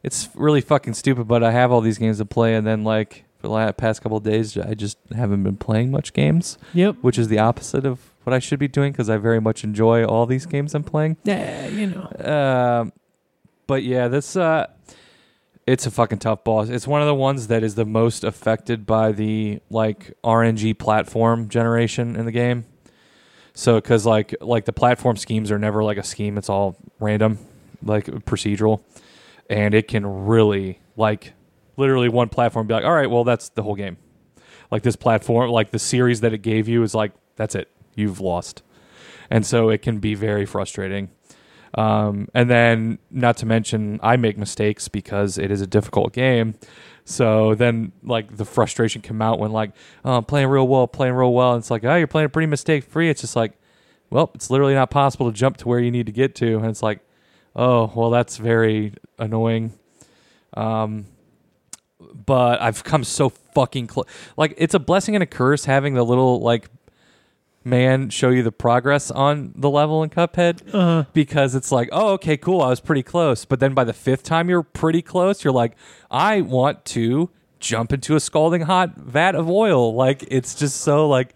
[0.03, 1.27] it's really fucking stupid.
[1.27, 4.03] But I have all these games to play, and then like for the la- past
[4.03, 6.97] couple of days, I just haven't been playing much games, Yep.
[7.01, 10.05] which is the opposite of what I should be doing because I very much enjoy
[10.05, 11.17] all these games I'm playing.
[11.25, 12.83] Yeah, you know.
[12.83, 12.93] Um,
[13.67, 14.67] but yeah, this uh,
[15.67, 16.69] it's a fucking tough boss.
[16.69, 21.49] It's one of the ones that is the most affected by the like RNG platform
[21.49, 22.65] generation in the game.
[23.55, 27.39] So, because like like the platform schemes are never like a scheme; it's all random,
[27.83, 28.83] like procedural,
[29.49, 31.35] and it can really like
[31.77, 33.97] literally one platform be like, all right, well that's the whole game.
[34.71, 38.21] Like this platform, like the series that it gave you is like that's it, you've
[38.21, 38.63] lost,
[39.29, 41.11] and so it can be very frustrating.
[41.75, 46.55] Um, and then, not to mention, I make mistakes because it is a difficult game.
[47.05, 49.73] So then, like the frustration come out when, like,
[50.05, 51.53] oh, I'm playing real well, playing real well.
[51.53, 53.09] And it's like, oh, you're playing pretty mistake free.
[53.09, 53.53] It's just like,
[54.11, 56.57] well, it's literally not possible to jump to where you need to get to.
[56.57, 57.01] And it's like,
[57.55, 59.73] oh, well, that's very annoying.
[60.55, 61.07] Um,
[62.27, 64.07] but I've come so fucking close.
[64.37, 66.69] Like, it's a blessing and a curse having the little like
[67.65, 72.13] man show you the progress on the level in Cuphead Uh, because it's like, oh,
[72.15, 73.45] okay, cool, I was pretty close.
[73.45, 75.77] But then by the fifth time you're pretty close, you're like,
[76.11, 79.95] I want to jump into a scalding hot vat of oil.
[79.95, 81.35] Like it's just so like,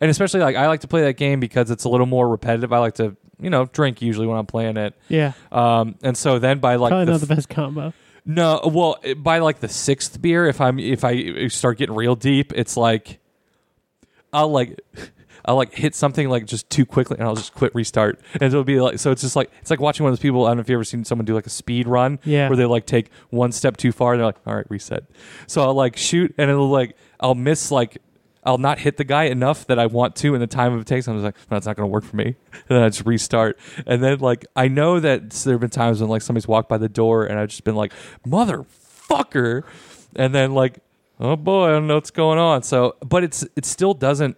[0.00, 2.72] and especially like I like to play that game because it's a little more repetitive.
[2.72, 4.94] I like to you know drink usually when I'm playing it.
[5.08, 5.32] yeah.
[5.52, 7.92] Um, and so then by like Probably the not the best combo.
[8.24, 12.52] no, well, by like the sixth beer, if I'm if I start getting real deep,
[12.54, 13.18] it's like
[14.32, 14.80] I'll like
[15.46, 18.64] I'll like hit something like just too quickly, and I'll just quit restart, and it'll
[18.64, 19.10] be like so.
[19.12, 20.44] It's just like it's like watching one of those people.
[20.44, 22.48] I don't know if you ever seen someone do like a speed run, Yeah.
[22.48, 25.04] where they like take one step too far, and they're like, all right, reset.
[25.46, 27.98] So I'll like shoot, and it'll like I'll miss like.
[28.44, 31.08] I'll not hit the guy enough that I want to in the time it takes.
[31.08, 32.36] I'm just like, no, it's not going to work for me.
[32.52, 33.58] And then I just restart.
[33.88, 36.78] And then like I know that there have been times when like somebody's walked by
[36.78, 37.92] the door and I've just been like,
[38.24, 39.64] motherfucker.
[40.14, 40.78] And then like
[41.18, 42.62] oh boy, I don't know what's going on.
[42.62, 44.36] So, but it's it still doesn't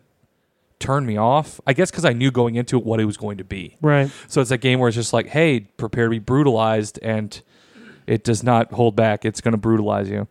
[0.78, 1.60] turn me off.
[1.66, 3.76] I guess because I knew going into it what it was going to be.
[3.80, 4.10] Right.
[4.28, 7.40] So it's a game where it's just like, hey, prepare to be brutalized, and
[8.06, 9.24] it does not hold back.
[9.24, 10.28] It's going to brutalize you.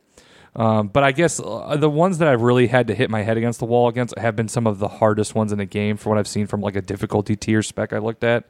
[0.55, 3.37] Um, but I guess uh, the ones that I've really had to hit my head
[3.37, 6.09] against the wall against have been some of the hardest ones in the game for
[6.09, 8.45] what I've seen from like a difficulty tier spec I looked at.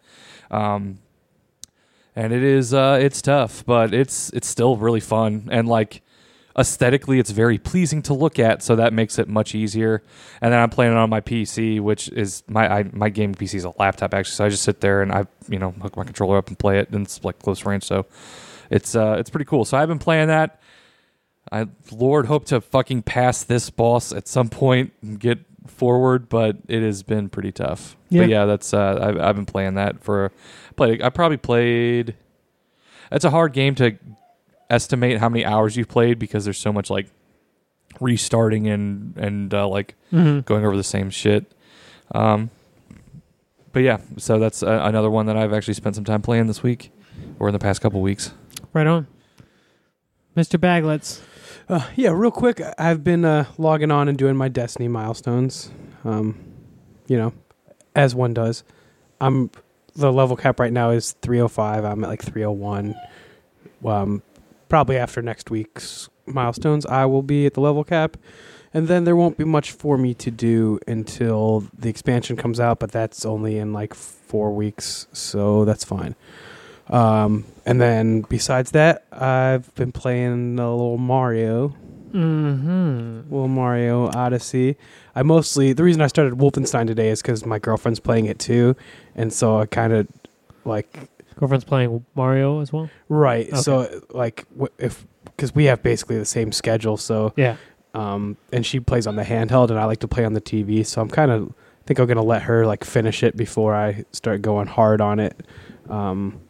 [0.50, 1.00] Um,
[2.16, 6.02] and it is uh, it's tough, but it's it's still really fun and like
[6.58, 10.02] aesthetically it's very pleasing to look at, so that makes it much easier.
[10.42, 13.56] And then I'm playing it on my PC, which is my I, my game PC
[13.56, 16.04] is a laptop actually, so I just sit there and I you know hook my
[16.04, 18.06] controller up and play it, and it's like close range, so
[18.70, 19.66] it's uh it's pretty cool.
[19.66, 20.60] So I've been playing that.
[21.52, 26.58] I Lord hope to fucking pass this boss at some point and get forward, but
[26.68, 27.96] it has been pretty tough.
[28.10, 28.22] Yeah.
[28.22, 30.32] But yeah, that's uh, I've I've been playing that for
[30.76, 31.00] play.
[31.02, 32.16] I probably played.
[33.12, 33.98] It's a hard game to
[34.70, 37.08] estimate how many hours you've played because there's so much like
[38.00, 40.40] restarting and and uh, like Mm-hmm.
[40.42, 41.52] going over the same shit.
[42.16, 42.50] Um,
[43.74, 46.64] but yeah, so that's uh, another one that I've actually spent some time playing this
[46.64, 46.92] week
[47.40, 48.32] or in the past couple weeks.
[48.72, 49.06] Right on.
[50.36, 50.58] Mr.
[50.60, 51.22] Baglets.
[51.68, 55.72] Uh, yeah, real quick, I've been uh, logging on and doing my Destiny milestones.
[56.06, 56.38] Um,
[57.08, 57.34] you know,
[57.94, 58.64] as one does.
[59.20, 59.52] I'm
[59.96, 61.84] the level cap right now is 305.
[61.84, 62.96] I'm at like 301.
[63.86, 64.22] Um,
[64.70, 68.18] probably after next week's milestones, I will be at the level cap,
[68.74, 72.80] and then there won't be much for me to do until the expansion comes out.
[72.80, 76.16] But that's only in like four weeks, so that's fine.
[76.90, 81.76] Um, and then besides that, I've been playing a little Mario,
[82.14, 83.30] Mm-hmm.
[83.34, 84.78] little Mario Odyssey.
[85.16, 88.76] I mostly the reason I started Wolfenstein today is because my girlfriend's playing it too,
[89.16, 90.08] and so I kind of
[90.64, 92.90] like Girlfriend's playing Mario as well.
[93.10, 93.48] right.
[93.48, 93.58] Okay.
[93.62, 94.46] So like
[94.78, 97.58] if because we have basically the same schedule, so Yeah.
[97.94, 100.86] um, and she plays on the handheld, and I like to play on the TV.
[100.86, 104.04] So I'm kind of I think I'm gonna let her like finish it before I
[104.12, 105.46] start going hard on it.
[105.90, 106.42] Um,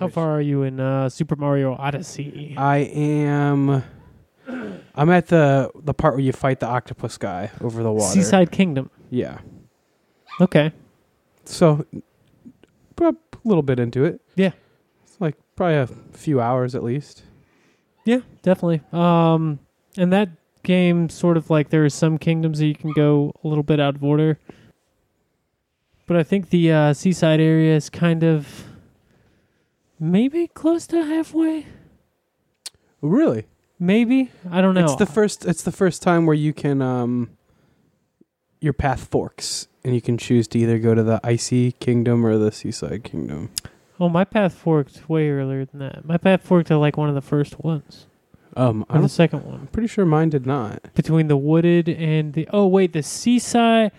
[0.00, 2.54] How far are you in uh, Super Mario Odyssey?
[2.56, 3.82] I am.
[4.94, 8.12] I'm at the the part where you fight the octopus guy over the water.
[8.12, 8.90] Seaside Kingdom.
[9.10, 9.38] Yeah.
[10.40, 10.72] Okay.
[11.44, 11.84] So,
[13.48, 14.20] little bit into it.
[14.34, 14.52] Yeah.
[15.04, 17.22] It's like probably a few hours at least.
[18.04, 18.82] Yeah, definitely.
[18.92, 19.58] Um,
[19.96, 20.30] and that
[20.62, 23.80] game sort of like there are some kingdoms that you can go a little bit
[23.80, 24.38] out of order,
[26.06, 28.64] but I think the uh, seaside area is kind of
[29.98, 31.66] maybe close to halfway.
[33.00, 33.46] Really?
[33.78, 34.84] Maybe I don't know.
[34.84, 35.44] It's the first.
[35.44, 37.30] It's the first time where you can um.
[38.58, 42.36] Your path forks, and you can choose to either go to the icy kingdom or
[42.36, 43.50] the seaside kingdom.
[44.00, 46.04] oh, my path forked way earlier than that.
[46.04, 48.06] My path forked to like one of the first ones,
[48.56, 50.92] Um, or I'm the second one, I'm pretty sure mine did not.
[50.94, 52.48] between the wooded and the.
[52.52, 53.92] Oh wait, the seaside.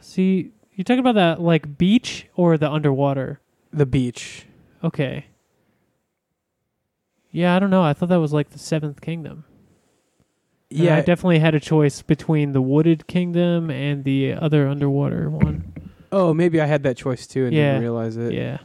[0.00, 3.40] See, you talking about that like beach or the underwater?
[3.72, 4.44] The beach.
[4.84, 5.26] Okay.
[7.32, 7.82] Yeah, I don't know.
[7.82, 9.44] I thought that was like the seventh kingdom.
[10.70, 15.28] And Yeah, I definitely had a choice between the wooded kingdom and the other underwater
[15.28, 15.72] one.
[16.12, 17.70] Oh, maybe I had that choice too and Yeah.
[17.72, 18.32] didn't realize it.
[18.32, 18.58] Yeah.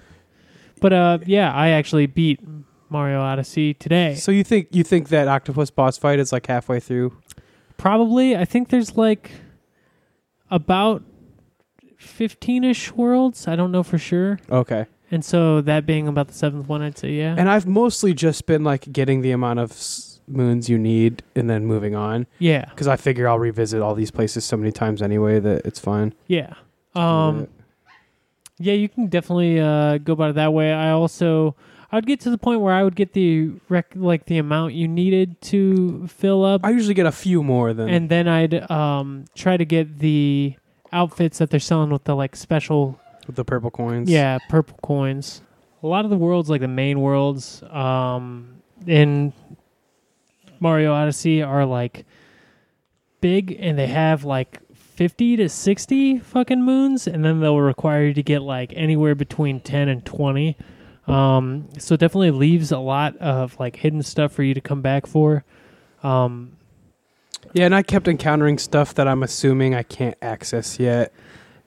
[0.81, 2.39] But uh yeah, I actually beat
[2.89, 4.15] Mario Odyssey today.
[4.15, 7.13] So you think you think that octopus boss fight is like halfway through?
[7.77, 8.35] Probably.
[8.37, 9.31] I think there's like
[10.51, 11.03] about
[11.99, 13.47] 15ish worlds.
[13.47, 14.39] I don't know for sure.
[14.49, 14.85] Okay.
[15.11, 17.35] And so that being about the seventh one, I'd say yeah.
[17.37, 21.49] And I've mostly just been like getting the amount of s- moons you need and
[21.49, 22.65] then moving on yeah.
[22.69, 26.13] because I figure I'll revisit all these places so many times anyway that it's fine.
[26.27, 26.53] Yeah.
[26.95, 27.47] Um.
[28.57, 30.71] Yeah, you can definitely uh, go about it that way.
[30.71, 31.55] I also
[31.91, 34.87] I'd get to the point where I would get the rec- like the amount you
[34.87, 39.25] needed to fill up, I usually get a few more than and then I'd um,
[39.35, 40.55] try to get the
[40.91, 44.09] outfits that they're selling with the like special with the purple coins.
[44.09, 45.41] yeah purple coins.
[45.83, 49.33] A lot of the worlds, like the main worlds um, in
[50.65, 52.05] Mario Odyssey, are like
[53.21, 54.59] big, and they have like.
[54.95, 59.59] 50 to 60 fucking moons and then they'll require you to get like anywhere between
[59.59, 60.55] 10 and 20
[61.05, 64.81] um so it definitely leaves a lot of like hidden stuff for you to come
[64.81, 65.43] back for
[66.01, 66.53] um
[67.51, 71.11] Yeah, and I kept encountering stuff that I'm assuming I can't access yet.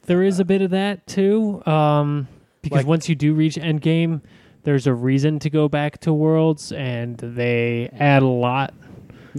[0.07, 2.29] there is a bit of that too um
[2.63, 4.23] because Like- once you do reach endgame
[4.63, 8.73] there's a reason to go back to worlds and they add a lot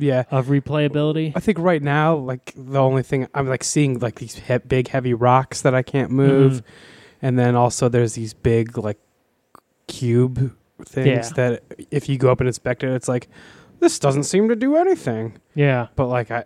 [0.01, 0.23] Yeah.
[0.31, 4.35] of replayability I think right now, like the only thing I'm like seeing like these
[4.35, 6.61] he- big heavy rocks that I can't move, Mhm.
[7.21, 8.99] and then also there's these big like
[9.87, 11.33] cube things Yeah.
[11.35, 13.27] that if you go up and inspect it, it's like
[13.79, 15.37] this doesn't seem to do anything.
[15.55, 15.87] Yeah.
[15.95, 16.43] But like I,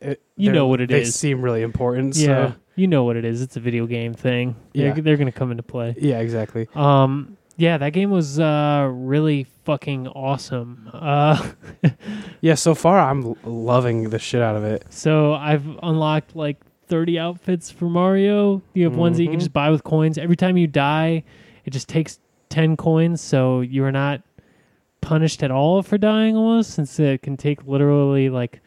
[0.00, 1.14] it, You they're- know what it they is.
[1.14, 2.16] seem really important.
[2.16, 2.26] Yeah.
[2.50, 2.54] So.
[2.74, 3.42] You know what it is.
[3.42, 4.56] It's a video game thing.
[4.72, 4.92] Yeah.
[4.94, 5.94] They're, they're going to come into play.
[5.98, 6.68] Yeah, exactly.
[6.74, 10.90] Um, yeah, that game was uh, really fucking awesome.
[10.92, 11.50] Uh,
[12.40, 14.84] Yeah, so far I'm loving the shit out of it.
[14.90, 16.58] so I've unlocked like
[16.88, 18.60] 30 outfits for Mario.
[18.74, 19.42] You have ones that you can Mhm.
[19.42, 20.18] just buy with coins.
[20.18, 21.22] Every time you die,
[21.64, 24.22] it just takes 10 coins, so you are not
[25.00, 28.60] punished at all for dying almost, since it can take literally like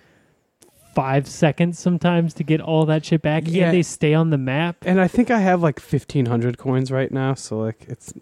[0.95, 3.43] five seconds sometimes to get all that shit back.
[3.45, 3.65] Yeah.
[3.65, 4.77] And they stay on the map.
[4.83, 8.13] And I think I have like 1500 coins right now, so like it's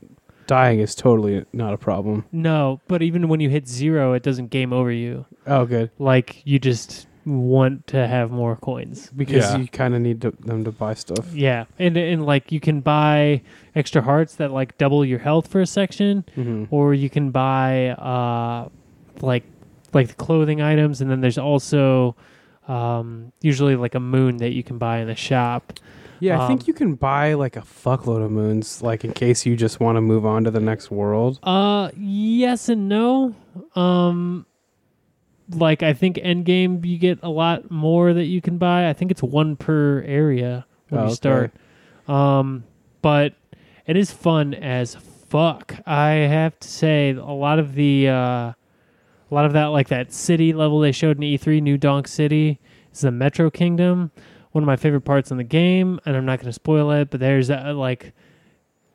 [0.47, 2.25] dying is totally not a problem.
[2.31, 5.25] No, but even when you hit zero, it doesn't game over you.
[5.47, 5.91] Oh, good.
[5.99, 9.09] Like you just want to have more coins.
[9.15, 9.57] Because Yeah.
[9.57, 11.33] you kind of need to, them to buy stuff.
[11.33, 13.41] Yeah, and and like you can buy
[13.75, 17.89] extra hearts that like double your health for a section, hmm or you can buy
[17.91, 18.67] uh
[19.21, 19.43] like
[19.93, 22.15] like the clothing items, and then there's also
[22.67, 25.73] um usually like a moon that you can buy in the shop.
[26.19, 29.45] Yeah, I Um, think you can buy like a fuckload of moons, like in case
[29.45, 31.39] you just want to move on to the next world.
[31.43, 33.35] Uh, yes and no.
[33.75, 34.45] Um,
[35.49, 38.89] like I think Endgame you get a lot more that you can buy.
[38.89, 41.15] I think it's one per area when Oh, you okay.
[41.15, 41.51] start.
[42.07, 42.63] Um,
[43.01, 43.33] but
[43.85, 45.75] it is fun as fuck.
[45.85, 48.55] I have to say, a lot of the uh, a
[49.31, 52.59] lot of that like that city level they showed in E3, New Donk City,
[52.93, 54.11] is the Metro Kingdom.
[54.53, 57.09] One of my favorite parts in the game, and I'm not going to spoil it,
[57.11, 58.13] but there's uh, like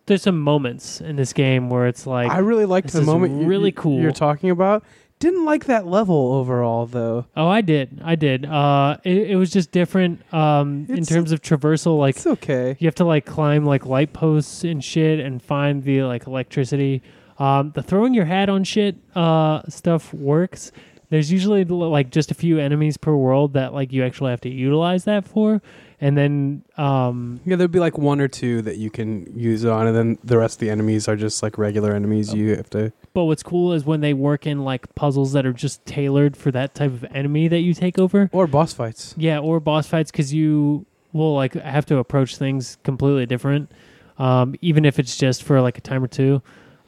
[0.07, 3.69] there's some moments in this game where it's like I really liked the moment really
[3.69, 4.01] you, cool.
[4.01, 4.85] you're talking about.
[5.19, 7.27] Didn't like that level overall though.
[7.37, 8.01] Oh, I did.
[8.05, 8.47] I did.
[8.47, 11.99] Uh, it, it was just different um, in terms of traversal.
[11.99, 12.77] Like It's okay.
[12.79, 17.03] you have to like climb like light posts and shit and find the like electricity.
[17.39, 20.71] Um, the throwing your hat on shit uh, stuff works.
[21.11, 24.51] There's usually like just a few enemies per world that like you actually have to
[24.51, 25.63] utilize that for,
[26.01, 29.71] and then um, Yeah, there'd be like one or two that you can use it
[29.71, 32.35] on, and then the rest of the enemies are just like regular enemies.
[32.35, 32.93] You have to.
[33.15, 36.51] but what's cool is when they work in like puzzles that are just tailored for
[36.51, 38.29] that type of enemy that you take over.
[38.33, 39.15] Or boss fights.
[39.17, 40.85] Yeah, or boss fights because you
[41.15, 43.73] will like have to approach things completely different,
[44.19, 46.43] um, even if it's just for like a time or two.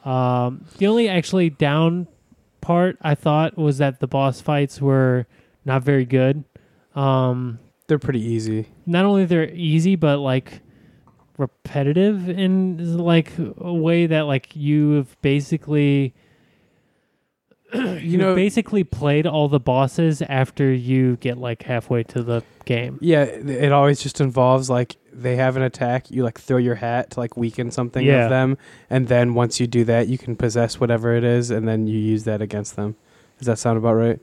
[0.05, 2.07] Um, the only actually down
[2.61, 5.25] part I thought was that the boss fights were
[5.65, 6.43] not very good.
[6.95, 8.67] Um, They're pretty easy.
[8.85, 10.61] not only they're easy, but like
[11.37, 16.13] repetitive in like a way that like you've basically
[17.73, 22.43] you know- basically played all the bosses after you get like halfway to the
[22.75, 22.97] game.
[23.01, 26.09] Yeah, it always just involves like they have an attack.
[26.11, 28.23] You like throw your hat to like weaken something Yeah.
[28.25, 28.57] of them,
[28.89, 31.97] and then once you do that, you can possess whatever it is, and then you
[31.97, 32.95] use that against them.
[33.37, 34.19] Does that sound about right?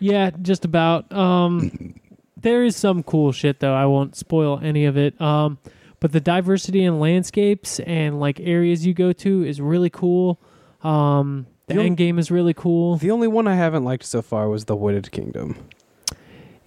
[0.00, 1.10] Yeah, just about.
[1.12, 1.94] Um,
[2.36, 3.74] there is some cool shit though.
[3.74, 5.20] I won't spoil any of it.
[5.20, 5.58] Um,
[6.00, 10.38] but the diversity in landscapes and like areas you go to is really cool.
[10.84, 12.96] Um, the end game is really cool.
[12.96, 15.56] The only one I haven't liked so far was the Wooded Kingdom.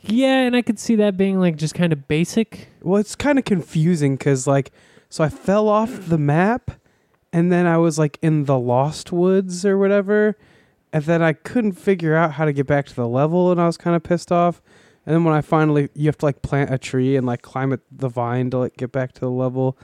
[0.03, 2.69] Yeah, and I could see that being like just kind of basic.
[2.81, 4.71] Well, it's kind of confusing because like,
[5.09, 6.71] so I fell off the map,
[7.31, 10.37] and then I was like in the Lost Woods or whatever,
[10.91, 13.67] and then I couldn't figure out how to get back to the level, and I
[13.67, 14.61] was kind of pissed off.
[15.05, 17.79] And then when I finally, you have to like plant a tree and like climb
[17.91, 19.77] the vine to like get back to the level,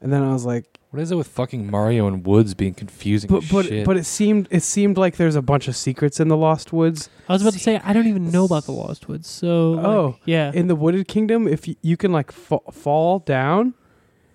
[0.00, 3.28] and then I was like, What is it with fucking Mario and Woods being confusing?
[3.28, 3.84] but as but shit?
[3.84, 7.10] but it seemed it seemed like there's a bunch of secrets in the Lost Woods.
[7.28, 9.28] I was about to say I don't even know about the Lost Woods.
[9.28, 10.16] So like, Oh.
[10.24, 13.74] yeah, In the Wooded Kingdom, if you, you can like fa- fall down,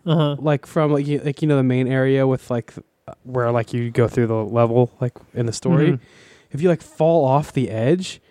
[0.05, 0.35] uh huh.
[0.39, 2.73] like from like you, like you know the main area with like
[3.07, 5.93] uh, where like you go through the level like in the story.
[5.93, 5.99] Mhm.
[6.51, 8.21] If you like fall off the edge,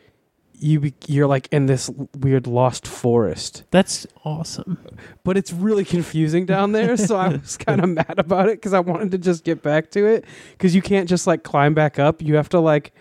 [0.63, 3.65] you you're like in this weird lost forest.
[3.71, 4.79] That's awesome.
[5.25, 8.73] But it's really confusing down there, so I was kind of mad about it because
[8.73, 11.99] I wanted to just get back to it because you can't just like climb back
[11.99, 12.23] up.
[12.23, 12.93] You have to like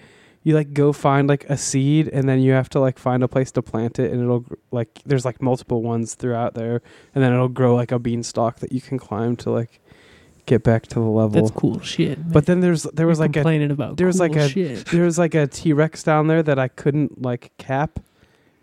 [0.43, 3.27] you like go find like a seed and then you have to like find a
[3.27, 6.81] place to plant it and it'll like there's like multiple ones throughout there
[7.13, 9.80] and then it'll grow like a beanstalk that you can climb to like
[10.51, 11.29] get back to the level.
[11.41, 12.31] That's cool shit.
[12.31, 14.49] But then there's there was You're like a complaining about there was cool like a-
[14.49, 14.85] shit.
[14.87, 17.99] there was like a T Rex down there that I couldn't like cap,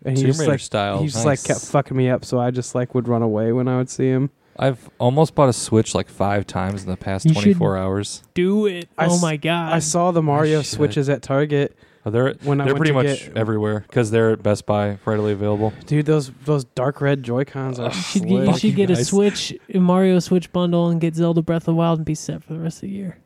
[0.05, 0.99] and he Tomb just Raider like style.
[0.99, 1.47] he just like nice.
[1.47, 2.23] kept fucking me up.
[2.23, 4.29] So I just like would run away when I would see him.
[4.61, 8.23] I've almost bought a Switch like five times in the past You should- 24 hours.
[8.33, 8.89] Do it.
[8.97, 9.71] I oh s- my god.
[9.73, 10.71] I saw the Mario should.
[10.75, 11.75] switches at Target
[12.05, 14.97] Oh, they're when I they're went pretty much get, everywhere because they're at Best Buy,
[15.05, 15.73] readily available.
[15.85, 16.05] dude.
[16.05, 17.87] Those those dark red Joy Cons are.
[17.87, 19.03] You should get, you should you get a.
[19.03, 22.41] Switch a Mario Switch bundle and get Zelda Breath of the Wild and be set
[22.43, 23.17] for the rest of the year.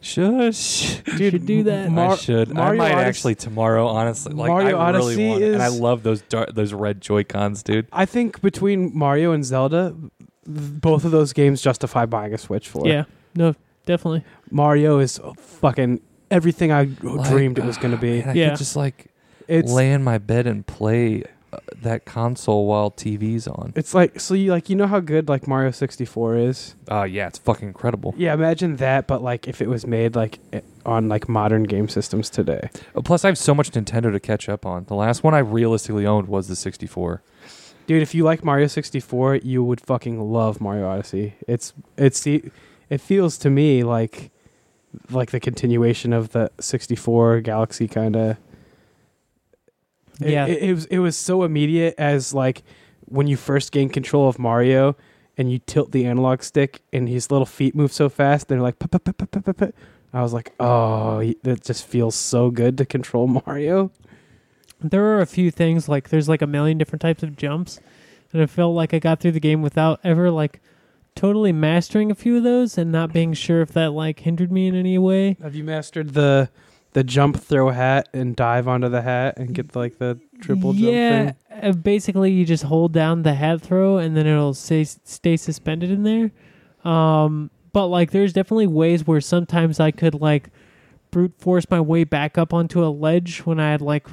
[0.00, 1.00] Shush.
[1.16, 1.88] Dude, should do that.
[1.90, 2.48] Mar- I should.
[2.52, 3.86] Mario I might Odyssey- actually tomorrow.
[3.86, 7.22] Honestly, like Mario I Odyssey really want, and I love those dar- those red Joy
[7.22, 7.86] Cons, dude.
[7.92, 10.10] I think between Mario and Zelda, th-
[10.44, 12.84] both of those games justify buying a Switch for.
[12.88, 13.04] Yeah,
[13.36, 13.54] no,
[13.86, 14.24] definitely.
[14.50, 16.00] Mario is fucking
[16.32, 18.20] everything I Like, dreamed it was going to be.
[18.20, 18.48] Man, I Yeah.
[18.50, 19.06] could just like
[19.48, 23.72] It's lay in my bed and play uh, that console while TV's on.
[23.76, 26.74] it's like so you like you know how good like Mario 64 is.
[26.90, 28.14] Uh yeah, it's fucking incredible.
[28.16, 31.88] Yeah, imagine that, but like if it was made like i- on like modern game
[31.88, 32.70] systems today.
[32.96, 34.84] Uh, Plus, I have so much Nintendo to catch up on.
[34.86, 37.22] The last one I realistically owned was the 64.
[37.86, 41.34] Dude, if you like Mario 64, you would fucking love Mario Odyssey.
[41.46, 42.44] It's it's the
[42.88, 44.30] it feels to me like
[45.10, 48.36] like the continuation of the 64 Galaxy kind of.
[50.20, 50.46] Yeah.
[50.46, 52.62] it, it was it was so immediate as like
[53.06, 54.96] when you first gain control of Mario
[55.36, 58.48] and you tilt the analog stick and his little feet move so fast.
[58.48, 58.76] They're like.
[60.14, 63.90] I was like, oh, that just feels so good to control Mario.
[64.80, 67.80] There are a few things like there's like a million different types of jumps,
[68.32, 70.60] and I felt like I got through the game without ever like
[71.14, 74.66] totally mastering a few of those and not being sure if that like hindered me
[74.66, 75.36] in any way.
[75.42, 76.50] Have you mastered the
[76.92, 80.92] the jump, throw hat, and dive onto the hat and get like the triple jump
[80.92, 81.36] yeah, thing?
[81.62, 85.90] uh, basically you just hold down the hat throw and then it'll stay stay suspended
[85.90, 86.30] in there.
[86.90, 90.50] Um, but like there's definitely ways where sometimes I could like
[91.10, 94.06] brute force my way back up onto a ledge when I had like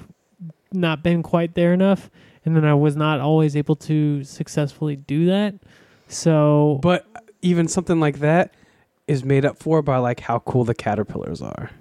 [0.72, 2.10] not been quite there enough,
[2.46, 5.56] and then I was not always able to successfully do that.
[6.10, 7.08] So But
[7.42, 8.54] even something like that
[9.08, 11.72] is made up for by like how cool the caterpillars are.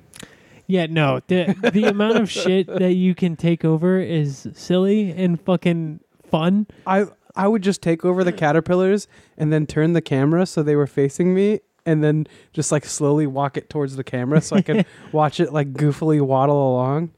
[0.66, 5.40] yeah, no, the the amount of shit that you can take over is silly and
[5.40, 6.00] fucking
[6.30, 6.66] fun.
[6.86, 10.76] I I would just take over the caterpillars and then turn the camera so they
[10.76, 14.62] were facing me and then just like slowly walk it towards the camera so I
[14.62, 17.12] could watch it like goofily waddle along.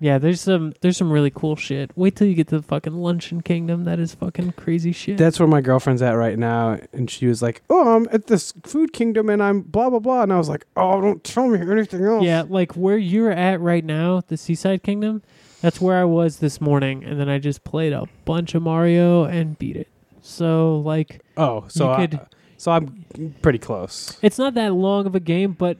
[0.00, 1.90] Yeah, there's some there's some really cool shit.
[1.96, 3.84] Wait till you get to the fucking Luncheon Kingdom.
[3.84, 5.18] That is fucking crazy shit.
[5.18, 8.52] That's where my girlfriend's at right now and she was like, "Oh, I'm at this
[8.62, 11.60] food kingdom and I'm blah blah blah." And I was like, "Oh, don't tell me
[11.60, 15.22] anything else." yeah, like where you're at right now, the Seaside Kingdom.
[15.62, 19.24] That's where I was this morning, and then I just played a bunch of Mario
[19.24, 19.88] and beat it.
[20.22, 22.20] So like, Oh, so I- could-
[22.56, 23.04] so I'm
[23.42, 24.16] pretty close.
[24.22, 25.78] it's not that long of a game, but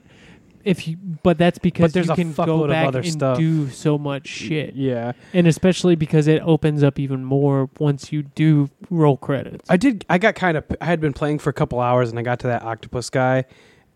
[0.69, 3.11] if you, but that's because there's you a can fuckload go of back other and
[3.11, 3.37] stuff.
[3.37, 5.13] do so much shit, Yeah.
[5.33, 9.69] and especially because it opens up even more once you do roll credits.
[9.69, 10.05] I did.
[10.09, 10.63] I got kind of.
[10.79, 13.45] I had been playing for a couple hours, and I got to that octopus guy,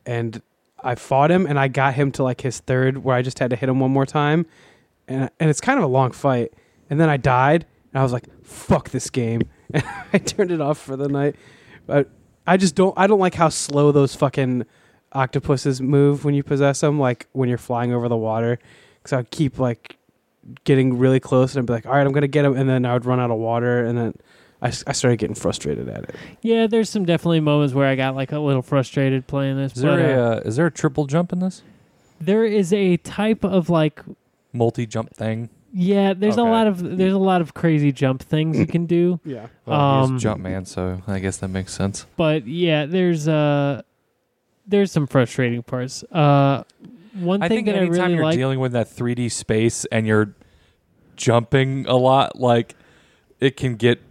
[0.06, 0.42] and
[0.84, 3.52] I fought him, and I got him to like his third, where I just had
[3.52, 4.46] to hit him one more time,
[5.08, 6.54] and and it's kind of a long fight,
[6.90, 9.42] and then I died, and I was like, "Fuck this game,"
[9.74, 11.36] and I turned it off for the night.
[11.86, 12.10] But
[12.48, 12.94] I just don't.
[12.98, 14.66] I don't like how slow those fucking
[15.14, 18.60] octopuses move when you possess them, like when you're flying over the water,
[19.02, 19.98] because I'd keep like
[20.64, 22.86] getting really close, and I'd be like, "All right, I'm gonna get him," and then
[22.86, 24.14] I would run out of water, and then.
[24.66, 26.16] I started getting frustrated at it.
[26.42, 29.76] Yeah, there's some definitely moments where I got like a little frustrated playing this.
[29.76, 31.64] Is but, there uh, a uh, is there a triple jump in this
[32.26, 34.02] there is a type of like
[34.52, 35.50] multi jump thing?
[35.76, 39.20] yeah, there's a lot of there's a lot of crazy jump things you can do.
[39.26, 39.48] Yeah.
[39.66, 42.06] Well, Um, he's Jumpman, so I guess that makes sense.
[42.16, 43.82] But yeah, there's uh
[44.68, 46.04] there's some frustrating parts.
[46.12, 46.64] Uh
[47.14, 49.86] one I thing think that I anytime really you're like dealing with that 3D space
[49.86, 50.34] and you're
[51.16, 52.76] jumping a lot, like
[53.40, 54.02] it can get,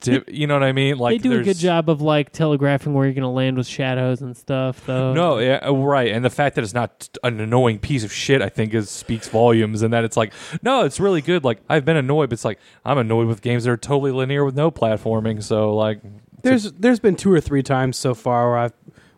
[0.00, 0.98] di- you know what I mean?
[0.98, 3.66] Like they do a good job of like telegraphing where you're going to land with
[3.66, 5.12] shadows and stuff though.
[5.14, 8.42] No, yeah, uh, right, and the fact that it's not an annoying piece of shit,
[8.42, 9.82] I think, is speaks volumes.
[9.82, 11.44] And that it's like, no, it's really good.
[11.44, 14.44] Like I've been annoyed, but it's like I'm annoyed with games that are totally linear
[14.44, 15.42] with no platforming.
[15.42, 16.00] So like,
[16.42, 18.72] There's there's been two or three times so far where I've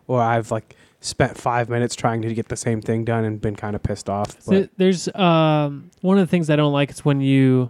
[0.09, 3.55] where I've like spent five minutes trying to get the same thing done and been
[3.55, 4.41] kind of pissed off.
[4.41, 7.69] So there's um one of the things I don't like is when you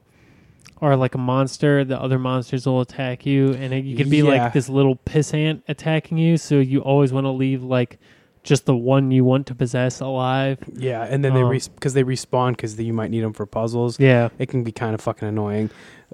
[0.82, 4.18] are like a monster, the other monsters will attack you, and it, you could be
[4.20, 4.24] Yeah.
[4.44, 6.38] like this little piss ant attacking you.
[6.38, 8.00] So you always want to leave like
[8.44, 10.58] just the one you want to possess alive.
[10.74, 13.46] yeah, and then they Um, res- because they respawn because you might need them for
[13.46, 14.00] puzzles.
[14.00, 15.70] Yeah, It can be kind of fucking annoying,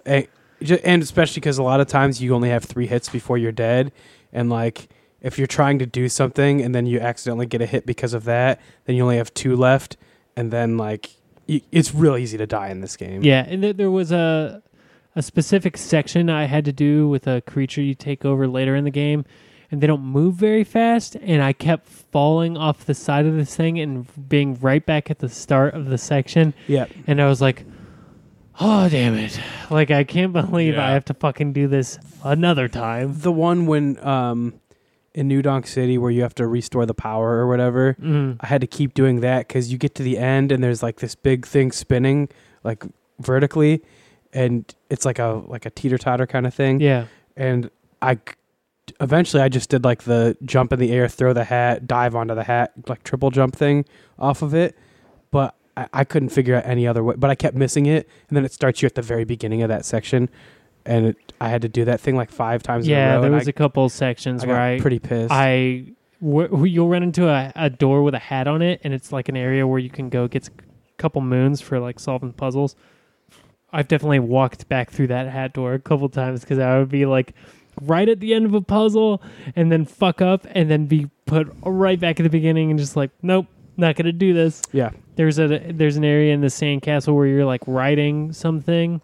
[0.07, 0.27] and,
[0.83, 3.91] and especially because a lot of times you only have three hits before you're dead,
[4.33, 4.89] and like
[5.25, 8.23] if you're trying to do something and then you accidentally get a hit because of
[8.25, 9.97] that, then you only have two left,
[10.37, 11.09] and then like
[11.49, 13.23] y- it's real easy to die in this game.
[13.23, 13.43] yeah.
[13.47, 14.61] And there, there was a
[15.17, 18.83] a specific section I had to do with a creature you take over later in
[18.83, 19.25] the game.
[19.71, 23.55] And they don't move very fast, and I kept falling off the side of this
[23.55, 26.53] thing and being right back at the start of the section.
[26.67, 26.85] yeah.
[27.07, 27.65] and I was like,
[28.59, 29.39] "Oh damn it!
[29.71, 33.97] Like I can't believe I have to fucking do this another time." the one when
[34.05, 34.53] um
[35.15, 37.95] in New Donk City where you have to restore the power or whatever.
[38.01, 38.37] Mm.
[38.41, 40.97] I had to keep doing that because you get to the end and there's like
[40.97, 42.29] this big thing spinning
[42.63, 42.83] like
[43.19, 43.81] vertically,
[44.33, 46.81] and it's like a like a teeter totter kind of thing.
[46.81, 47.05] Yeah.
[47.37, 47.69] And
[48.01, 48.19] I
[48.99, 52.35] eventually I just did like the jump in the air, throw the hat, dive onto
[52.35, 53.85] the hat, like triple jump thing
[54.19, 54.77] off of it.
[55.31, 57.15] But I, I couldn't figure out any other way.
[57.17, 59.69] But I kept missing it, and then it starts you at the very beginning of
[59.69, 60.29] that section,
[60.85, 62.85] and it, I had to do that thing like five times.
[62.87, 65.31] in a Yeah, row, there was I, a couple sections I where I pretty pissed.
[65.31, 65.85] I
[66.21, 69.37] you'll run into a, a door with a hat on it, and it's like an
[69.37, 70.51] area where you can go get a
[70.97, 72.75] couple moons for like solving puzzles.
[73.71, 77.05] I've definitely walked back through that hat door a couple times because I would be
[77.05, 77.33] like
[77.81, 79.21] right at the end of a puzzle
[79.55, 82.95] and then fuck up and then be put right back at the beginning and just
[82.95, 84.61] like nope, not gonna do this.
[84.71, 89.01] yeah, There's a there's an area in the sandcastle where you're like writing something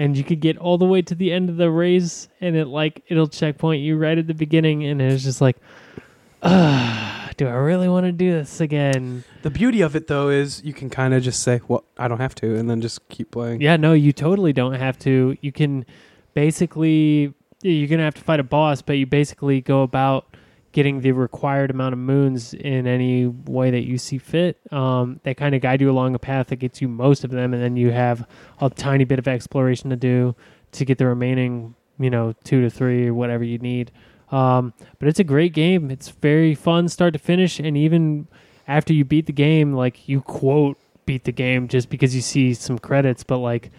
[0.00, 2.66] and you could get all the way to the end of the race and it
[2.66, 5.56] like it'll checkpoint you right at the beginning and it's just like
[6.42, 9.24] ah do I really want to do this again?
[9.40, 12.20] the beauty of it though is you can kind of just say, "Well, I don't
[12.20, 13.62] have to," and then just keep playing.
[13.62, 15.38] Yeah, no, you totally don't have to.
[15.40, 15.86] You can
[16.34, 17.32] basically
[17.62, 20.29] you're gonna have to fight a boss, but you basically go about
[20.72, 24.58] getting the required amount of moons in any way that you see fit.
[24.72, 27.52] Um, they kind of guide you along a path that gets you most of them,
[27.52, 28.26] and then you have
[28.60, 30.36] a tiny bit of exploration to do
[30.72, 33.90] to get the remaining, you know, two to three or whatever you need.
[34.30, 35.90] Um, but it's a great game.
[35.90, 38.28] It's very fun, start to finish, and even
[38.68, 42.54] after you beat the game, like you quote beat the game just because you see
[42.54, 43.72] some credits, but like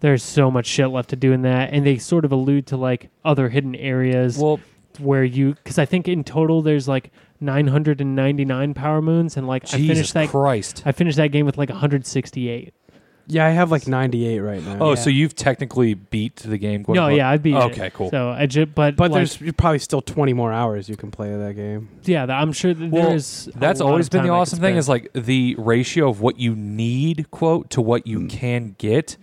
[0.00, 2.76] there's so much shit left to do in that, and they sort of allude to
[2.76, 4.60] like other hidden areas Well,
[5.00, 9.78] where you because I think in total there's like 999 power moons, and like I
[9.78, 10.82] Jesus finished that Christ.
[10.84, 12.74] I finished that game with like 168.
[13.28, 14.78] Yeah, I have like 98 right now.
[14.80, 14.94] Oh, Yeah.
[14.94, 16.84] so you've technically beat the game?
[16.84, 17.18] quote No, unquote?
[17.18, 17.62] yeah, I beat it.
[17.72, 18.10] Okay, cool.
[18.10, 21.32] So I just but but like, there's probably still 20 more hours you can play
[21.32, 21.88] of that game.
[22.04, 24.36] yeah, I'm sure that Well, there's a That's lot always of been the time I
[24.36, 28.20] could awesome thing is like the ratio of what you need, quote, to what you
[28.20, 28.30] mm.
[28.30, 29.16] can get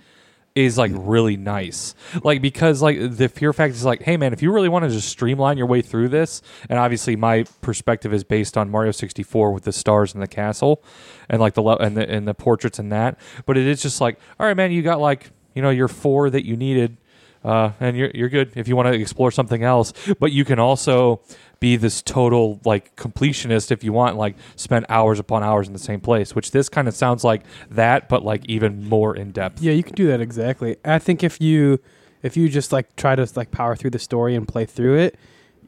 [0.56, 1.96] is like really nice.
[2.24, 4.90] Like because like the fear factor is like, hey man, if you really want to
[4.90, 9.52] just streamline your way through this, and obviously my perspective is based on Mario 64
[9.52, 10.84] with the stars and the castle,
[11.30, 13.18] and like the and the and the portraits and that.
[13.46, 16.30] But it is just like, all right, man, you got like you know your four
[16.30, 16.98] that you needed.
[17.44, 20.60] Uh, and you're you're good if you want to explore something else, but you can
[20.60, 21.20] also
[21.64, 25.80] be this total like completionist if you want, like spend hours upon hours in the
[25.80, 26.36] same place.
[26.36, 29.62] Which this kind of sounds like that, but like even more in depth.
[29.62, 30.76] Yeah, you can do that exactly.
[30.84, 31.80] I think if you
[32.22, 35.16] if you just like try to like power through the story and play through it,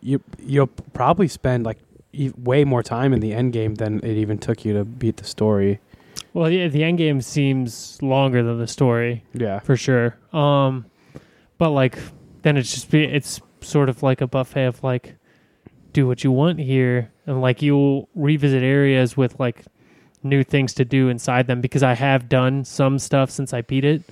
[0.02, 1.78] you you'll probably spend like
[2.12, 5.16] e- way more time in the end game than it even took you to beat
[5.16, 5.80] the story.
[6.34, 9.24] well, yeah, the end game seems longer than the story.
[9.34, 9.60] Yeah.
[9.60, 10.18] for sure.
[10.34, 10.88] Um,
[11.58, 11.98] but like
[12.42, 15.16] then it's just be it's sort of like a buffet of like
[15.96, 19.64] do what you want here, and like you'll revisit areas with like
[20.22, 23.86] new things to do inside them because I have done some stuff since I beat
[23.86, 24.04] it,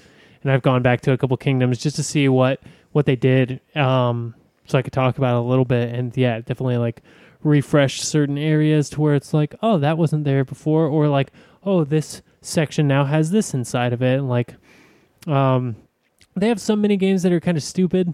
[0.42, 2.62] and I've gone back to a couple kingdoms just to see what
[2.94, 4.34] what they did, um,
[4.66, 5.94] so I could talk about it a little bit.
[5.94, 7.02] And yeah, definitely like
[7.44, 11.32] refresh certain areas to where it's like, oh, that wasn't there before, or like,
[11.64, 14.56] oh, this section now has this inside of it, and like,
[15.28, 15.76] um,
[16.36, 18.14] they have some mini games that are kind of stupid.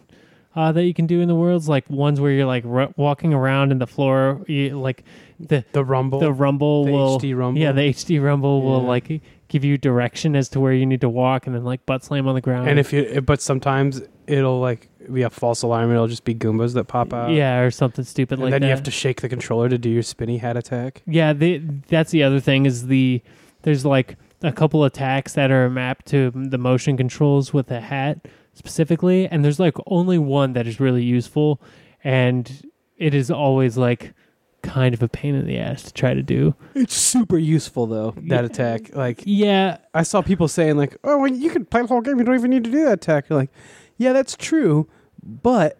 [0.55, 3.33] Uh, that you can do in the worlds, like ones where you're like r- walking
[3.35, 5.03] around in the floor, you, like
[5.39, 6.19] the The rumble.
[6.19, 7.61] the rumble the will HD rumble.
[7.61, 11.09] yeah the HD rumble will like give you direction as to where you need to
[11.09, 12.67] walk and then like butt slam on the ground.
[12.67, 15.91] and if you but sometimes it'll like be a false alarm.
[15.91, 17.29] It'll just be Goombas that pop out.
[17.31, 18.67] yeah or something stupid And like then that.
[18.67, 21.03] you have to shake the controller to do your spinny hat attack.
[21.05, 23.21] Yeah, the, that's the other thing is the
[23.61, 28.27] there's like a couple attacks that are mapped to the motion controls with the hat
[28.59, 31.59] specifically, and there's like only one that is really useful,
[32.03, 34.13] and it is always like
[34.61, 36.53] kind of a pain in the ass to try to do.
[36.75, 38.11] It's super useful though.
[38.27, 38.45] That Yeah.
[38.45, 42.01] attack, like Yeah, I saw people saying like, "Oh, well, you can play the whole
[42.01, 42.19] game.
[42.19, 43.51] You don't even need to do that attack." You're like,
[43.97, 44.87] yeah, that's true,
[45.23, 45.77] but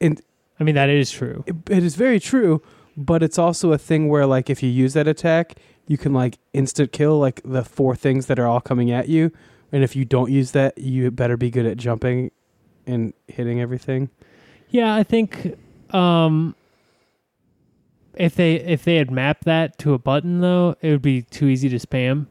[0.00, 0.20] and
[0.60, 1.44] I mean that is true.
[1.46, 2.62] it, it is very true.
[2.96, 5.56] But it's also a thing where like if you use that attack,
[5.88, 9.32] you can like instant kill like the four things that are all coming at you.
[9.72, 12.30] And if you don't use that, you better be good at jumping
[12.86, 14.10] and hitting everything.
[14.68, 15.58] Yeah, I think
[15.94, 16.54] um
[18.14, 21.46] if they if they had mapped that to a button though, it would be too
[21.46, 22.26] easy to spam.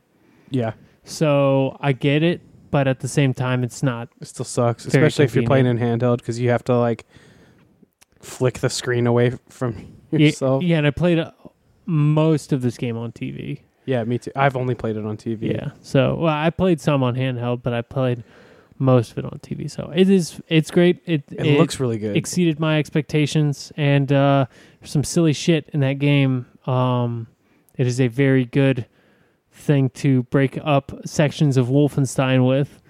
[0.49, 0.73] Yeah,
[1.03, 2.41] So I get it,
[2.71, 5.77] but at the same time, it's not it still sucks, especially if you're playing in
[5.79, 7.05] handheld because you have to like
[8.19, 10.61] flick the screen away from yourself.
[10.63, 11.31] Yeah, and I played uh,
[11.85, 13.61] most of this game on TV.
[13.85, 14.31] Yeah, me too.
[14.35, 15.53] I've only played it on TV.
[15.53, 15.71] Yeah.
[15.81, 18.23] So, well, I played some on handheld, but I played
[18.77, 19.69] most of it on TV.
[19.69, 21.01] So it is it's great.
[21.05, 22.15] It It, looks really good.
[22.17, 24.45] exceeded my expectations and uh
[24.83, 26.45] some silly shit in that game.
[26.65, 27.27] Um
[27.77, 28.85] it is a very good
[29.51, 32.81] thing to break up sections of Wolfenstein with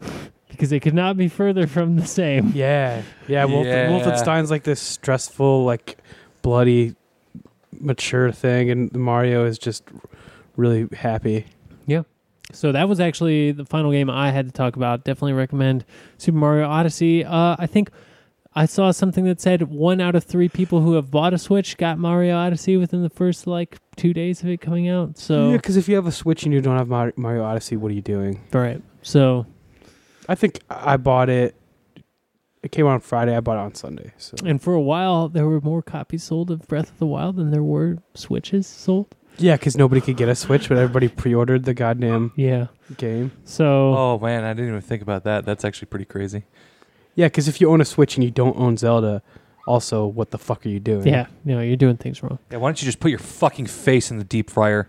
[0.50, 2.52] because it could not be further from the same.
[2.54, 3.44] yeah, yeah.
[3.46, 3.88] Wolf, Yeah.
[3.88, 5.96] Wolfenstein's like this stressful, like
[6.42, 6.94] bloody,
[7.80, 9.84] mature thing, and Mario is just
[10.58, 11.46] really happy.
[11.86, 12.02] Yeah.
[12.52, 15.04] So that was actually the final game I had to talk about.
[15.04, 15.84] Definitely recommend
[16.18, 17.24] Super Mario Odyssey.
[17.24, 17.90] Uh, I think
[18.54, 21.76] I saw something that said one out of three people who have bought a Switch
[21.76, 25.18] got Mario Odyssey within the first like two days of it coming out.
[25.18, 27.90] So yeah, because if you have a Switch and you don't have Mario Odyssey, what
[27.92, 28.40] are you doing?
[28.52, 28.82] right.
[29.02, 29.46] So
[30.28, 31.54] I think I bought it.
[32.62, 33.36] It came out on Friday.
[33.36, 34.12] I bought it on Sunday.
[34.18, 37.36] So and for a while there were more copies sold of Breath of the Wild
[37.36, 39.14] than there were Switches sold.
[39.38, 42.66] Yeah, because nobody could get a Switch, but everybody pre-ordered the goddamn Yeah.
[42.96, 43.32] game.
[43.44, 45.44] So Oh man, I didn't even think about that.
[45.44, 46.44] That's actually pretty crazy.
[47.14, 49.22] Yeah, because if you own a Switch and you don't own Zelda,
[49.66, 51.06] also, what the fuck are you doing?
[51.06, 52.38] yeah, no, you're doing things wrong.
[52.50, 54.88] Yeah, why don't you just put your fucking face in the deep fryer?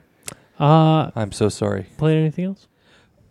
[0.59, 1.87] Uh, I'm so sorry.
[1.97, 2.67] played anything else?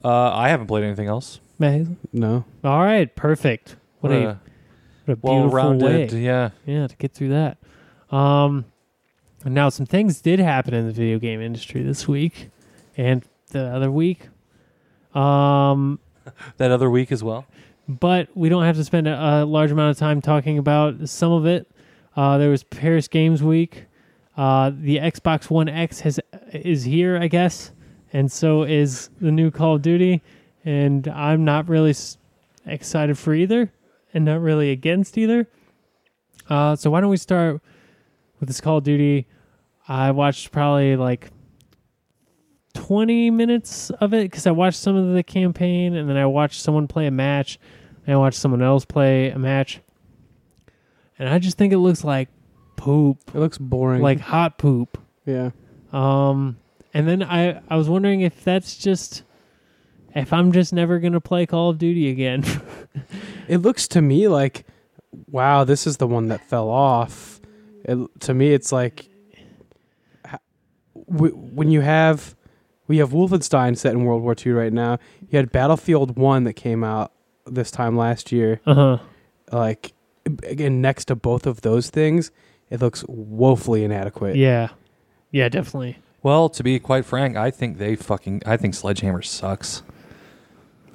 [0.04, 1.40] Uh, I haven't played anything else.
[1.58, 1.96] Matt Hazel?
[2.12, 2.44] No.
[2.64, 3.76] All right, perfect.
[4.00, 6.20] What, a, a what a beautiful well-rounded, way.
[6.20, 6.50] yeah.
[6.66, 7.58] yeah, to get through that.
[8.14, 8.64] Um, and
[9.44, 12.50] now some things did happen in the video game industry this week
[12.96, 14.28] and the other week.
[15.14, 15.98] Um,
[16.58, 17.46] That other week as well.
[17.88, 21.32] but we don't have to spend a, a large amount of time talking about some
[21.32, 21.66] of it.
[22.16, 23.86] Uh, there was Paris Games Week.
[24.36, 26.20] Uh, the Xbox One X has
[26.52, 27.70] is here, I guess,
[28.12, 30.20] and so is the new Call of Duty.
[30.64, 32.18] And I'm not really s-
[32.66, 33.72] excited for either,
[34.12, 35.46] and not really against either.
[36.48, 37.60] Uh, so why don't we start
[38.40, 39.26] with this Call of Duty?
[39.88, 41.30] I watched probably like
[42.74, 46.60] 20 minutes of it because I watched some of the campaign and then I watched
[46.60, 47.58] someone play a match
[48.06, 49.80] and I watched someone else play a match.
[51.18, 52.28] And I just think it looks like
[52.76, 54.02] poop, It looks boring.
[54.02, 54.98] like hot poop.
[55.26, 55.50] yeah.
[55.92, 56.58] Um,
[56.94, 59.22] and then I, I was wondering if that's just,
[60.14, 62.44] if I'm just never going to play Call of Duty again.
[63.48, 64.66] It looks to me like,
[65.30, 67.37] wow, this is the one that fell off.
[67.88, 69.08] It, to me, it's like
[70.24, 70.38] ha-
[71.10, 72.36] w- when you have
[72.86, 74.98] we have Wolfenstein set in World War II right now.
[75.28, 77.12] You had Battlefield One that came out
[77.46, 78.60] this time last year.
[78.66, 78.98] uh huh.
[79.50, 79.92] Like
[80.42, 82.30] again, next to both of those things,
[82.70, 84.36] it looks woefully inadequate.
[84.36, 84.68] Yeah.
[85.30, 85.98] Yeah, definitely.
[86.22, 88.42] Well, to be quite frank, I think they fucking.
[88.44, 89.82] I think Sledgehammer sucks.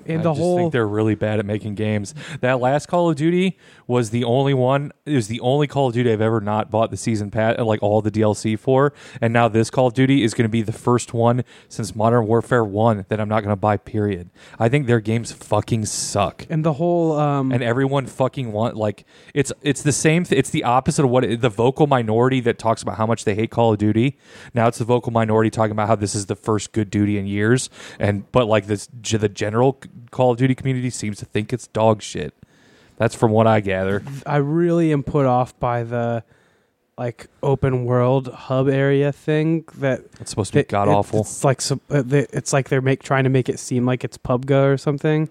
[0.07, 2.13] And I the just whole think they're really bad at making games.
[2.41, 3.57] That last Call of Duty
[3.87, 4.91] was the only one.
[5.05, 7.81] It was the only Call of Duty I've ever not bought the season pass, like
[7.83, 8.93] all the DLC for.
[9.21, 12.25] And now this Call of Duty is going to be the first one since Modern
[12.27, 13.77] Warfare One that I'm not going to buy.
[13.77, 14.29] Period.
[14.59, 16.45] I think their games fucking suck.
[16.49, 20.49] and the whole um and everyone fucking want like it's it's the same th- it's
[20.49, 23.51] the opposite of what it, the vocal minority that talks about how much they hate
[23.51, 24.17] Call of Duty
[24.53, 27.25] now it's the vocal minority talking about how this is the first good duty in
[27.27, 27.69] years
[27.99, 29.79] and but like this the general
[30.11, 32.33] Call of Duty community seems to think it's dog shit
[32.97, 36.23] that's from what I gather I really am put off by the
[36.97, 41.59] like open world hub area thing that it's supposed to be god awful It's like
[41.61, 44.51] some- uh, they- it's like they're make trying to make it seem like it's PUBG
[44.73, 45.27] or something.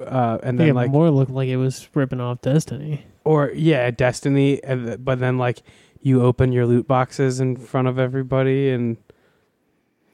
[0.00, 3.04] Uh, and I think then it like more looked like it was ripping off Destiny.
[3.24, 4.62] or yeah, Destiny.
[4.62, 5.62] And th- but then like
[6.00, 8.96] you open your loot boxes in front of everybody, and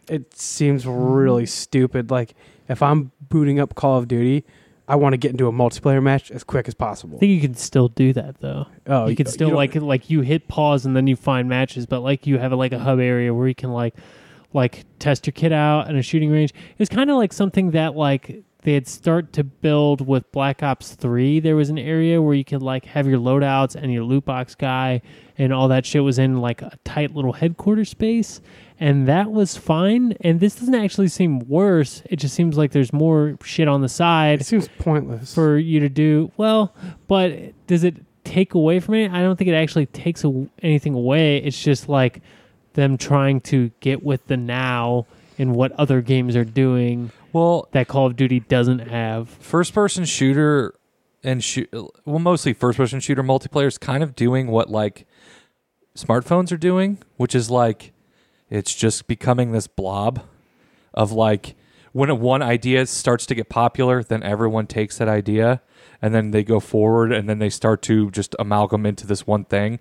[0.08, 2.10] it seems really stupid.
[2.10, 2.34] Like
[2.70, 4.44] if I'm booting up Call of Duty,
[4.88, 7.16] I want to get into a multiplayer match as quick as possible.
[7.16, 8.66] I think you can still do that though.
[8.86, 11.86] Oh, you could still don't- like like you hit pause and then you find matches,
[11.86, 13.94] but like you have like a hub area where you can like
[14.52, 16.52] like test your kit out and a shooting range.
[16.78, 20.94] It's kind of like something that like they had start to build with Black Ops
[20.94, 21.40] 3.
[21.40, 24.54] There was an area where you could like have your loadouts and your loot box
[24.56, 25.00] guy
[25.38, 28.40] and all that shit was in like a tight little headquarters space
[28.80, 32.02] and that was fine and this doesn't actually seem worse.
[32.10, 35.34] It just seems like there's more shit on the side It seems pointless.
[35.34, 36.74] for you to do well
[37.06, 37.32] but
[37.66, 41.38] does it take away from it i don't think it actually takes a, anything away
[41.38, 42.20] it's just like
[42.74, 45.06] them trying to get with the now
[45.38, 50.04] and what other games are doing well that call of duty doesn't have first person
[50.04, 50.74] shooter
[51.24, 55.06] and shoot well mostly first person shooter multiplayer is kind of doing what like
[55.96, 57.92] smartphones are doing which is like
[58.50, 60.22] it's just becoming this blob
[60.92, 61.54] of like
[61.92, 65.60] when one idea starts to get popular then everyone takes that idea
[66.02, 69.44] and then they go forward and then they start to just amalgam into this one
[69.44, 69.78] thing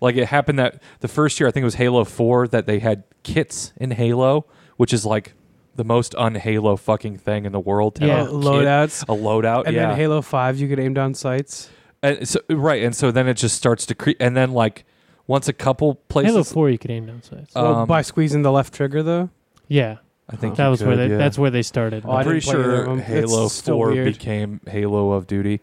[0.00, 2.78] like it happened that the first year i think it was halo 4 that they
[2.78, 5.34] had kits in halo which is like
[5.74, 7.94] the most un-Halo fucking thing in the world.
[7.94, 8.16] to Yeah.
[8.16, 9.02] have a kid- loadouts.
[9.04, 9.86] a loadout, And yeah.
[9.86, 11.70] then Halo Five, you could aim down sights.
[12.02, 14.84] And so, right, and so then it just starts to creep, and then like
[15.28, 17.54] once a couple places, Halo Four, you could aim down sights.
[17.54, 19.30] Well, Um, by squeezing the left trigger, though.
[19.68, 19.98] yeah,
[20.28, 21.12] I think that you was where could, they.
[21.12, 21.18] yeah.
[21.18, 22.02] That's where they started.
[22.04, 22.98] Oh, I I'm pretty didn't play either of sure them.
[23.04, 24.12] Halo It's still Four weird.
[24.12, 25.60] became Halo of Duty,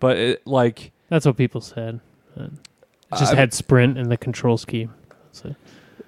[0.00, 2.00] but it, like That's what people said.
[2.38, 4.94] Uh, It just I- had sprint and the control scheme.
[5.32, 5.54] So,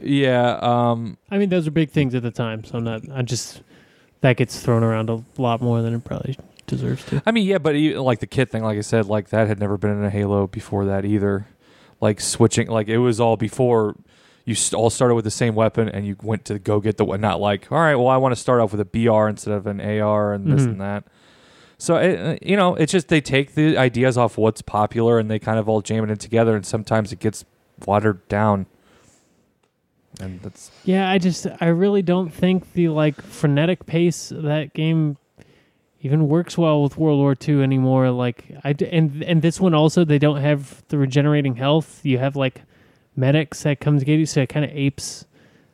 [0.00, 2.64] yeah, um, I mean, those are big things at the time.
[2.64, 3.02] So I'm not.
[3.12, 3.62] I just
[4.22, 7.22] that gets thrown around a lot more than it probably deserves to.
[7.26, 9.58] I mean, yeah, but even, like the kit thing, like I said, like that had
[9.60, 11.46] never been in a Halo before that either.
[12.00, 13.96] Like switching, like it was all before
[14.46, 17.20] you all started with the same weapon and you went to go get the one.
[17.20, 19.66] Not like, all right, well, I want to start off with a BR instead of
[19.66, 20.70] an AR and this Mhm.
[20.70, 21.04] and that.
[21.76, 25.38] So it, you know, it's just they take the ideas off what's popular and they
[25.38, 27.44] kind of all jam it in together, and sometimes it gets
[27.86, 28.66] watered down.
[30.20, 35.16] And that's Yeah, I just I really don't think the like frenetic pace that game
[36.00, 38.10] even works well with World War II anymore.
[38.10, 42.00] Like I and and this one also they don't have the regenerating health.
[42.04, 42.62] You have like
[43.16, 45.26] medics that come to get you, so it kind of apes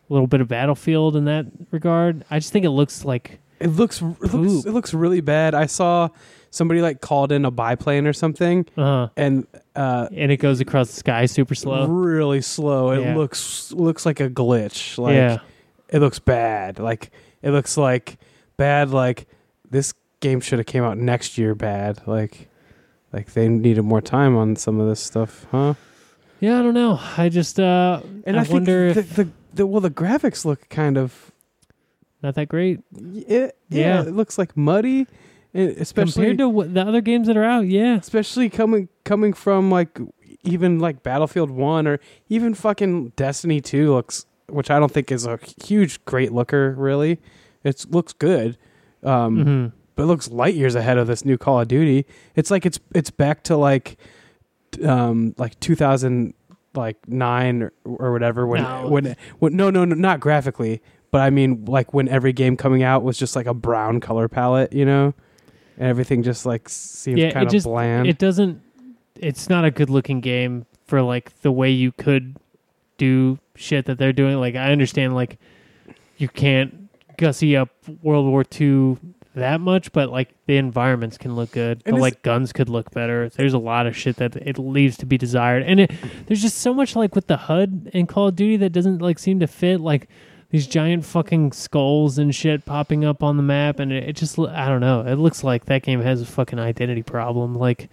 [0.09, 2.25] a little bit of Battlefield in that regard.
[2.31, 5.55] I just think it looks like It looks, it looks it looks really bad.
[5.55, 6.09] I saw
[6.51, 10.89] somebody like called in a biplane or something, uh and uh, and it goes across
[10.89, 11.87] the sky super slow.
[11.87, 12.91] really slow.
[12.93, 13.17] It Yeah.
[13.17, 14.97] looks looks like a glitch.
[14.99, 15.39] Like yeah,
[15.89, 16.79] it looks bad.
[16.79, 17.11] Like
[17.43, 18.19] it looks like
[18.57, 18.91] bad.
[18.91, 19.27] Like
[19.71, 19.93] this
[20.27, 21.55] game should have came out next year.
[21.55, 22.03] Bad.
[22.07, 22.49] Like
[23.13, 25.75] like they needed more time on some of this stuff, huh?
[26.41, 26.59] yeah.
[26.59, 26.99] I don't know.
[27.17, 30.45] I just uh, And I, I, think wonder the, if the the well the graphics
[30.45, 31.33] look kind of
[32.23, 34.03] not that great it, yeah, Yeah.
[34.03, 35.07] it looks like muddy,
[35.55, 37.67] especially compared to what, the other games that are out.
[37.69, 39.99] Yeah, especially coming coming from like
[40.43, 45.25] even like Battlefield One or even fucking Destiny Two looks, which I don't think is
[45.27, 47.21] a huge great looker really.
[47.65, 48.59] It looks good,
[49.05, 49.67] um, hmm
[49.97, 52.07] but it looks light years ahead of this new Call of Duty.
[52.37, 53.97] It's like it's it's back to like
[54.85, 56.35] um like 2000
[56.75, 58.87] like 9 or, or whatever when No.
[58.89, 62.83] when when no no no not graphically but I mean like when every game coming
[62.83, 65.15] out was just like a brown color palette, you know?
[65.79, 68.07] And everything just like seems Yeah, kind of just- bland.
[68.07, 68.61] it doesn't
[69.19, 72.37] it's not a good looking game for like the way you could
[72.99, 75.39] do shit that they're doing like i understand like
[76.19, 77.71] you can't gussy up
[78.03, 78.97] world war ii
[79.37, 82.91] that much but like the environments can look good And but like guns could look
[82.91, 85.93] better there's a lot of shit that it leaves to be desired and it
[86.27, 89.19] there's just so much like with the hud in call of duty that doesn't like
[89.19, 90.09] seem to fit like
[90.51, 94.39] these giant fucking skulls and shit popping up on the map and it, it just
[94.39, 97.89] I don't know it looks like that game has a fucking identity problem like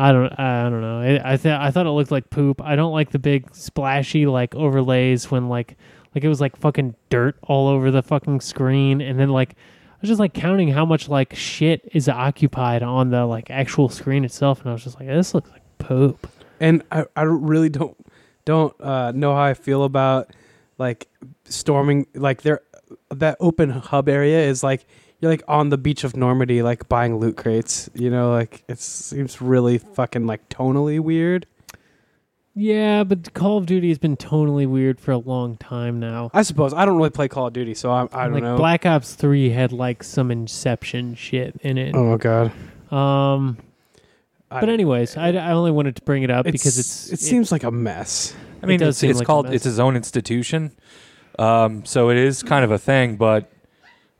[0.00, 0.38] I don't.
[0.38, 1.00] I don't know.
[1.00, 2.62] I I, th- I thought it looked like poop.
[2.62, 5.76] I don't like the big splashy like overlays when like
[6.14, 9.56] like it was like fucking dirt all over the fucking screen, and then like
[9.98, 13.88] I was just like counting how much like shit is occupied on the like actual
[13.88, 16.28] screen itself, and I was just like, this looks like poop.
[16.60, 17.96] and I, I really don't
[18.44, 20.30] don't uh, know how I feel about
[20.78, 21.08] like
[21.44, 22.62] storming like there
[23.10, 24.86] that open hub area is like
[25.20, 28.78] you're like on the beach of Normandy like buying loot crates you know like it
[28.78, 31.46] seems really fucking like tonally weird
[32.60, 36.30] Yeah, but Call of Duty has been totally weird for a long time now.
[36.34, 38.56] I suppose I don't really play Call of Duty so I, I don't like know
[38.56, 41.94] Black Ops Three had like some Inception shit in it.
[41.94, 42.50] oh god
[42.92, 43.58] Um,
[44.50, 47.24] I- but anyways, I, I only wanted to bring it up because it's- it's it
[47.24, 49.54] seems like a mess I mean, does it's, seem it's like a called mess.
[49.54, 50.72] it's his own institution,
[51.38, 53.14] um, so it is kind of a thing.
[53.14, 53.48] But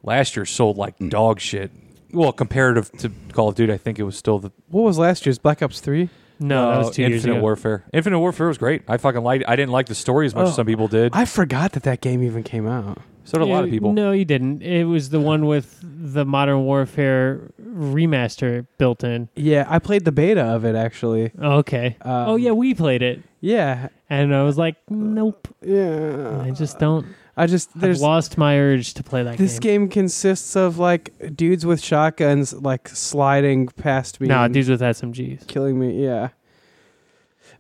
[0.05, 1.73] last year sold like dog shit.
[2.13, 5.27] Well, comparative to Call of Duty, I think it was still the what was last
[5.27, 6.09] year's Black Ops 3
[6.41, 7.43] no, that was two years Infinite ago.
[7.43, 7.85] Warfare.
[7.93, 8.83] Infinite Warfare was great.
[8.89, 9.45] I fucking liked.
[9.49, 10.49] I didn't like the story as much Oh.
[10.51, 11.11] as some people did.
[11.15, 13.93] I forgot that that game even came out so did a lot of people.
[13.93, 14.63] No, you didn't.
[14.63, 19.29] It was the one with the Modern Warfare remaster built in.
[19.37, 21.97] yeah I played the beta of it actually Oh, okay.
[22.03, 25.49] um, oh yeah, we played it, yeah and I was like, nope.
[25.63, 27.07] yeah I just don't.
[27.39, 29.83] I just I've lost my urge to play that This game.
[29.83, 34.81] game consists of like dudes with shotguns like sliding past me No, and dudes with
[34.81, 35.47] SMGs.
[35.47, 36.03] killing me.
[36.05, 36.31] Yeah.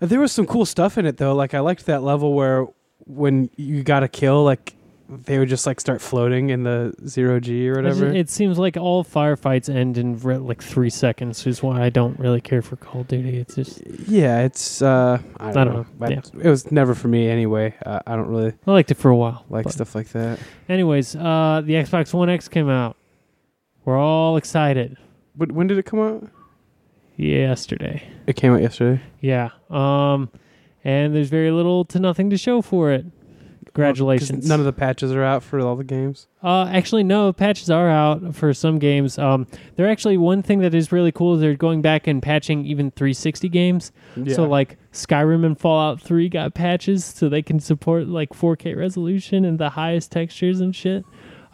[0.00, 1.34] There was some cool stuff in it though.
[1.34, 2.66] Like I liked that level where
[3.06, 4.74] when you got a kill, like
[5.08, 8.06] they would just like start floating in the zero G or I whatever.
[8.08, 11.88] It seems like all firefights end in re- like three seconds, which is why I
[11.88, 13.38] don't really care for Call of Duty.
[13.38, 15.80] It's just yeah, it's uh I don't, I don't know.
[15.80, 15.86] know.
[15.98, 16.20] But Yeah.
[16.42, 17.74] It was never for me anyway.
[17.86, 19.44] Uh, I don't really I liked it for a while.
[19.48, 20.38] like but- stuff like that.
[20.68, 22.96] Anyways, uh, the Xbox One X came out.
[23.86, 24.98] We're all excited.
[25.34, 26.28] But when did it come out?
[27.16, 28.02] Yesterday.
[28.26, 29.00] It came out yesterday.
[29.20, 29.50] Yeah.
[29.70, 30.30] Um,
[30.84, 33.06] and there's very little to nothing to show for it.
[33.78, 34.48] Congratulations.
[34.48, 36.26] None of the patches are out for all the games.
[36.42, 37.32] Uh, actually, no.
[37.32, 39.18] Patches are out for some games.
[39.18, 39.46] Um,
[39.76, 41.34] they're actually one thing that is really cool.
[41.36, 43.92] Is they're going back and patching even 360 games.
[44.34, 49.44] So like Skyrim and Fallout 3 got patches so they can support like 4K resolution
[49.44, 51.04] and the highest textures and shit.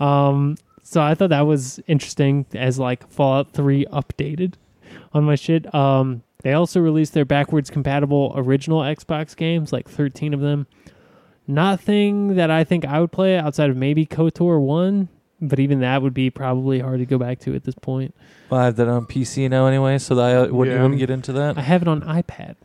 [0.01, 4.55] Um, so I thought that was interesting as like Fallout 3 updated
[5.13, 5.73] on my shit.
[5.75, 10.67] Um, they also released their backwards compatible original Xbox games, like 13 of them.
[11.47, 15.09] Nothing that I think I would play outside of maybe KOTOR 1,
[15.43, 18.15] but even that would be probably hard to go back to at this point.
[18.49, 20.83] Well, I have that on PC now anyway, so that I wouldn't, Yeah.
[20.83, 21.59] wouldn't get into that.
[21.59, 22.57] I have it on iPad.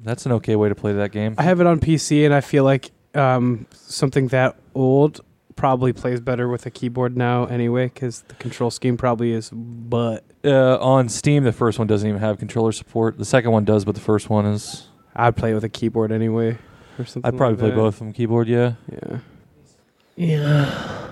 [0.00, 1.34] That's an okay way to play that game.
[1.38, 5.20] I have it on PC, and I feel like um, something that old
[5.56, 10.24] probably plays better with a keyboard now anyway, because the control scheme probably is but
[10.44, 13.16] Uh, on Steam, the first one doesn't even have controller support.
[13.16, 14.88] The second one does, but the first one is.
[15.16, 16.58] I'd play it with a keyboard anyway,
[16.98, 17.32] or something.
[17.32, 17.76] I'd probably like play that.
[17.76, 18.48] both of them keyboard.
[18.48, 18.74] Yeah.
[18.90, 19.18] Yeah.
[20.16, 21.10] Yeah.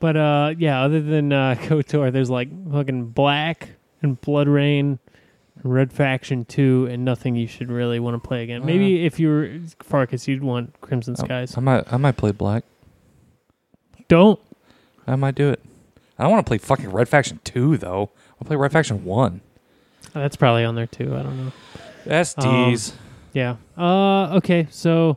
[0.00, 3.70] But uh yeah, other than uh KOTOR, there's like fucking Black
[4.02, 4.98] and BloodRayne,
[5.64, 8.64] Red Faction 2, and nothing you should really want to play again.
[8.64, 11.56] Maybe if you were Farkas, you'd want Crimson Skies.
[11.56, 11.92] I might.
[11.92, 12.64] I might play Black.
[14.08, 14.40] Don't.
[15.06, 15.60] I might do it.
[16.18, 18.10] I don't want to play fucking Red Faction two though.
[18.40, 19.40] I'll play Red Faction one.
[20.12, 21.14] That's probably on there too.
[21.14, 21.52] I don't know.
[22.06, 22.92] SDs.
[23.32, 23.56] Yeah.
[23.78, 25.16] Uh okay, so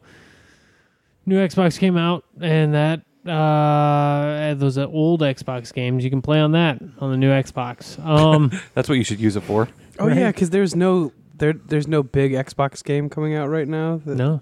[1.25, 6.39] new Xbox came out and that uh those are old Xbox games you can play
[6.39, 8.03] on that on the new Xbox.
[8.03, 9.67] Um That's what you should use it for.
[9.99, 10.17] Oh Right.
[10.17, 14.01] yeah, because there's no there there's no big Xbox game coming out right now.
[14.05, 14.41] that- no.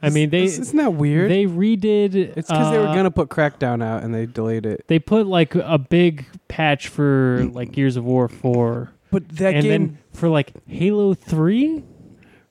[0.00, 1.28] I mean they Isn't that weird?
[1.30, 4.84] they redid it's because they were uh, gonna put Crackdown out and they delayed it.
[4.86, 9.62] They put like a big patch for like Gears of War 4 But that and
[9.64, 11.82] game, then for like Halo 3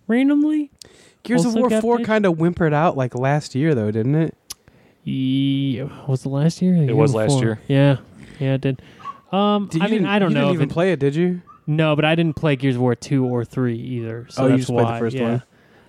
[0.07, 0.71] randomly?
[1.23, 2.07] Gears of also War got Four, patched?
[2.07, 4.35] kind of whimpered out like last year though, didn't it?
[5.03, 6.73] Yeah, was it last year?
[6.75, 7.43] the It year was last before?
[7.43, 7.59] year.
[7.67, 7.97] Yeah.
[8.39, 8.81] Yeah, it did.
[9.31, 10.91] Um Did- I you mean, didn't- I don't you know Didn't if even it, play
[10.91, 11.41] it, did you?
[11.65, 14.25] No, but I didn't play Gears of War 2 or 3 either.
[14.29, 14.99] So Oh, you that's just played the why.
[14.99, 15.23] first yeah.
[15.31, 15.43] one.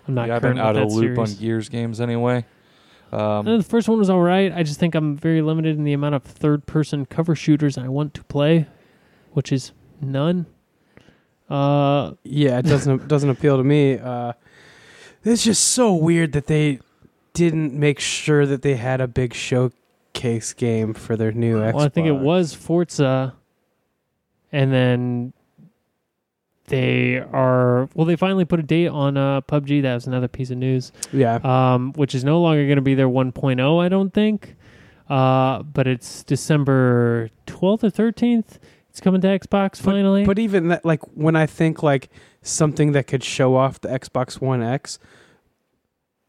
[0.09, 1.35] I'm not yeah, I've current been out with of the that loop on.
[1.35, 2.45] Gears games anyway.
[3.13, 4.53] Uh, Um, the first one was all right.
[4.53, 7.89] I just think I'm very limited in the amount of third person cover shooters I
[7.89, 8.67] want to play,
[9.33, 10.47] which is none.
[11.49, 13.99] Uh, Yeah, it doesn't doesn't appeal to me.
[13.99, 14.33] Uh,
[15.25, 16.81] it's just so weird that they
[17.33, 21.75] didn't make sure that they had a big showcase game for their new Xbox.
[21.75, 23.35] well, I think it was Forza,
[24.53, 25.33] and then
[26.67, 28.07] they are well.
[28.07, 29.83] They finally put a date on uh, PUBG.
[29.83, 30.93] That was another piece of news.
[31.13, 34.55] Yeah, um, which is no longer going to be their 1.0, I don't think.
[35.09, 38.59] Uh, but it's December 12th or 13th.
[38.99, 40.25] It's coming to Xbox finally.
[40.25, 42.09] but even that, like when I think like
[42.43, 44.99] something that could show off the Xbox One X.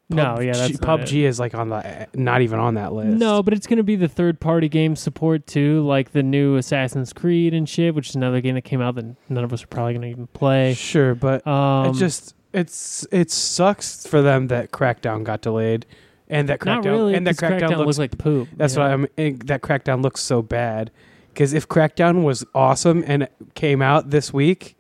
[0.08, 3.18] no, yeah, that's PUBG is like on the not even on that list.
[3.18, 6.58] No, but it's going to be the third party game support too, like the new
[6.58, 9.64] Assassin's Creed and shit, which is another game that came out that none of us
[9.64, 10.76] are probably going to even play.
[10.76, 15.88] sure, but Um, it just it's it sucks for them that Crackdown got delayed,
[16.28, 18.48] and that Crackdown really, and that Crackdown, looks like poop.
[18.56, 18.80] That's yeah.
[18.82, 20.91] why I'm eh, that Crackdown looks so bad.
[21.40, 24.76] Because if Crackdown was awesome and it came out this week,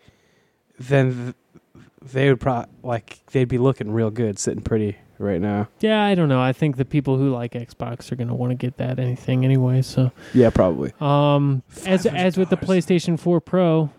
[0.77, 1.33] then
[1.63, 5.69] th- they would probably like they'd be looking real good, sitting pretty right now.
[5.79, 6.41] Yeah, I don't know.
[6.41, 9.45] I think the people who like Xbox are going to want to get that anything
[9.45, 9.81] anyway.
[9.81, 10.91] So, Yeah, probably.
[10.99, 13.89] um, as as with the PlayStation 4 Pro,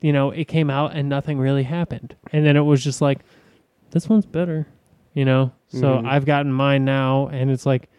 [0.00, 3.18] you know, it came out and nothing really happened, and then it was just like,
[3.90, 4.66] this one's better,
[5.12, 5.52] you know.
[5.68, 6.08] So Mhm.
[6.08, 7.90] I've gotten mine now, and it's like,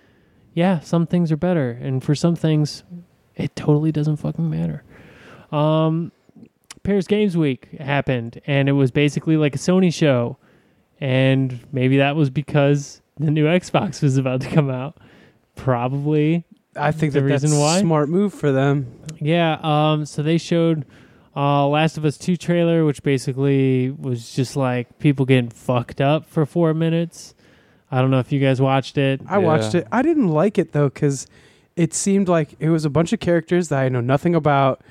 [0.55, 2.83] yeah, some things are better, and for some things,
[3.39, 4.83] it totally doesn't fucking matter.
[5.51, 6.11] Um,
[6.83, 10.37] Paris Games Week happened, and it was basically like a Sony show,
[10.99, 14.97] and maybe that was because the new Xbox was about to come out.
[15.55, 16.45] Probably,
[16.75, 17.77] I think The that that's reason why?
[17.77, 18.87] a smart move for them.
[19.19, 19.59] yeah.
[19.61, 20.85] Um, so they showed
[21.35, 26.25] uh, Last of Us Two trailer, which basically was just like people getting fucked up
[26.29, 27.35] for four minutes.
[27.91, 29.19] I don't know if you guys watched it.
[29.27, 29.87] I watched it.
[29.91, 31.27] I didn't like it though because
[31.79, 34.81] it seemed like it was a bunch of characters that I know nothing about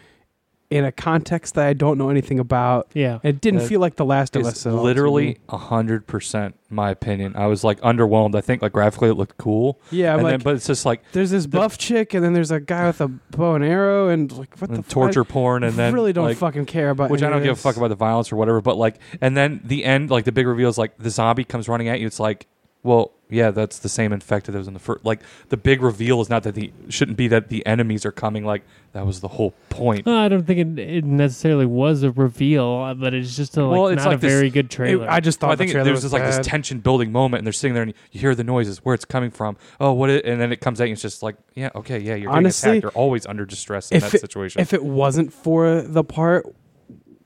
[0.71, 2.89] in a context that I don't know anything about.
[2.93, 4.53] Yeah, It didn't That feel like The Last of Us.
[4.53, 5.37] it's at all to literally me.
[5.49, 7.35] a hundred percent my opinion.
[7.37, 8.35] I was like underwhelmed.
[8.35, 10.13] I think like graphically it looked cool, yeah.
[10.13, 12.51] I'm and like, then, but it's just like there's this buff chick, and then there's
[12.51, 14.89] a guy with a bow and arrow, and like what the fuck?
[14.89, 17.09] torture porn, and I then really don't like, fucking care about.
[17.11, 17.63] which I any don't of give a this.
[17.63, 18.61] fuck about the violence or whatever.
[18.61, 21.67] But like, and then the end, like the big reveal is like the zombie comes
[21.69, 22.07] running at you.
[22.07, 22.47] It's like
[22.85, 25.05] Well, yeah, that's the same infected that was in the first.
[25.05, 28.45] Like the big reveal is not that the shouldn't be that the enemies are coming.
[28.45, 30.07] Like that was the whole point.
[30.07, 33.65] No, I don't think it, it necessarily was a reveal, uh, but it's just a,
[33.67, 35.11] like, Well, it's not like a this- very good It- trailer.
[35.11, 37.13] I just Well, thought I think the trailer there's was just like this tension building
[37.13, 39.57] moment, and they're sitting there, and you hear the noises, where it's coming from.
[39.81, 40.09] Oh, what?
[40.09, 42.71] It, and then it comes out, and it's just like, yeah, okay, yeah, you're Honestly,
[42.79, 42.83] attacked.
[42.85, 44.63] You're always under distress in if that situation.
[44.63, 46.47] If it wasn't for the part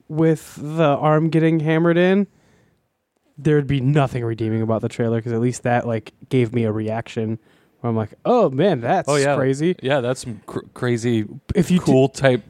[0.09, 2.27] with the arm getting hammered in,
[3.37, 6.71] there'd be nothing redeeming about the trailer because at least that like gave me a
[6.71, 7.39] reaction
[7.79, 9.35] where I'm like, oh man, that's Oh, yeah.
[9.35, 9.75] crazy.
[9.81, 12.43] yeah, that's some cr- crazy, If you t- cool type,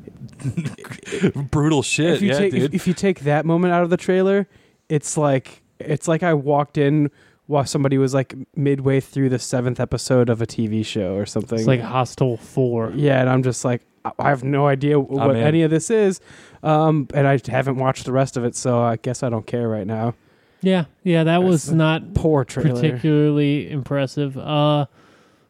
[1.52, 2.14] brutal shit.
[2.16, 2.64] if you yeah, take dude.
[2.64, 4.48] if, if you take that moment out of the trailer,
[4.90, 7.10] it's like it's like I walked in
[7.48, 11.60] while somebody was like midway through the seventh episode of a TV show or something.
[11.60, 12.92] it's like Hostile Four.
[12.96, 15.38] yeah, and I'm just like I- I have no idea what in.
[15.42, 16.20] any of this is,
[16.62, 19.68] um, and I haven't watched the rest of it, so I guess I don't care
[19.68, 20.14] right now.
[20.64, 22.74] Yeah, yeah, that was not Poor trailer.
[22.74, 24.38] particularly impressive.
[24.38, 24.86] Uh,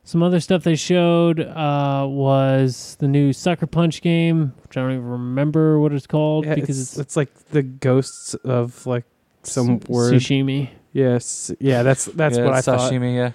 [0.03, 4.91] some other stuff they showed uh, was the new Sucker Punch game, which I don't
[4.91, 9.05] even remember what it's called Yeah, because it's, it's, it's like the ghosts of like
[9.43, 10.13] some s- word.
[10.15, 10.69] Tsushima.
[10.91, 13.31] Yes, yeah, that's that's yeah, what I it's thought, sashimi, yeah.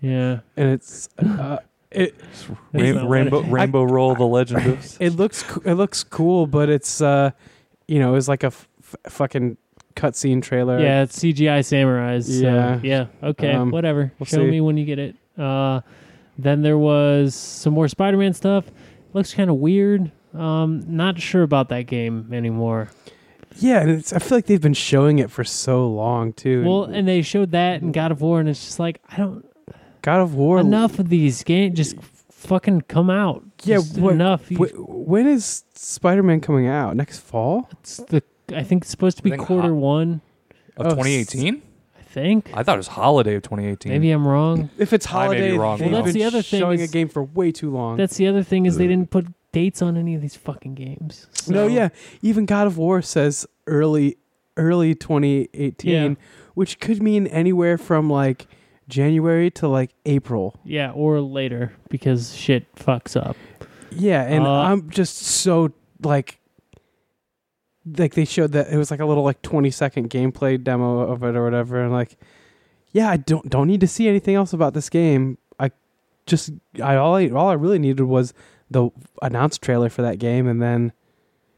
[0.00, 1.58] Yeah, and it's uh,
[1.90, 2.14] it
[2.72, 4.96] Rain- not rainbow, it- rainbow roll, the legend of.
[5.00, 7.30] it looks co- it looks cool, but it's uh,
[7.88, 9.56] you know, it's like a f- f- fucking
[9.96, 10.78] cutscene trailer.
[10.80, 12.24] yeah, it's CGI samurais.
[12.24, 12.80] so, Yeah.
[12.82, 13.06] yeah.
[13.28, 14.12] Okay, Um, whatever.
[14.18, 14.50] we'll Show see.
[14.50, 15.16] me when you get it.
[15.38, 15.80] Uh,
[16.38, 18.64] then there was some more Spider-Man stuff.
[19.12, 20.10] Looks kind of weird.
[20.34, 22.90] Um, not sure about that game anymore.
[23.58, 26.64] yeah, and it's I feel like they've been showing it for so long too.
[26.64, 29.46] Well, and they showed that in God of War, and it's just like I don't.
[30.02, 30.58] God of War.
[30.58, 31.76] enough of these games.
[31.76, 31.94] Just
[32.32, 33.44] fucking come out.
[33.62, 34.50] Yeah, what- enough.
[34.50, 36.96] When is Spider-Man coming out?
[36.96, 37.68] Next fall?
[37.80, 38.22] it's the.
[38.52, 40.20] I think it's supposed to be I think quarter hot- one.
[40.76, 41.62] Of Oh, 2018?
[41.98, 42.50] I think.
[42.54, 43.92] I thought it was holiday of 2018.
[43.92, 44.70] Maybe I'm wrong.
[44.78, 45.96] If it's I may be holiday, wrong, they've though.
[45.98, 47.96] been That's the other thing showing is- a game for way too long.
[47.96, 51.26] That's the other thing is they didn't put dates on any of these fucking games.
[51.48, 51.90] no, yeah,
[52.22, 54.16] even God of War says early,
[54.56, 56.14] early 2018, Yeah.
[56.54, 58.46] which could mean anywhere from like
[58.88, 60.56] January to like April.
[60.64, 63.36] Yeah, or later because shit fucks up.
[63.92, 65.70] Yeah, and Uh, I'm just so
[66.02, 66.40] like,
[67.86, 71.22] like they showed that it was like a little like 20 second gameplay demo of
[71.22, 72.16] it or whatever, and like,
[72.92, 75.38] yeah, I don't don't need to see anything else about this game.
[75.58, 75.70] I
[76.26, 76.50] just
[76.82, 78.32] I all I all I really needed was
[78.70, 78.88] the
[79.22, 80.92] announced trailer for that game, and then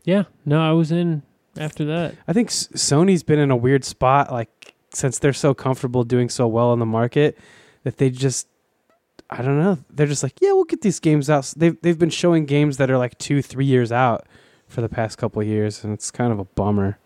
[0.05, 0.24] Yeah.
[0.44, 1.23] No, I was in
[1.59, 2.15] after that.
[2.27, 6.28] I think S- Sony's been in a weird spot, like since they're so comfortable doing
[6.28, 7.39] so well in the market,
[7.85, 8.48] that they just,
[9.28, 11.53] I don't know, they're just like, yeah, we'll get these games out.
[11.57, 14.27] They've they've been showing games that are like two, three years out
[14.66, 16.98] for the past couple of years, and it's kind of a bummer.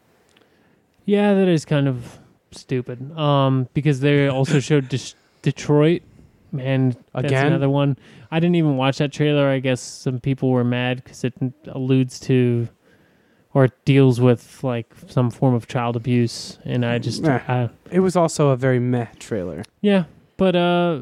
[1.04, 2.18] Yeah, that is kind of
[2.52, 3.16] stupid.
[3.18, 6.02] Um, because they also showed Dis- Detroit.
[6.52, 7.46] Man, that's Again?
[7.46, 7.96] another one.
[8.32, 9.48] I didn't even watch that trailer.
[9.48, 11.34] I guess some people were mad because it
[11.68, 12.68] alludes to
[13.54, 17.40] or deals with like some form of child abuse, and I just, Nah.
[17.48, 19.62] I, It was also a very meh trailer.
[19.80, 20.04] yeah.
[20.40, 21.00] But uh,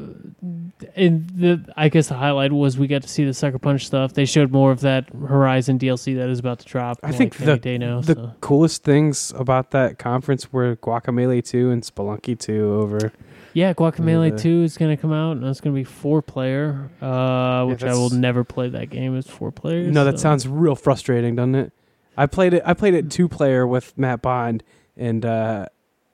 [0.97, 4.11] in the I guess the highlight was we got to see the Sucker Punch stuff.
[4.11, 6.99] They showed more of that Horizon DLC that is about to drop.
[7.03, 8.01] I like, think the day now.
[8.01, 8.33] the so.
[8.41, 13.13] coolest things about that conference were Guacamelee 2 and Spelunky 2 over.
[13.53, 16.21] Yeah, Guacamelee the- 2 is going to come out, and it's going to be four
[16.21, 19.89] player, uh, which I will never play that game as four players.
[19.89, 21.71] No, that sounds real frustrating, doesn't it?
[22.17, 22.63] I played it.
[22.65, 24.65] I played it two player with Matt Bond,
[24.97, 25.67] and uh,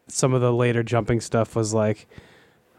[0.08, 2.08] some of the later jumping stuff was like,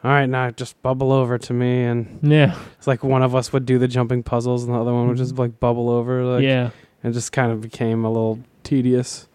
[0.05, 3.53] "All right, now just bubble over to me," and Yeah, it's like one of us
[3.53, 6.25] would do the jumping puzzles, and the other one would just like bubble over.
[6.25, 6.71] Like, yeah,
[7.03, 9.29] it just kind of became a little tedious.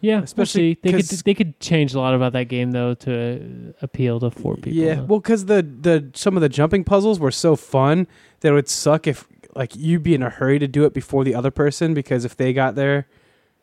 [0.00, 0.22] yeah.
[0.22, 4.30] Especially they could they could change a lot about that game though to appeal to
[4.30, 4.72] four people.
[4.72, 8.06] Yeah, well, because the the some of the jumping puzzles were so fun
[8.40, 11.24] that it would suck if like you'd be in a hurry to do it before
[11.24, 13.08] the other person because if they got there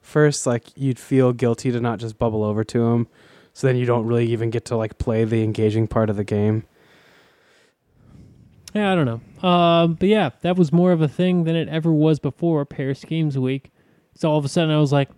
[0.01, 3.07] first, like you'd feel guilty to not just bubble over to them.
[3.57, 6.23] So then you don't really even get to like play the engaging part of the
[6.23, 6.65] game.
[8.75, 8.91] yeah.
[8.91, 9.47] I don't know.
[9.49, 13.03] Um, but yeah, that was more of a thing than it ever was before Paris
[13.03, 13.71] Games Week.
[14.13, 15.09] So all of a sudden I was like,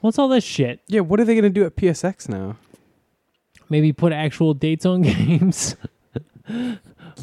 [0.00, 0.80] what's all this shit?
[0.88, 2.56] Yeah, what are they gonna do at PSX now?
[3.68, 5.76] Maybe put actual dates on games.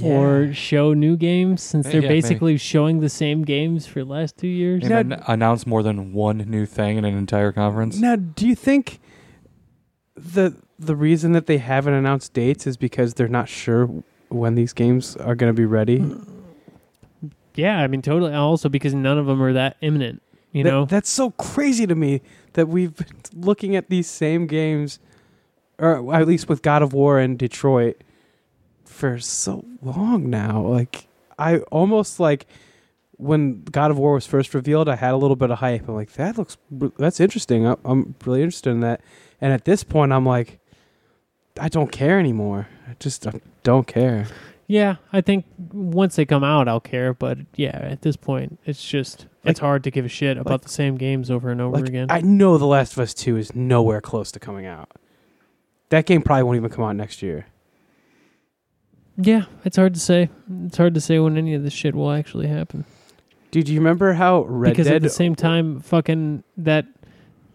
[0.04, 2.22] or show new games since they're yeah, maybe.
[2.22, 4.84] basically showing the same games for the last two years.
[4.88, 7.98] And Now- announce more than one new thing in an entire conference.
[8.00, 9.00] now, do you think
[10.16, 13.90] the the reason that they haven't announced dates is because they're not sure
[14.30, 16.00] when these games are gonna be ready?
[16.00, 16.28] Mm.
[17.56, 18.34] Yeah, I mean, totally.
[18.34, 20.22] Also, because none of them are that imminent.
[20.52, 22.22] You That- know, that's so crazy to me
[22.54, 25.00] that we've been looking at these same games,
[25.80, 28.04] or at least with God of War and Detroit,
[28.86, 30.62] for so long now.
[30.62, 31.08] Like
[31.38, 32.46] I almost like
[33.18, 35.88] when God of War was first revealed, I had a little bit of hype.
[35.88, 36.58] I'm like, that looks
[36.98, 37.66] that's interesting.
[37.86, 39.02] I'm really interested in that.
[39.44, 40.62] And at this point, I'm like,
[41.60, 42.70] I don't care anymore.
[42.90, 44.28] I just I don't care.
[44.68, 45.44] Yeah, I think
[45.74, 47.14] once they come out, I'll care.
[47.14, 50.62] But yeah, at this point, it's just it's hard to give a shit about like-
[50.62, 52.08] the same games over and over Like again.
[52.10, 54.90] I know The Last of Us Two is nowhere close to coming out.
[55.90, 57.48] That game probably won't even come out next year.
[59.18, 60.30] yeah, it's hard to say.
[60.66, 62.86] It's hard to say when any of this shit will actually happen.
[63.52, 64.96] Dude, do you remember how Red because Dead?
[64.96, 66.86] at the same time, fucking that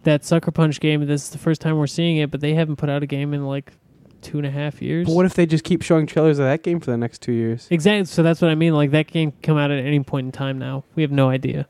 [0.04, 1.04] that Sucker Punch game.
[1.06, 3.34] This is the first time we're seeing it, but they haven't put out a game
[3.34, 3.72] in like
[4.20, 5.06] two and a half years.
[5.06, 7.32] but what if they just keep showing trailers of that game for the next two
[7.32, 7.66] years?
[7.70, 8.04] exactly.
[8.06, 8.74] So that's what I mean.
[8.74, 10.58] Like that game can come out at any point in time.
[10.58, 11.68] Now we have no idea.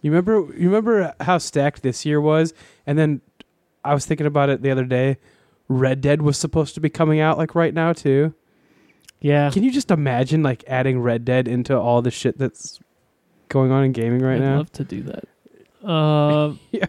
[0.00, 0.52] You remember?
[0.56, 2.54] You remember how stacked this year was?
[2.86, 3.20] And then
[3.84, 5.18] I was thinking about it the other day.
[5.68, 8.34] Red Dead was supposed to be coming out like right now too.
[9.20, 12.80] Yeah, Can you just imagine like adding Red Dead into all the shit that's
[13.48, 14.54] going on in gaming right now?
[14.54, 15.88] I'd love to do that.
[15.88, 16.86] Uh, Yeah.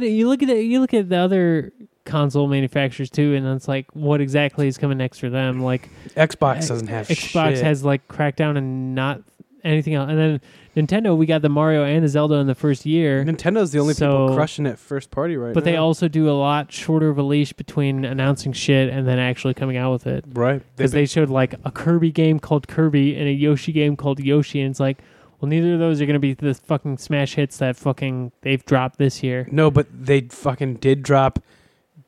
[0.00, 1.70] But you look at it, you look at the other
[2.06, 5.60] console manufacturers too, and it's like, what exactly is coming next for them?
[5.62, 7.64] Like Xbox uh, doesn't have Xbox shit.
[7.64, 9.20] has like Crackdown and not
[9.62, 10.40] anything else, and then
[10.74, 13.22] Nintendo, we got the Mario and the Zelda in the first year.
[13.22, 15.70] Nintendo's the only So- people crushing it first party right But now.
[15.72, 19.52] they also do a lot shorter of a leash between announcing shit and then actually
[19.52, 20.24] coming out with it.
[20.32, 24.18] right Because they showed like a Kirby game called Kirby and a Yoshi game called
[24.18, 24.96] Yoshi, and it's like,
[25.42, 28.64] well, neither of those are going to be the fucking smash hits that fucking they've
[28.64, 29.48] dropped this year.
[29.50, 31.40] no, but they fucking did drop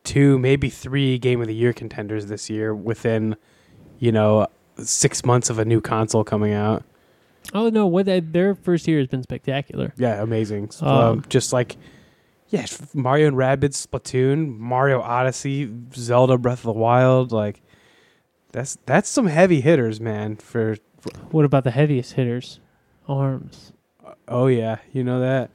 [0.05, 3.35] two, maybe three Game of the Year contenders this year within,
[3.99, 4.47] you know,
[4.79, 6.85] six months of a new console coming out.
[7.53, 9.93] Oh no, what they, their first year has been spectacular.
[9.97, 10.71] Yeah, amazing.
[10.81, 11.77] Um, Um, just like,
[12.49, 17.33] yeah, Mario and Rabbids, Splatoon, Mario Odyssey, Zelda Breath of the Wild.
[17.33, 17.61] Like,
[18.53, 20.37] that's that's some heavy hitters, man.
[20.37, 20.77] For
[21.33, 22.61] What about the heaviest hitters?
[23.09, 23.73] Arms.
[24.29, 25.51] oh yeah, you know that.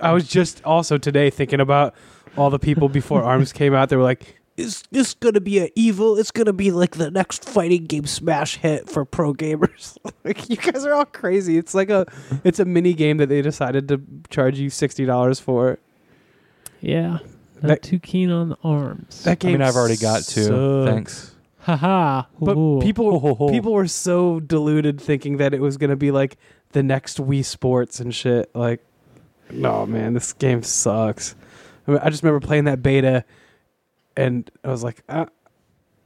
[0.00, 1.94] I was just also today thinking about
[2.36, 3.88] all the people before Arms came out.
[3.88, 6.16] They were like, "Is this gonna be an evil?
[6.18, 10.56] It's gonna be like the next fighting game smash hit for pro gamers." like, you
[10.56, 11.58] guys are all crazy.
[11.58, 12.06] It's like a,
[12.44, 15.78] it's a mini game that they decided to charge you sixty dollars for.
[16.80, 17.18] Yeah.
[17.62, 19.24] Not That- too keen on the arms.
[19.24, 19.52] That I game.
[19.52, 20.44] mean, I've already got two.
[20.44, 20.90] sucks.
[20.90, 21.33] Thanks.
[21.64, 22.24] Haha.
[22.40, 22.78] But Ooh.
[22.82, 26.36] people, people were so deluded thinking that it was gonna be like
[26.72, 28.50] the next Wii Sports and shit.
[28.54, 28.84] Like,
[29.50, 31.34] no, man, this game sucks.
[31.86, 33.24] I, mean, I just remember playing that beta,
[34.16, 35.26] and I was like, uh,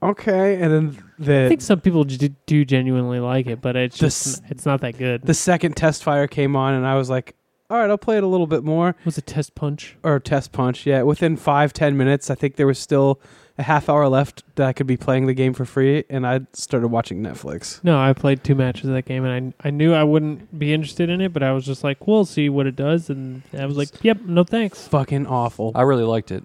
[0.03, 0.61] okay.
[0.61, 4.27] And then I think some people do, do genuinely like it, but it's The just
[4.27, 5.23] s- it's not that good.
[5.23, 7.35] the second test fire came on, and I was like,
[7.71, 8.97] all right, I'll play it a little bit more.
[9.05, 9.97] was a test punch.
[10.03, 11.03] Or test punch, yeah.
[11.03, 13.21] Within five ten minutes, I think there was still
[13.59, 16.41] a half hour left that I could be playing the game for free, and I
[16.53, 17.83] started watching Netflix.
[17.83, 20.73] No, I played two matches of that game, and I I knew I wouldn't be
[20.73, 23.67] interested in it, but I was just like, we'll see what it does, and I
[23.67, 24.87] was like, yep, no thanks.
[24.89, 25.73] Fucking awful.
[25.75, 26.45] I really liked it.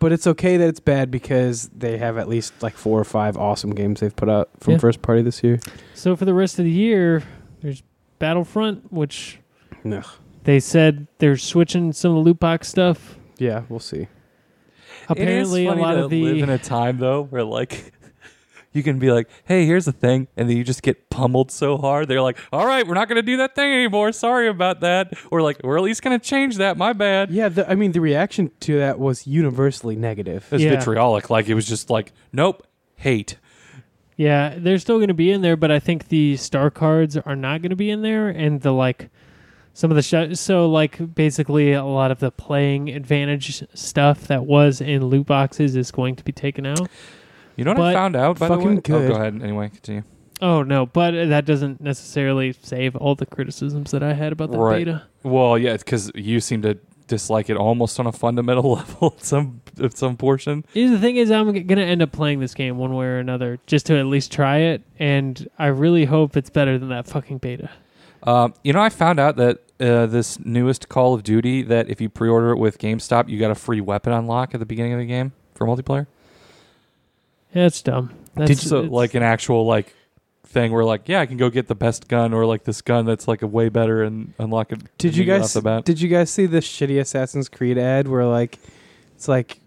[0.00, 3.38] But it's okay that it's bad because they have at least like four or five
[3.38, 4.78] awesome games they've put out from Yeah.
[4.78, 5.60] first party this year.
[5.94, 7.22] So for the rest of the year,
[7.62, 7.82] there's
[8.18, 9.38] Battlefront, which
[9.90, 10.04] Ugh.
[10.42, 13.16] they said they're switching some of the loot box stuff.
[13.38, 14.08] Yeah, we'll see.
[15.08, 17.92] Apparently, it is a lot to of the live in a time though where like
[18.72, 21.76] you can be like, "Hey, here's the thing," and then you just get pummeled so
[21.78, 22.08] hard.
[22.08, 24.12] They're like, "All right, we're not going to do that thing anymore.
[24.12, 26.76] Sorry about that." Or like, "We're at least going to change that.
[26.76, 30.44] My bad." Yeah, the, I mean the reaction to that was universally negative.
[30.50, 30.76] It was Yeah.
[30.76, 31.30] vitriolic.
[31.30, 32.66] Like it was just like, "Nope,
[32.96, 33.36] hate."
[34.16, 37.34] Yeah, they're still going to be in there, but I think the star cards are
[37.34, 39.10] not going to be in there, and the like,
[39.74, 44.46] some of the sh- so like basically a lot of the playing advantage stuff that
[44.46, 46.88] was in loot boxes is going to be taken out.
[47.56, 48.82] You know what But I found out by the fucking way?
[48.88, 49.40] Oh, go ahead.
[49.42, 50.02] Anyway, continue.
[50.40, 54.58] Oh no, but that doesn't necessarily save all the criticisms that I had about the
[54.58, 54.84] Right.
[54.84, 55.02] beta.
[55.22, 59.60] Well, yeah, because you seem to dislike it almost on a fundamental level at some
[59.82, 60.64] at some portion.
[60.72, 63.86] The thing: is I'm gonna end up playing this game one way or another, just
[63.86, 67.70] to at least try it, and I really hope it's better than that fucking beta.
[68.24, 72.00] Um, you know, I found out that uh, this newest Call of Duty that if
[72.00, 74.98] you pre-order it with GameStop, you got a free weapon unlock at the beginning of
[74.98, 76.06] the game for multiplayer.
[77.52, 78.10] Yeah, it's dumb.
[78.34, 79.94] That's, so it's- like an actual like
[80.46, 83.06] thing where like yeah, I can go get the best gun or like this gun
[83.06, 84.80] that's like a way better and unlock it.
[84.98, 85.84] Did you guys off the bat.
[85.84, 88.58] did you guys see the shitty Assassin's Creed ad where like
[89.16, 89.58] it's like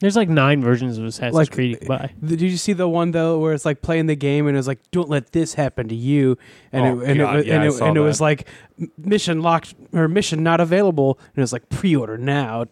[0.00, 2.12] there's like nine versions of Assassin's Like, Creed you can buy.
[2.24, 4.78] did you see the one though where it's like playing the game and it's like
[4.90, 6.36] don't let this happen to you
[6.72, 8.46] and Oh, it, and God, it, yeah, and it, and it was like
[8.98, 12.66] mission locked or mission not available and it was like pre-order now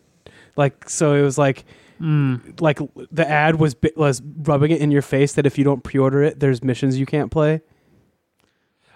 [0.56, 1.64] like so it was like
[2.00, 2.60] Mm.
[2.60, 2.78] like
[3.10, 6.22] the ad was bi- was rubbing it in your face that if you don't pre-order
[6.22, 7.60] it, there's missions you can't play.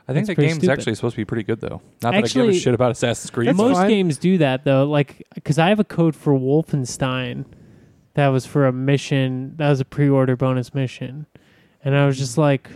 [0.07, 0.73] I think That's the pretty game's stupid.
[0.73, 1.81] actually supposed to be pretty good though.
[2.01, 3.57] Not that I Actually, give a shit about Assassin's Creed.
[3.57, 3.89] Most fine.
[3.89, 7.45] games do that though, like because I have a code for Wolfenstein
[8.15, 11.27] that was for a mission that was a pre-order bonus mission,
[11.85, 12.71] and I was just like,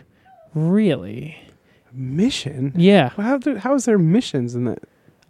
[0.54, 1.36] really?
[1.92, 2.72] Mission?
[2.76, 4.80] Yeah, How do, how is there missions in that?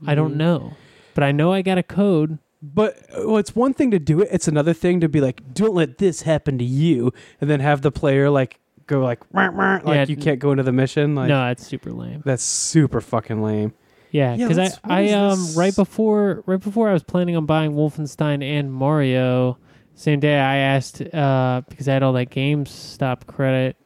[0.07, 0.73] I don't know,
[1.15, 2.39] but I know I got a code.
[2.62, 4.28] But uh, well, it's one thing to do it.
[4.33, 7.83] It's another thing to be like, don't let this happen to you, and then have
[7.83, 11.15] the player like go like, "Wah, wah," like Yeah, you can't go into the mission.
[11.15, 12.23] Like no, that's super lame.
[12.24, 13.74] that's super fucking lame.
[14.11, 15.57] Yeah, Yeah, because I, I is um this?
[15.57, 19.59] right before right before I was planning on buying Wolfenstein and Mario,
[19.97, 23.77] same day I asked uh because I had all that GameStop credit,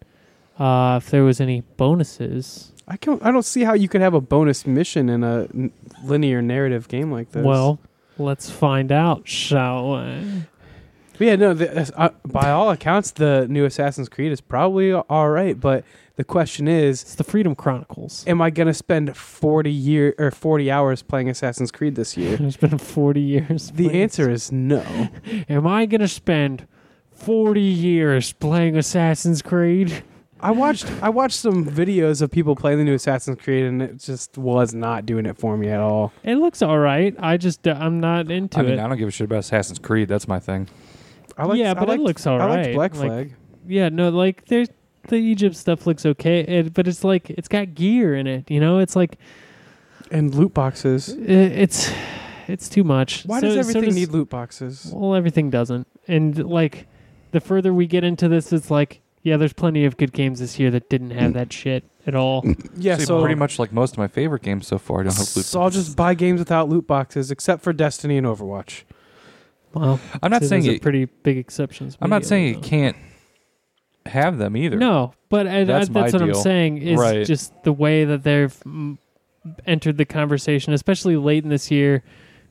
[0.58, 2.72] uh if there was any bonuses.
[2.86, 3.24] I can't.
[3.24, 5.72] I don't see how you could have a bonus mission in a n-
[6.02, 7.44] linear narrative game like this.
[7.44, 7.78] Well,
[8.18, 10.42] let's find out, shall we?
[11.16, 11.54] But yeah, no.
[11.54, 15.58] The, uh, by all accounts, the new Assassin's Creed is probably all right.
[15.58, 15.84] But
[16.20, 18.24] the question is, It's the Freedom Chronicles.
[18.26, 22.36] am I gonna spend forty year or forty hours playing Assassin's Creed this year?
[22.38, 23.70] It's been 40 years.
[23.70, 24.82] The playing- answer is no.
[25.48, 26.66] Am I going to spend
[27.12, 30.02] 40 years playing Assassin's Creed?
[30.42, 33.98] I watched I watched some videos of people playing the new Assassin's Creed, and it
[33.98, 36.12] just was not doing it for me at all.
[36.22, 37.14] It looks all right.
[37.18, 38.78] I just I'm not into I mean, it.
[38.80, 40.08] I don't give a shit about Assassin's Creed.
[40.08, 40.68] That's my thing.
[41.38, 42.56] I liked, yeah, I but liked, it looks all I right.
[42.64, 43.34] liked Black Like, Flag.
[43.66, 44.68] Yeah, no, like there's
[45.10, 48.50] the Egypt stuff looks okay, it, but it's like it's got gear in it.
[48.50, 49.18] You know, it's like
[50.10, 51.10] and loot boxes.
[51.14, 51.92] i- it's
[52.48, 53.24] it's too much.
[53.26, 54.90] Why So- does so everything need loot boxes?
[54.94, 56.86] Well, everything doesn't, and like
[57.32, 60.58] the further we get into this, it's like yeah, there's plenty of good games this
[60.58, 62.42] year that didn't have that shit at all.
[62.76, 65.36] Yeah, See, so pretty much like most of my favorite games so far don't have
[65.36, 65.44] loot.
[65.44, 68.84] So I'll just buy games without loot boxes, except for Destiny and Overwatch.
[69.74, 71.98] Well, I'm not so saying those it, pretty big exceptions.
[72.00, 72.96] I'm not saying immediately, you can't
[74.10, 74.76] have them either.
[74.76, 77.26] No, but I, That's that's, my that's what I'm saying is Right.
[77.26, 78.54] just the way that they've
[79.66, 82.02] entered the conversation, especially late in this year,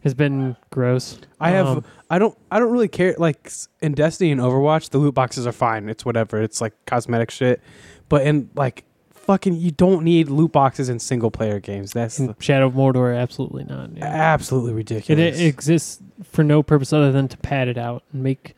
[0.04, 1.20] has been gross.
[1.40, 4.98] I have Um, I don't I don't really care like in Destiny and Overwatch the
[4.98, 5.90] loot boxes are fine.
[5.90, 6.42] It's whatever.
[6.42, 7.62] It's like cosmetic shit.
[8.08, 11.92] But in like fucking you don't need loot boxes in single player games.
[11.92, 13.96] That's in the- Shadow of Mordor, absolutely not.
[13.96, 14.06] yeah.
[14.06, 15.40] absolutely It, ridiculous.
[15.40, 18.56] it exists for no purpose other than to pad it out and make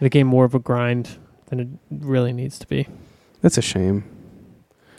[0.00, 1.18] the game more of a grind
[1.48, 2.86] than it really needs to be.
[3.40, 4.04] That's a shame.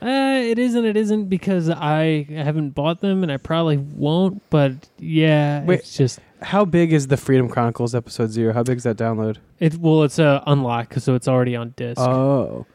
[0.01, 4.41] Uh, it is and it isn't because I haven't bought them and I probably won't.
[4.49, 5.79] But yeah, Wait.
[5.79, 8.53] it's just How big is the Freedom Chronicles episode 0?
[8.53, 9.37] How big is that download?
[9.59, 9.75] it.
[9.77, 11.99] Well, it's a unlock, so it's already on disc.
[11.99, 12.65] Oh.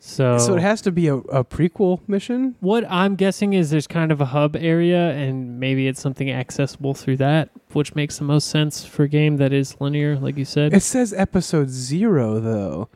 [0.00, 2.56] so So it has to be a, a prequel mission?
[2.58, 6.94] What I'm guessing is there's kind of a hub area, and maybe it's something accessible
[6.94, 10.44] through that, which makes the most sense for a game that is linear, like you
[10.44, 10.74] said.
[10.74, 12.88] It says episode 0 though.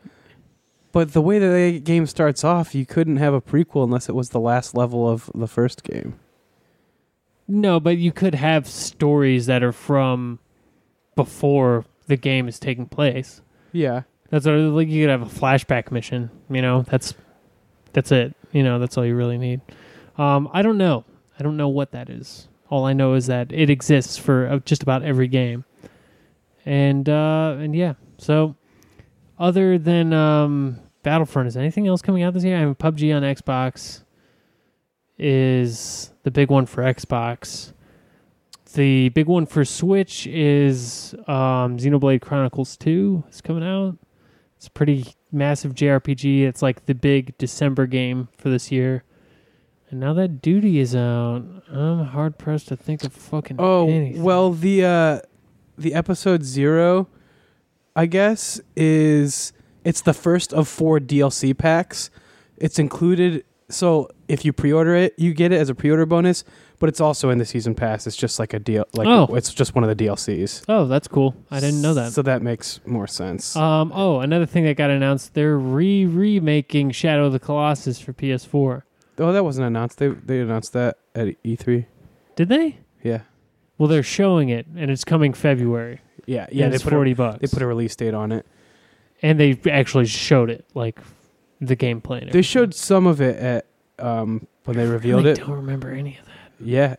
[0.91, 4.15] But the way that the game starts off, you couldn't have a prequel unless it
[4.15, 6.19] was the last level of the first game.
[7.47, 10.39] no, but you could have stories that are from
[11.15, 13.41] before the game is taking place.
[13.71, 14.03] Yeah.
[14.29, 16.29] That's what, like you could have a flashback mission.
[16.49, 17.13] You know, that's
[17.93, 18.35] that's it.
[18.51, 19.61] You know, that's all you really need.
[20.17, 21.05] Um, I don't know.
[21.39, 22.47] I don't know what that is.
[22.69, 25.65] All I know is that it exists for uh, just about every game.
[26.65, 28.55] And uh, and yeah, so
[29.39, 32.57] other than um, Battlefront, is anything else coming out this year?
[32.57, 34.03] I mean, PUBG on Xbox
[35.17, 37.73] is the big one for Xbox.
[38.73, 43.97] The big one for Switch is um, Xenoblade Chronicles 2 is coming out.
[44.57, 46.43] It's a pretty massive JRPG.
[46.43, 49.03] It's like the big December game for this year.
[49.89, 54.21] And now that Duty is out, I'm hard pressed to think of fucking Oh anything.
[54.21, 55.19] well, the uh,
[55.79, 57.07] the episode zero,
[57.95, 59.53] I guess, is
[59.83, 62.09] it's the first of four DLC packs.
[62.57, 63.43] It's included.
[63.69, 66.43] So if you pre-order it, you get it as a pre-order bonus,
[66.79, 68.07] but it's also in the season pass.
[68.07, 68.85] It's just like a deal.
[68.93, 69.35] Like Oh.
[69.35, 70.63] it's just one of the DLCs.
[70.67, 71.35] Oh, that's cool.
[71.51, 72.11] I didn't know that.
[72.13, 73.55] So that makes more sense.
[73.55, 78.11] Um, oh, another thing that got announced, they're re remaking Shadow of the Colossus for
[78.13, 78.83] PS4.
[79.19, 79.99] oh, that wasn't announced.
[79.99, 81.85] They they announced that at E3.
[82.35, 82.77] Did they?
[83.03, 83.21] Yeah,
[83.77, 86.01] Well, they're showing it, and it's coming February.
[86.29, 86.69] Yeah, Yeah, yeah.
[86.69, 87.39] They it's put forty a, bucks.
[87.41, 88.45] they put a release date on it.
[89.21, 90.99] and they actually showed it, like
[91.61, 92.21] the gameplay.
[92.21, 92.41] and They everything.
[92.43, 93.65] showed some of it at
[93.97, 95.45] um when they I revealed really it.
[95.45, 96.65] Don't remember any of that.
[96.65, 96.95] Yeah,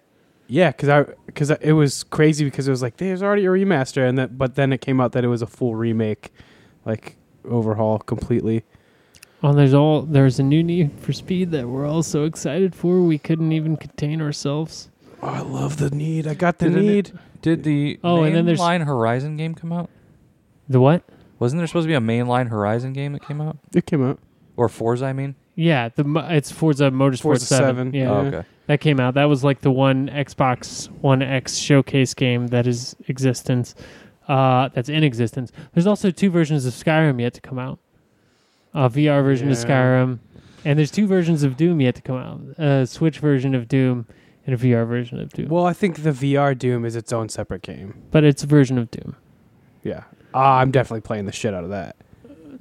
[0.49, 4.09] yeah, because I because it was crazy because it was like there's already a remaster
[4.09, 6.33] and that, but then it came out that it was a full remake,
[6.85, 7.17] like
[7.49, 8.65] overhaul completely.
[9.43, 13.01] Oh, there's all there's a new Need for Speed that we're all so excited for.
[13.01, 14.91] We couldn't even contain ourselves.
[15.23, 16.27] Oh, I love the need.
[16.27, 17.13] I got the Didn't it- need.
[17.43, 19.89] Did the Oh, and then there's- Line Horizon game come out?
[20.69, 21.03] The what?
[21.39, 23.57] Wasn't there supposed to be a mainline Horizon game that came out?
[23.75, 24.19] It came out.
[24.57, 25.35] Or Forza, I mean?
[25.55, 27.93] Yeah, the mo- it's Forza Motorsport Forza 7.
[27.93, 28.43] 7, Yeah, Oh, okay.
[28.67, 29.15] that came out.
[29.15, 33.75] That was like the one Xbox One X showcase game that is existence.
[34.29, 35.51] Uh, that's in existence.
[35.75, 37.79] There's also two versions of Skyrim yet to come out.
[38.75, 39.65] A VR version of Yeah.
[39.65, 40.19] Skyrim,
[40.65, 42.41] and there's two versions of Doom yet to come out.
[42.59, 44.07] A Switch version of Doom
[44.47, 45.49] and a VR version of Doom.
[45.49, 48.03] Well, I think the VR Doom is its own separate game.
[48.11, 49.17] but it's a version of Doom.
[49.83, 50.05] Yeah.
[50.35, 51.97] Ah, I'm definitely playing the shit out of that.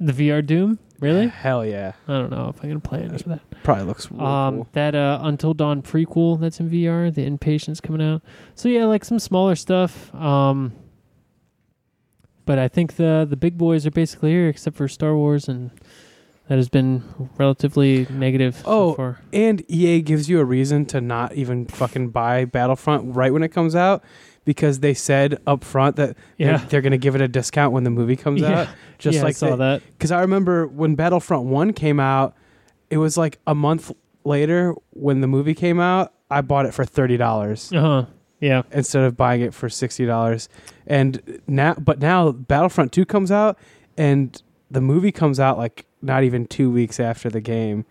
[0.00, 1.28] The VR Doom, really?
[1.28, 1.92] Hell yeah.
[2.08, 3.40] I don't know if I'm gonna play any of that.
[3.62, 4.68] Probably looks really um, cool.
[4.72, 8.22] that uh, Until Dawn prequel that's in VR, the Inpatient's coming out.
[8.54, 10.14] So yeah, like some smaller stuff.
[10.14, 10.72] Um,
[12.46, 15.70] but I think the the big boys are basically here, except for Star Wars, and
[16.50, 17.04] that has been
[17.38, 19.20] relatively negative Oh, so far.
[19.32, 23.50] And EA gives you a reason to not even fucking buy Battlefront right when it
[23.50, 24.02] comes out
[24.44, 27.72] because they said up front that Yeah, they're, they're going to give it a discount
[27.72, 28.68] when the movie comes yeah, out.
[28.98, 29.82] Just yeah, like I saw they- that.
[29.92, 32.34] Because I remember when Battlefront 1 came out,
[32.90, 33.92] it was like a month
[34.24, 38.06] later when the movie came out, I bought it for $30 Uh huh.
[38.40, 38.62] Yeah.
[38.72, 40.48] instead of buying it for $60.
[40.88, 43.56] And now, but now Battlefront 2 comes out
[43.96, 47.84] and the movie comes out like not even two weeks after the game.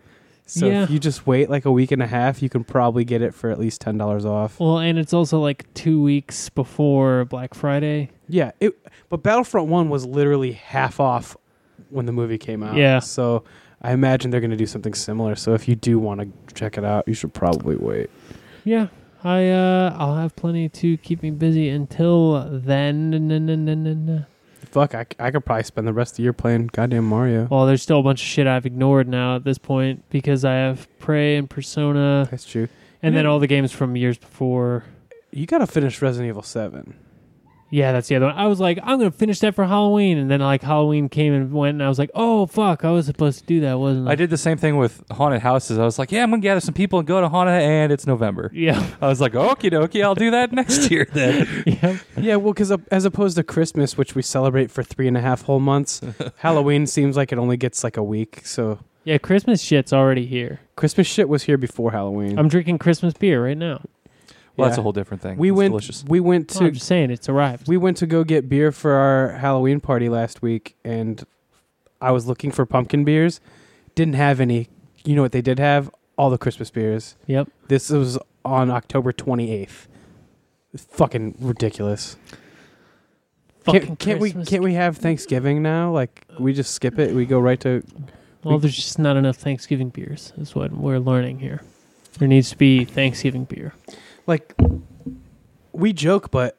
[0.46, 0.82] So Yeah.
[0.82, 3.34] if you just wait like a week and a half, you can probably get it
[3.34, 4.58] for at least $10 off.
[4.58, 8.10] Well, and it's also like two weeks before Black Friday.
[8.28, 8.74] Yeah, it
[9.08, 11.36] but Battlefront 1 was literally half off
[11.90, 12.74] when the movie came out.
[12.76, 12.98] Yeah.
[12.98, 13.44] So
[13.80, 15.36] I imagine they're going to do something similar.
[15.36, 18.10] So if you do want to check it out, you should probably wait.
[18.64, 18.88] Yeah.
[19.22, 24.26] I uh I'll have plenty to keep me busy until then.
[24.70, 27.48] Fuck, I, I could probably spend the rest of the year playing goddamn Mario.
[27.50, 30.52] Well, there's still a bunch of shit I've ignored now at this point because I
[30.54, 32.68] have Prey and Persona, That's true.
[33.02, 33.30] and then Yeah.
[33.30, 34.84] all the games from years before.
[35.32, 36.94] You got to finish Resident Evil 7.
[37.70, 38.36] Yeah, that's the other one.
[38.36, 41.52] I was like, I'm gonna finish that for Halloween, and then like Halloween came and
[41.52, 44.12] went, and I was like, oh fuck, I was supposed to do that, wasn't I?
[44.12, 45.78] I did the same thing with haunted houses.
[45.78, 47.92] I was like, yeah, I'm going to gather some people and go to haunted, and
[47.92, 48.50] it's November.
[48.52, 51.46] Yeah, I was like, okie dokie, I'll do that next year then.
[51.66, 51.98] yeah.
[52.16, 55.42] Yeah, well, because as opposed to Christmas, which we celebrate for three and a half
[55.42, 56.00] whole months,
[56.36, 58.42] Halloween seems like it only gets like a week.
[58.44, 60.60] So Yeah, Christmas shit's already here.
[60.76, 62.38] Christmas shit was here before Halloween.
[62.38, 63.82] I'm drinking Christmas beer right now.
[64.56, 65.38] Well, that's a whole different thing.
[65.38, 65.70] we It's went.
[65.72, 66.04] delicious.
[66.06, 66.74] We went Well, I'm to.
[66.74, 67.68] just saying, it's arrived.
[67.68, 71.24] We went to go get beer for our Halloween party last week, and
[72.00, 73.40] I was looking for pumpkin beers.
[73.94, 74.68] Didn't have any.
[75.04, 75.90] You know what they did have?
[76.18, 77.16] All the Christmas beers.
[77.26, 77.48] Yep.
[77.68, 79.86] This was on October 28th.
[80.76, 82.16] Fucking ridiculous.
[83.64, 84.30] Fucking Can't, can't we?
[84.30, 84.48] Christmas.
[84.48, 85.90] Can't we have Thanksgiving now?
[85.90, 87.14] Like we just skip it.
[87.14, 87.82] We go right to.
[88.44, 90.32] Well, there's just not enough Thanksgiving beers.
[90.38, 91.62] Is what we're learning here.
[92.18, 93.74] There needs to be Thanksgiving beer.
[94.26, 94.54] Like
[95.72, 96.56] we joke, but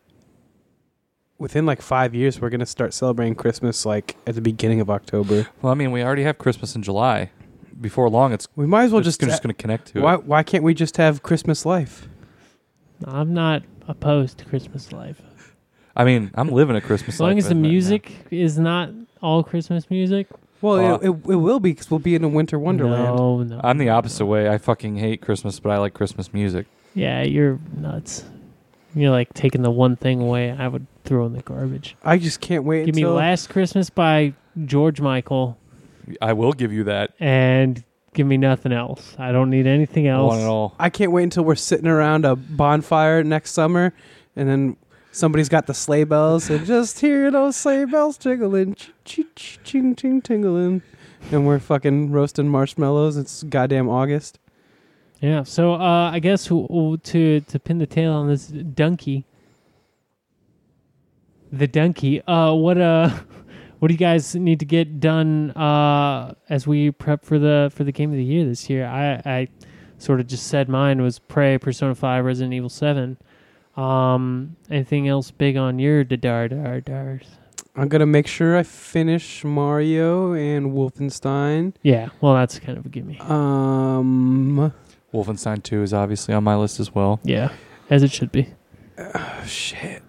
[1.37, 5.47] within like five years, we're gonna start celebrating Christmas like at the beginning of October.
[5.61, 7.31] well, I mean, we already have Christmas in July.
[7.79, 9.21] Before long, it's, We might as well it's just.
[9.21, 10.13] just going to connect to why?
[10.13, 10.23] it.
[10.25, 12.07] Why can't we just have Christmas life?
[13.05, 15.19] I'm not opposed to Christmas life.
[15.95, 17.15] I mean, I'm living a Christmas life.
[17.15, 17.69] As long life as the right now.
[17.69, 18.91] music is not
[19.23, 20.27] all Christmas music.
[20.61, 23.03] Well, Uh, it, it, it will be because we'll be in a winter wonderland.
[23.15, 23.59] No, no.
[23.63, 24.27] I'm the opposite no.
[24.29, 24.47] way.
[24.47, 26.67] I fucking hate Christmas, but I like Christmas music.
[26.93, 28.25] Yeah, you're nuts.
[28.93, 31.95] You're like taking the one thing away I would throw in the garbage.
[32.03, 33.15] I just can't wait Give me until.
[33.15, 34.33] Last Christmas by
[34.65, 35.57] George Michael
[36.21, 37.13] I will give you that.
[37.19, 39.15] and give me nothing else.
[39.17, 40.29] I don't need anything else.
[40.31, 40.75] want it all.
[40.79, 43.93] I can't wait until we're sitting around a bonfire next summer,
[44.35, 44.75] and then
[45.11, 49.95] somebody's got the sleigh bells, and just hear those sleigh bells jingling, ching ching ching
[49.95, 50.81] ching tingling,
[51.31, 53.15] and we're fucking roasting marshmallows.
[53.15, 54.39] It's goddamn August.
[55.21, 55.43] Yeah.
[55.43, 59.25] So uh, I guess to to pin the tail on this donkey,
[61.51, 62.21] the donkey.
[62.23, 63.09] Uh, what uh,
[63.79, 67.83] what do you guys need to get done uh as we prep for the for
[67.83, 68.85] the game of the year this year?
[68.87, 69.47] I I
[69.99, 73.17] sort of just said mine was Prey, Persona Five, Resident Evil Seven.
[73.77, 77.25] Um, anything else big on your dar dar dars?
[77.75, 81.73] I'm gonna make sure I finish Mario and Wolfenstein.
[81.83, 82.09] Yeah.
[82.19, 83.19] Well, that's kind of a gimme.
[83.19, 84.73] Um,
[85.13, 87.19] Wolfenstein 2 is obviously on my list as well.
[87.23, 87.51] Yeah,
[87.89, 88.49] as it should be.
[88.97, 90.01] oh, shit.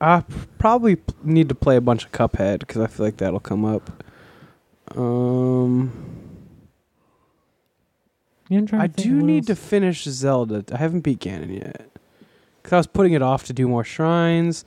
[0.00, 3.16] I p- probably p- need to play a bunch of Cuphead because I feel like
[3.18, 4.02] that'll come up.
[4.96, 5.92] Um.
[8.48, 10.64] You know, I do need to finish Zelda.
[10.72, 11.90] I haven't beat Ganon yet.
[12.62, 14.64] Cause I was putting it off to do more shrines,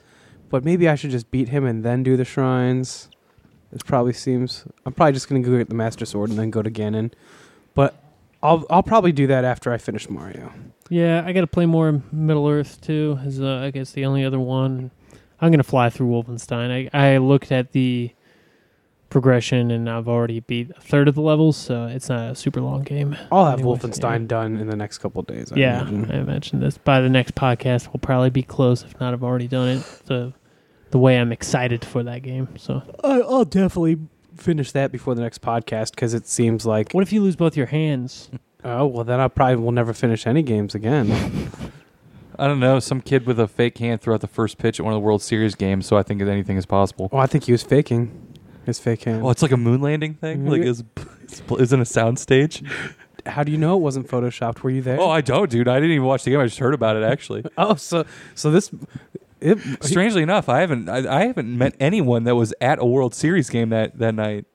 [0.50, 3.08] but maybe I should just beat him and then do the shrines.
[3.72, 4.64] It probably seems.
[4.84, 7.12] I'm probably just gonna go get the Master Sword and then go to Ganon,
[7.74, 7.94] but
[8.42, 10.52] I'll I'll probably do that after I finish Mario.
[10.88, 13.18] Yeah, I got to play more Middle Earth too.
[13.24, 14.90] Is uh, I guess the only other one.
[15.40, 16.90] I'm gonna fly through Wolfenstein.
[16.92, 18.12] I I looked at the
[19.08, 22.60] progression, and I've already beat a third of the levels, so it's not a super
[22.60, 23.16] long game.
[23.32, 24.26] I'll have Anyway, Wolfenstein yeah.
[24.26, 25.52] done in the next couple days.
[25.52, 26.10] I yeah, imagine.
[26.10, 28.82] I imagine this by the next podcast we'll probably be close.
[28.82, 30.02] If not, I've already done it.
[30.06, 30.32] The
[30.90, 32.48] the way I'm excited for that game.
[32.58, 33.98] So, I, I'll definitely
[34.40, 37.56] finish that before the next podcast because it seems like what if you lose both
[37.56, 38.30] your hands?
[38.64, 41.50] oh well then I probably will never finish any games again.
[42.38, 42.80] I don't know.
[42.80, 45.20] Some kid with a fake hand throughout the first pitch at one of the World
[45.20, 47.10] Series games, so I think that anything is possible.
[47.12, 49.22] oh, I think he was faking his fake hand.
[49.22, 50.38] Oh, it's like a moon landing thing.
[50.40, 50.48] Mm-hmm.
[50.48, 50.82] Like is
[51.58, 52.62] is in a sound stage.
[53.26, 54.62] How do you know it wasn't photoshopped?
[54.62, 54.98] Were you there?
[54.98, 55.68] Oh, I don't, dude.
[55.68, 56.40] I didn't even watch the game.
[56.40, 57.44] I just heard about it actually.
[57.58, 58.70] Oh, so so this
[59.40, 63.14] it, Strangely enough, I haven't I, I haven't met anyone that was at a World
[63.14, 64.46] Series game that that night.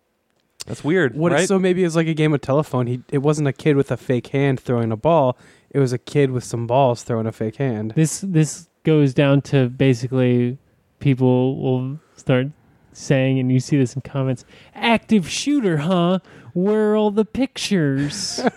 [0.66, 1.48] That's weird, what right?
[1.48, 2.88] so maybe it's like a game of telephone.
[2.88, 5.38] He it wasn't a kid with a fake hand throwing a ball.
[5.70, 7.94] It was a kid with some balls throwing a fake hand.
[7.96, 10.58] This this goes down to basically
[11.00, 12.48] people will start
[12.94, 16.20] saying, and you see this in comments: "Active shooter, huh?
[16.56, 18.40] Where are all the pictures?"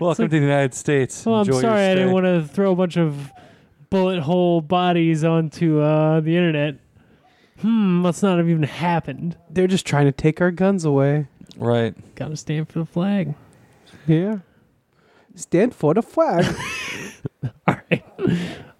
[0.00, 1.24] Welcome to the United States.
[1.26, 2.12] well, I'm Enjoy your sorry, I didn't stay.
[2.14, 3.30] want to throw a bunch of
[3.90, 6.76] bullet hole bodies onto uh, the internet.
[7.60, 9.36] Hmm, must not have even happened.
[9.50, 11.26] They're just trying to take our guns away.
[11.56, 11.94] Right.
[12.14, 13.34] Got to stand for the flag.
[14.06, 14.38] Yeah.
[15.34, 16.44] Stand for the flag.
[17.66, 18.04] All right.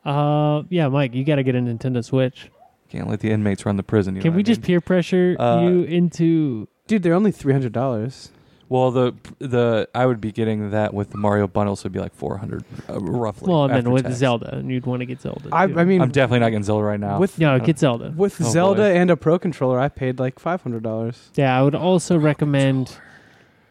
[0.05, 2.51] Uh, yeah, Mike, you got to get a Nintendo Switch.
[2.91, 4.15] Can't let the inmates run the prison.
[4.17, 4.67] You Can know we what I just mean?
[4.67, 6.69] peer pressure Uh, you into?
[6.87, 8.31] Dude, they're only three hundred dollars.
[8.69, 12.01] Well, the the I would be getting that with the Mario bundle, so it'd be
[12.01, 13.49] like four hundred, uh, roughly.
[13.53, 14.17] Well, and then after with tax.
[14.17, 15.49] Zelda, and you'd want to get Zelda.
[15.53, 15.79] I, too.
[15.79, 17.19] I mean, I'm definitely not getting Zelda right now.
[17.21, 18.13] with yeah, get Zelda.
[18.17, 18.97] with Oh, Zelda boy.
[18.97, 21.31] and a Pro controller, I paid like five hundred dollars.
[21.37, 22.97] Yeah, I would also recommend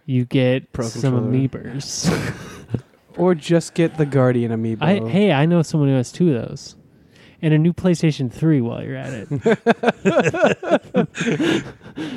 [0.05, 1.47] you get Pro some controller.
[1.49, 2.81] amiibers.
[3.17, 4.81] Or just get the Guardian amiibo.
[4.81, 6.75] I, hey, I know someone who has two of those,
[7.41, 9.27] and a new PlayStation Three while you're at it.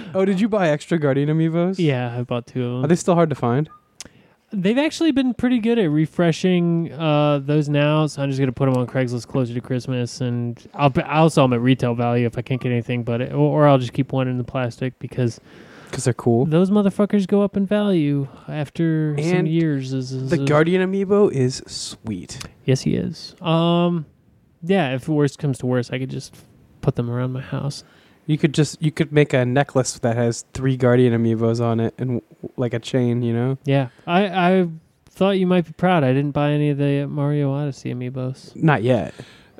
[0.15, 1.77] oh, did you buy extra Guardian amiibos?
[1.78, 2.85] yeah, I bought two of them.
[2.85, 3.69] Are they still hard to find?
[4.51, 8.65] They've actually been pretty good at refreshing uh, those now, so I'm just gonna put
[8.73, 12.39] them on Craigslist closer to Christmas, and I'll I'll sell them at retail value if
[12.39, 15.39] I can't get anything, but it, or, I'll just keep one in the plastic because
[15.90, 16.47] Because they're cool.
[16.47, 19.93] those motherfuckers go up in value after some years.
[19.93, 22.39] Is, is- The Guardian amiibo is sweet.
[22.65, 23.35] Yes, he is.
[23.43, 24.07] Um,
[24.62, 24.94] yeah.
[24.94, 26.35] If worst comes to worst, I could just
[26.80, 27.85] put them around my house.
[28.26, 31.94] You could just you could make a necklace that has three Guardian amiibos on it
[31.98, 32.20] and
[32.56, 33.59] like a chain, you know.
[33.64, 34.68] Yeah, I I
[35.09, 36.05] thought you might be proud.
[36.05, 38.55] I didn't buy any of the Mario Odyssey amiibos.
[38.55, 39.14] Not yet.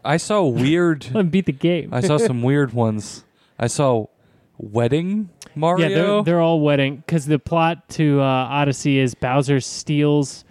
[0.05, 1.07] I saw weird.
[1.15, 1.93] I beat the game.
[1.93, 3.25] I saw some weird ones.
[3.59, 4.07] I saw
[4.59, 5.89] wedding Mario.
[5.89, 10.45] Yeah, they're, they're all wedding because the plot to uh, Odyssey is Bowser steals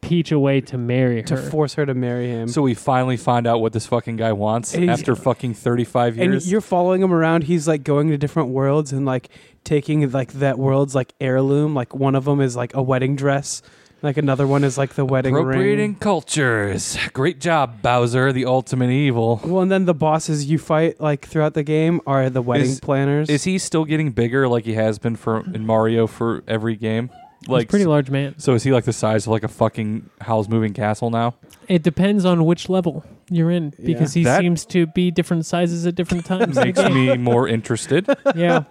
[0.00, 1.22] Peach away to marry her.
[1.22, 2.48] To force her to marry him.
[2.48, 6.16] so we finally find out what this fucking guy wants And after fucking thirty five
[6.16, 6.24] years.
[6.24, 6.50] and years.
[6.50, 7.44] you're following him around.
[7.44, 9.28] He's like going to different worlds and like
[9.62, 11.74] taking like that world's like heirloom.
[11.74, 13.62] Like one of them is like a wedding dress.
[14.02, 15.94] Like another one is like the wedding Appropriating ring.
[15.96, 16.96] cultures.
[17.12, 19.42] Great job, Bowser, the ultimate evil.
[19.44, 22.80] Well, and then the bosses you fight like throughout the game are the wedding Is-
[22.80, 23.28] planners.
[23.28, 27.10] Is he still getting bigger like he has been for in Mario for every game?
[27.40, 28.34] He's Like a pretty large man.
[28.38, 31.36] So is he like the size of like a fucking Howl's Moving Castle now?
[31.68, 35.86] It depends on which level you're in because he That- seems to be different sizes
[35.86, 36.48] at different times.
[36.48, 36.94] in the Makes game.
[36.94, 38.06] me more interested.
[38.36, 38.64] yeah,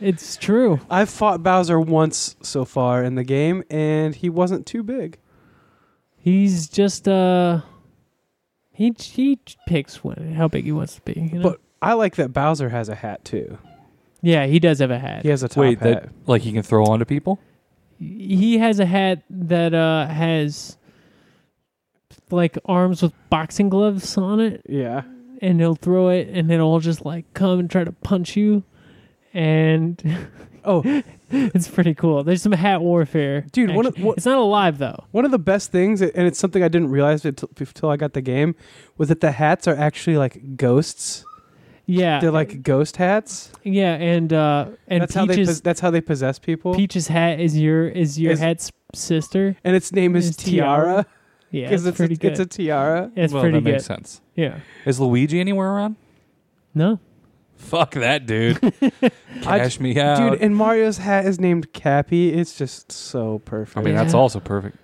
[0.00, 0.80] it's true.
[0.88, 5.18] I've fought Bowser once so far in the game, and he wasn't too big.
[6.16, 7.60] He's just uh,
[8.72, 11.20] he he picks when, how big he wants to be.
[11.32, 11.50] You know?
[11.50, 13.58] But I like that Bowser has a hat too.
[14.22, 15.22] yeah, he does have a hat.
[15.22, 16.02] He has a top Wait, hat.
[16.04, 17.38] that like he can throw onto people?
[17.98, 20.76] He has a hat that uh has
[22.30, 24.62] like arms with boxing gloves on it.
[24.68, 25.02] Yeah.
[25.42, 28.62] and he'll throw it and it'll just like come and try to punch you.
[29.34, 30.02] And
[30.68, 30.82] Oh,
[31.30, 32.24] it's pretty cool.
[32.24, 33.42] There's some hat warfare.
[33.52, 35.04] Dude, one of- what- it's not alive though.
[35.12, 38.14] One of the best things, and it's something I didn't realize until, until I got
[38.14, 38.56] the game,
[38.98, 41.24] was that the hats are actually like ghosts.
[41.86, 43.50] Yeah They're like ghost hats.
[43.62, 45.36] yeah and uh and that's how they.
[45.36, 46.74] peach's Pos- that's how they possess people.
[46.74, 50.84] peach's hat is your is your Is- hat's sister and its name is is Tiara.
[50.84, 51.06] Tiara
[51.50, 53.10] yeah because it's, it's, pretty a, good it's a tiara.
[53.16, 54.20] it's well, pretty that good makes sense.
[54.34, 55.96] yeah Is Luigi anywhere around?
[56.74, 56.98] no
[57.58, 58.58] Fuck that dude.
[59.46, 60.18] I Cash me out.
[60.32, 62.34] Dude, and Mario's hat is named Cappy.
[62.34, 63.78] It's just so perfect.
[63.78, 64.20] I mean, that's Yeah.
[64.20, 64.76] also perfect.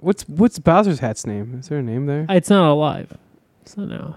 [0.00, 1.58] what's what's Bowser's hat's name?
[1.60, 2.24] Is there a name there?
[2.30, 3.12] it's not alive
[3.66, 4.16] so no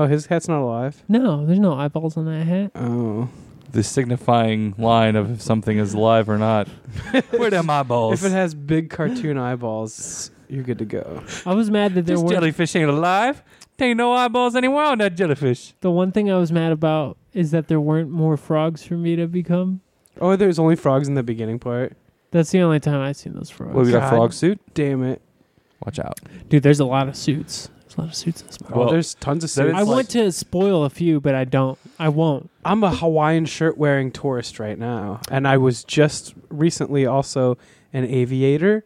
[0.00, 1.02] Oh, his hat's not alive.
[1.08, 3.28] no there's no eyeballs on that hat Oh,
[3.72, 6.68] The signifying line of if something is alive or not.
[7.30, 8.22] Where are my balls?
[8.24, 11.22] if it has big cartoon eyeballs, you're good to go.
[11.46, 12.32] I was mad that there this weren't.
[12.32, 13.42] jellyfish ain't alive.
[13.76, 15.74] There ain't no eyeballs anywhere on that jellyfish.
[15.80, 19.16] The one thing I was mad about is that there weren't more frogs for me
[19.16, 19.80] to become.
[20.20, 21.96] Oh, there's only frogs in the beginning part.
[22.32, 23.74] That's the only time I've seen those frogs.
[23.74, 24.10] What, we got God.
[24.10, 24.60] frog suit?
[24.74, 25.22] Damn it.
[25.84, 26.18] Watch out.
[26.48, 27.70] Dude, there's a lot of suits.
[27.90, 28.74] There's a lot of suits in this movie.
[28.74, 29.74] Oh, Well, there's tons of suits.
[29.74, 31.78] I want to spoil a few, but I don't.
[31.98, 32.50] I won't.
[32.64, 37.56] I'm a Hawaiian shirt wearing tourist right now, and I was just recently also
[37.92, 38.84] an aviator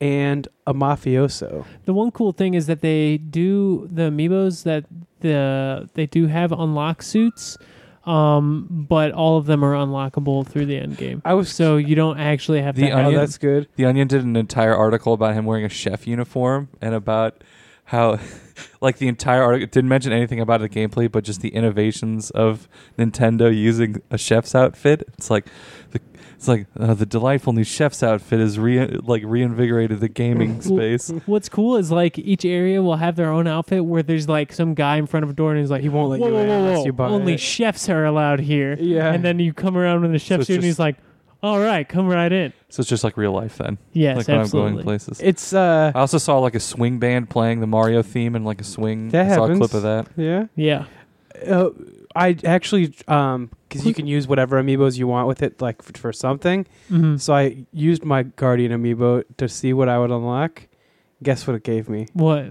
[0.00, 1.64] and a mafioso.
[1.84, 4.84] The one cool thing is that they do the amiibos that
[5.20, 7.56] the they do have unlock suits,
[8.04, 11.22] um, but all of them are unlockable through the end game.
[11.24, 12.90] I was So you don't actually have The to.
[12.90, 13.68] Oh, have- Onion- that's good.
[13.76, 17.42] The Onion did an entire article about him wearing a chef uniform and about
[17.84, 18.18] how,
[18.80, 22.68] like, the entire article didn't mention anything about the gameplay, but just the innovations of
[22.98, 25.08] Nintendo using a chef's outfit.
[25.18, 25.46] It's like,
[25.90, 26.00] the,
[26.44, 31.08] it's like uh, the delightful new chef's outfit has re like reinvigorated the gaming space.
[31.26, 34.74] What's cool is like each area will have their own outfit where there's like some
[34.74, 36.40] guy in front of a door and he's like, He won't let whoa, you whoa,
[36.40, 36.84] in whoa, unless whoa.
[36.84, 37.40] you buy Only it.
[37.40, 38.76] chefs are allowed here.
[38.78, 39.12] Yeah.
[39.12, 40.96] And then you come around in the chef it's suit and he's like,
[41.44, 42.52] all right, come right in.
[42.70, 43.76] So it's just like real life then.
[43.92, 44.68] Yes, like when absolutely.
[44.70, 45.20] I'm going places.
[45.22, 48.60] it's uh I also saw like a swing band playing the Mario theme and like
[48.60, 49.10] a swing.
[49.10, 50.06] That I saw a clip of that.
[50.16, 50.46] yeah.
[50.56, 50.86] Yeah.
[51.46, 51.70] Uh,
[52.16, 56.00] I actually um because you can use whatever amiibos you want with it, like f-
[56.00, 56.64] for something.
[56.88, 60.66] hmm So I used my Guardian amiibo to see what I would unlock.
[61.22, 62.06] Guess what it gave me?
[62.14, 62.46] What?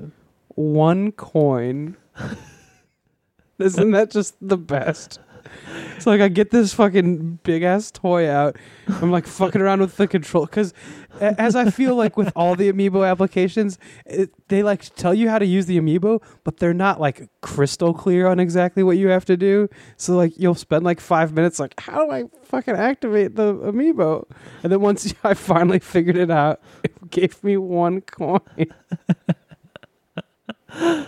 [0.56, 1.98] One coin.
[3.60, 5.20] Isn't that just the best?
[5.96, 8.58] It's like I get this fucking big ass toy out.
[8.88, 10.74] I'm like fucking around with the control because,
[11.22, 15.40] as I feel like with all the amiibo applications, it, they like tell you how
[15.40, 19.24] to use the amiibo, but they're not like crystal clear on exactly what you have
[19.26, 19.70] to do.
[19.96, 24.30] So like you'll spend like five minutes like, how do I fucking activate the amiibo?
[24.64, 28.42] And then once I finally figured it out, it gave me one coin.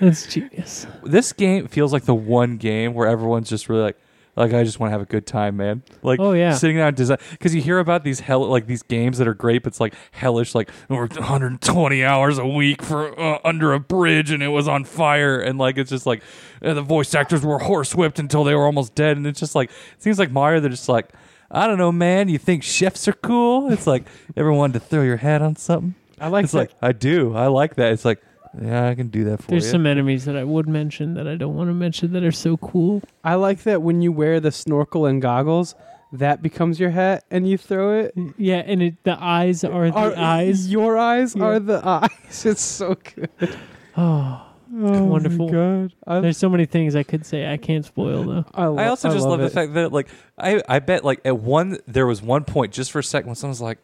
[0.00, 0.86] That's genius.
[1.02, 3.98] This game feels like the one game where everyone's just really like,
[4.36, 5.82] like I just want to have a good time, man.
[6.02, 6.52] Like, Oh, yeah.
[6.54, 9.62] sitting down design because you hear about these hell like these games that are great,
[9.62, 14.30] but it's like hellish, like over 120 hours a week for uh, under a bridge
[14.30, 16.22] and it was on fire, and like it's just like
[16.62, 19.70] uh, the voice actors were horsewhipped until they were almost dead, and it's just like
[19.70, 20.60] it seems like Mario.
[20.60, 21.08] They're just like,
[21.50, 22.28] I don't know, man.
[22.28, 23.72] You think chefs are cool?
[23.72, 24.04] It's like
[24.36, 25.94] everyone to throw your hat on something.
[26.20, 26.58] I like it's that.
[26.58, 27.34] like I do.
[27.34, 27.92] I like that.
[27.92, 28.22] It's like
[28.60, 29.48] yeah, I can do that for you.
[29.50, 29.70] There's you.
[29.72, 32.56] some enemies that I would mention that I don't want to mention that are so
[32.56, 33.02] cool.
[33.24, 35.74] I like that when you wear the snorkel and goggles,
[36.12, 38.14] that becomes your hat and you throw it.
[38.38, 40.70] Yeah, and it, the eyes are the Are- eyes.
[40.70, 41.44] Your eyes Yeah.
[41.44, 42.44] are the eyes.
[42.46, 43.30] It's so good.
[43.98, 44.42] Oh,
[44.74, 45.48] oh wonderful.
[45.48, 45.94] God.
[46.06, 47.50] I, there's so many things I could say.
[47.50, 48.44] I can't spoil though.
[48.52, 49.44] I, lo- I also just love, it.
[49.44, 52.90] the fact that like I I bet like at one there was one point just
[52.92, 53.78] for a second when someone's like,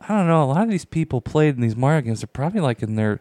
[0.00, 2.20] I don't know, a lot of these people played in these Mario games.
[2.22, 3.20] They're probably like in their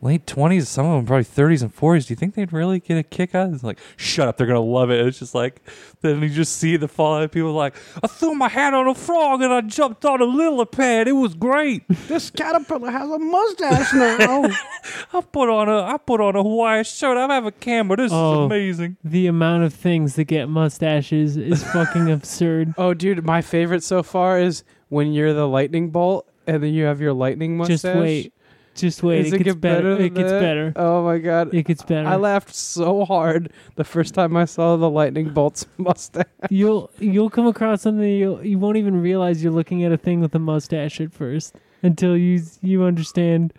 [0.00, 2.06] late twenties, some of them probably thirties and forties.
[2.06, 3.46] Do you think they'd really get a kick out?
[3.46, 3.54] of it?
[3.56, 5.04] It's like, shut up, they're gonna love it.
[5.06, 5.60] It's just like
[6.02, 7.32] then you just see the fallout.
[7.32, 10.64] People like, I threw my hat on a frog and I jumped on a lily
[10.66, 11.08] pad.
[11.08, 11.82] It was great.
[12.08, 14.44] This caterpillar has a mustache now.
[15.12, 17.16] I put on a I put on a Hawaiian shirt.
[17.18, 17.96] I have a camera.
[17.96, 18.40] This Oh.
[18.40, 18.96] is amazing.
[19.04, 22.74] The amount of things that get mustaches is fucking absurd.
[22.78, 26.84] oh, dude, my favorite so far is when you're the lightning bolt and then you
[26.84, 27.82] have your lightning mustache.
[27.82, 28.32] Just wait.
[28.78, 29.24] Just wait.
[29.24, 29.92] Does it it gets get better.
[29.94, 30.40] better It gets that?
[30.40, 30.72] better.
[30.76, 31.52] Oh my god.
[31.54, 32.06] It gets better.
[32.08, 36.26] I laughed so hard the first time I saw the lightning bolt's mustache.
[36.50, 40.20] you'll you'll come across something you'll, you won't even realize you're looking at a thing
[40.20, 43.52] with a mustache at first until you you understand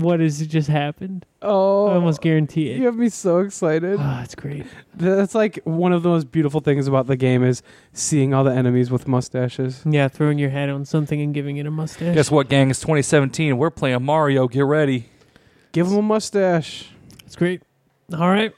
[0.00, 1.24] what has just happened.
[1.40, 2.78] Oh, I almost guarantee it.
[2.78, 3.96] You have me so excited.
[3.98, 4.66] Ah, it's great.
[4.94, 7.62] That's like one of the most beautiful things about the game is
[7.92, 9.82] seeing all the enemies with mustaches.
[9.86, 12.14] Yeah, throwing your head on something and giving it a mustache.
[12.14, 12.70] Guess what, gang?
[12.70, 13.56] It's 2017.
[13.56, 14.48] We're playing Mario.
[14.48, 15.08] Get ready.
[15.72, 16.90] Give them a mustache.
[17.24, 17.62] It's great.
[18.12, 18.52] All right.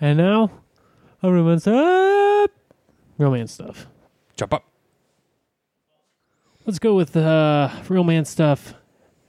[0.00, 0.50] And now,
[1.22, 2.50] a romance up.
[3.18, 3.86] Romance stuff.
[4.36, 4.64] Jump up.
[6.64, 8.74] Let's go with uh, romance stuff.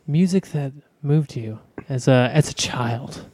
[0.07, 1.59] Music that moved you
[1.89, 3.25] as a as a child.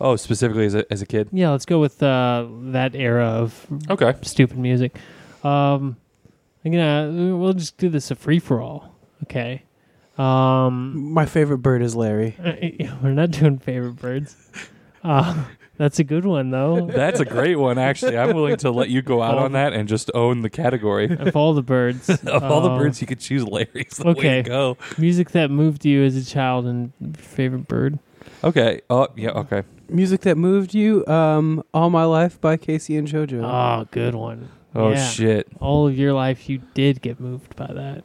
[0.00, 1.28] Oh, specifically as a as a kid.
[1.32, 4.14] Yeah, let's go with uh, that era of Okay.
[4.22, 4.96] stupid music.
[5.42, 5.96] Um,
[6.64, 8.94] I'm gonna we'll just do this a free for all.
[9.24, 9.62] Okay.
[10.18, 12.36] Um, My favorite bird is Larry.
[12.42, 12.52] uh,
[13.02, 14.36] we're not doing favorite birds.
[15.02, 15.44] Uh,
[15.80, 16.86] that's a good one though.
[16.92, 18.18] That's a great one, actually.
[18.18, 21.16] I'm willing to let you go out All on that and just own the category.
[21.18, 24.10] of all the birds, of all the uh, birds, you could choose Larry's the way
[24.10, 24.42] okay.
[24.42, 24.76] to go.
[24.98, 27.98] music that moved you as a child and favorite bird.
[28.44, 28.82] Okay.
[28.90, 29.30] Oh, yeah.
[29.30, 29.62] Okay.
[29.88, 33.42] Music that moved you, um, All My Life by K-Ci and JoJo.
[33.42, 34.50] Oh, good one.
[34.74, 35.08] Oh Yeah.
[35.08, 35.48] shit.
[35.60, 38.04] All of your life, you did get moved by that.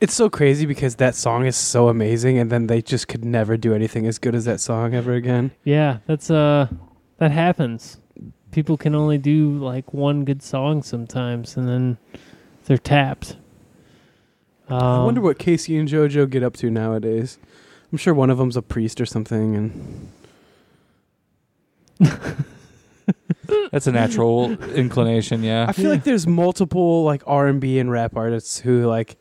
[0.00, 3.56] It's so crazy because that song is so amazing, and then they just could never
[3.56, 5.52] do anything as good as that song ever again.
[5.64, 6.68] Yeah, that's uh,
[7.18, 7.98] that happens.
[8.50, 11.98] People can only do like one good song sometimes, and then
[12.66, 13.36] they're tapped.
[14.68, 17.38] Um, I wonder what K-Ci and JoJo get up to nowadays.
[17.92, 20.08] I'm sure one of them's a priest or something, and
[23.70, 25.42] That's a natural inclination.
[25.42, 25.66] Yeah.
[25.68, 29.16] I feel like there's multiple like R and B and rap artists who like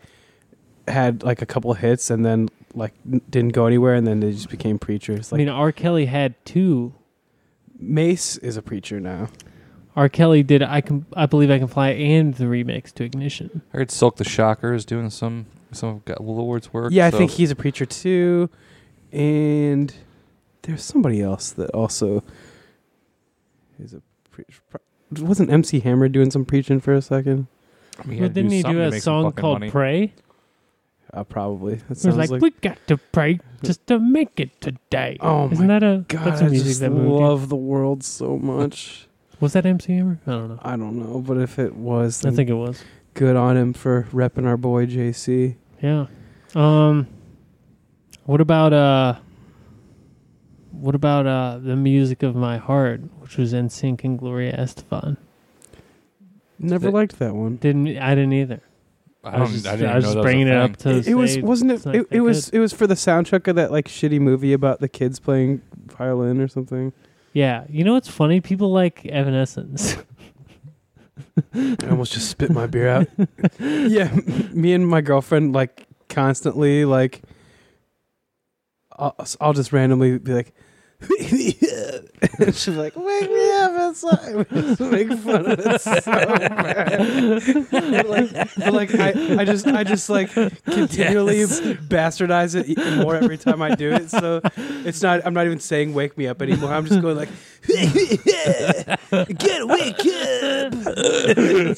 [0.88, 4.32] had like a couple hits and then like n- didn't go anywhere, and then they
[4.32, 5.32] just became preachers.
[5.32, 5.72] I Like mean, R.
[5.72, 6.94] Kelly had two.
[7.80, 9.28] Mase is a preacher now.
[9.96, 10.10] R.
[10.10, 13.62] Kelly did I can I believe I can fly and the remix to Ignition.
[13.74, 16.92] I heard Silk the Shocker is doing some some of Will Lord's work.
[16.92, 18.50] Yeah, I so- think he's a preacher too,
[19.12, 19.94] and
[20.64, 22.24] there's somebody else that also
[23.80, 24.02] is a
[24.32, 24.62] preacher.
[25.12, 27.48] Wasn't MC Hammer doing some preaching for a second?
[28.00, 29.42] I mean, Well, had to didn't he something do to a make some song fucking
[29.42, 29.72] called money.
[29.72, 30.14] "Pray"?
[31.16, 31.76] Uh, probably.
[31.88, 35.66] That sounds like, like, "We got to pray just to make it today." Oh Isn't
[35.68, 37.26] my that a God, that's a I music just that moved you?
[37.26, 39.08] love the world so much.
[39.40, 40.20] Was that MC Hammer?
[40.28, 40.60] I don't know.
[40.62, 42.84] I don't know, but if it was, I think it was.
[43.14, 45.56] good on him for repping our boy JC.
[45.82, 46.08] Yeah.
[46.54, 47.08] Um.
[48.26, 49.16] What about uh?
[50.72, 55.16] What about uh the music of my heart, which was NSYNC and Gloria Estefan?
[56.60, 57.56] Never That- liked that one.
[57.58, 58.16] Didn't I?
[58.16, 58.62] Didn't either.
[59.26, 61.08] I, was just, I didn't I was know just that bringing it up to It,
[61.08, 61.86] it was say wasn't it?
[61.88, 64.88] It, it was it was for the soundtrack of that like shitty movie about the
[64.88, 66.94] kids playing violin or something.
[67.34, 67.66] Yeah.
[67.70, 68.40] You know what's funny?
[68.40, 69.98] People like Evanescence.
[71.54, 73.08] I almost just spit my beer out.
[73.60, 77.22] yeah, m- me and my girlfriend like constantly like.
[78.98, 80.54] I'll, I'll just randomly be like,
[82.40, 84.36] and she's like, "Wake me up!" It's like,
[84.80, 87.68] make fun of it so bad.
[87.72, 93.16] but like, but like I, I just, I just like continually bastardize it e- more
[93.16, 94.10] every time I do it.
[94.10, 96.74] So it's not, I'm not even saying "wake me up" anymore.
[96.74, 97.30] I'm just going like,
[97.68, 100.06] "Get wake up!"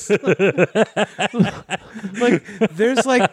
[2.19, 3.31] like there's like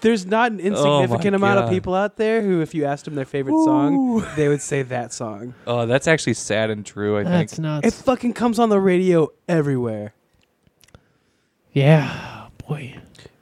[0.00, 1.70] there's not an oh insignificant amount of God.
[1.70, 5.12] people out there who if you asked them their favorite song they would say that
[5.12, 7.16] song Oh, that's actually sad and true.
[7.18, 7.32] I think.
[7.50, 7.86] That's nuts.
[7.86, 10.12] it fucking comes on the radio everywhere
[11.72, 12.94] yeah, boy.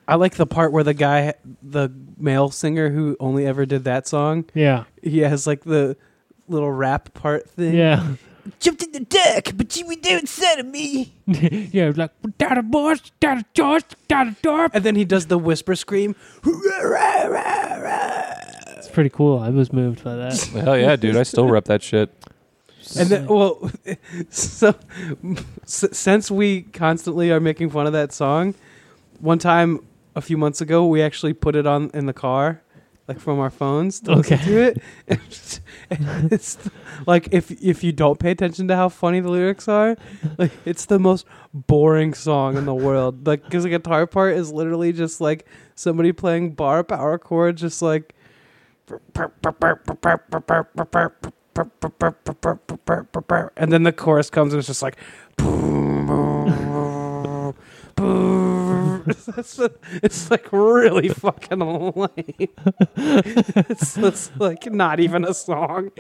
[0.07, 4.07] i like the part where the guy the male singer who only ever did that
[4.07, 4.85] song Yeah.
[5.03, 5.97] he has like the
[6.47, 8.15] little rap part thing Yeah.
[8.61, 11.93] jumped in the deck but you were there inside of me yeah.
[11.95, 14.69] Like without a boss, without a choice, without a door.
[14.73, 16.15] and then he does the whisper scream
[18.81, 19.39] It's pretty cool.
[19.39, 20.39] I was moved by that.
[20.65, 21.17] Hell yeah, dude!
[21.17, 22.11] I still rep that shit.
[22.99, 23.71] And then, well,
[24.31, 24.75] so
[25.67, 28.55] s- since we constantly are making fun of that song,
[29.21, 29.81] one time
[30.17, 32.63] a few months ago, we actually put it on in the car,
[33.07, 34.83] like from our phones to listen to it.
[35.09, 35.21] And
[36.33, 36.59] it's
[37.07, 39.97] like if if you don't pay attention to how funny the lyrics are,
[40.39, 43.27] like it's the most boring song in the world.
[43.27, 47.83] Like because the guitar part is literally just like somebody playing bar power chord, just
[47.83, 48.15] like.
[53.57, 54.97] And then the chorus comes and it's just like.
[60.03, 62.49] it's, like really fucking lame.
[62.97, 65.91] it's, it's like not even a song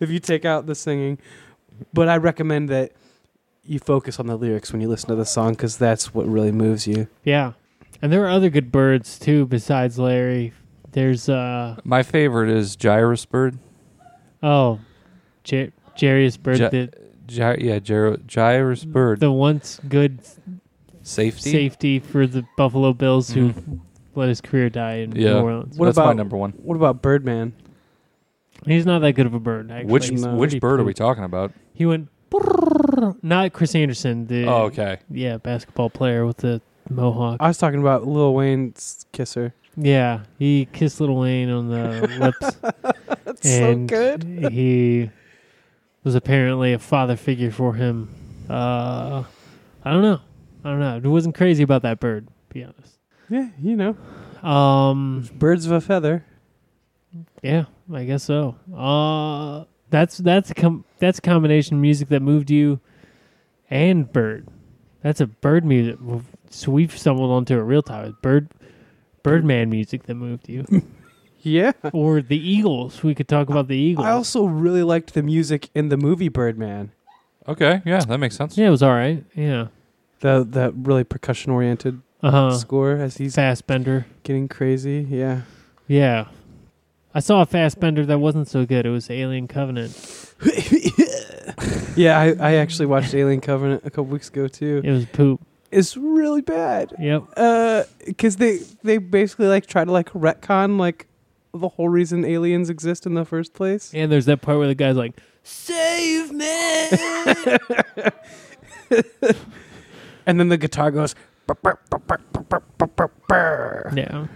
[0.00, 1.18] if you take out the singing.
[1.92, 2.92] But I recommend that
[3.64, 6.52] you focus on the lyrics when you listen to the song because that's what really
[6.52, 7.08] moves you.
[7.24, 7.52] Yeah.
[8.02, 10.52] And there are other good birds too besides Larry.
[10.94, 13.58] There's uh My favorite is Jairus Byrd.
[14.42, 14.80] oh
[15.44, 16.90] J- Jairus Byrd Ja- the
[17.26, 19.20] Gy- yeah, Gyro- Jairus Byrd.
[19.20, 20.20] the once good
[21.02, 21.50] Safety.
[21.50, 23.80] safety for the Buffalo Bills who Mhm.
[24.14, 25.34] let his career die in Yeah.
[25.34, 25.76] New Orleans.
[25.78, 26.52] What That's my about- number one.
[26.62, 27.52] What about Birdman?
[28.66, 29.92] He's not that good of a bird actually.
[29.92, 30.34] Which He's No.
[30.36, 31.52] which pretty bird are we talking about?
[31.74, 33.16] He went brrrr.
[33.22, 34.98] not Chris Anderson, the Oh, okay.
[35.10, 37.36] yeah, basketball player with the mohawk.
[37.40, 39.52] I was talking about Lil Wayne's kisser.
[39.76, 42.06] Yeah, he kissed Little Wayne on the
[42.40, 42.56] lips.
[43.24, 44.52] That's and so good.
[44.52, 45.10] he
[46.04, 48.08] was apparently a father figure for him.
[48.48, 49.24] Uh,
[49.84, 50.20] I don't know.
[50.64, 50.96] I don't know.
[50.96, 52.98] It wasn't crazy about that bird, to be honest.
[53.30, 56.24] Yeah, you know, Um, birds of a feather.
[57.42, 58.56] yeah, I guess so.
[58.74, 62.80] Uh, that's that's a com- that's a combination of music that moved you,
[63.70, 64.46] and bird.
[65.02, 65.98] That's a bird music.
[66.50, 68.14] So we've stumbled onto a real topic.
[68.22, 68.48] Bird,
[69.24, 70.64] Birdman music that moved you,
[71.42, 71.72] Yeah.
[71.92, 73.02] or the Eagles.
[73.02, 74.06] We could talk about the Eagles.
[74.06, 76.92] I also really liked the music in the movie Birdman.
[77.48, 78.56] Okay, yeah, that makes sense.
[78.56, 79.24] yeah, it was all right.
[79.34, 79.66] Yeah.
[80.20, 82.00] The that really percussion oriented.
[82.22, 82.50] Uh huh.
[82.56, 84.06] score as he's Fassbender.
[84.22, 85.06] getting crazy.
[85.10, 85.42] Yeah.
[85.88, 86.28] Yeah.
[87.14, 88.86] I saw a Fassbender that wasn't so good.
[88.86, 89.92] It was Alien Covenant.
[91.96, 94.80] yeah, I, I actually watched Alien Covenant a couple weeks ago too.
[94.82, 95.40] It was poop.
[95.74, 96.92] It's really bad.
[96.98, 97.24] Yep.
[97.36, 101.06] Uh, because they they basically like try to like retcon like
[101.52, 103.92] the whole reason aliens exist in the first place.
[103.94, 108.08] And there's that part where the guy's like, "Save me!"
[110.26, 111.14] And then the guitar goes.
[113.94, 114.26] yeah.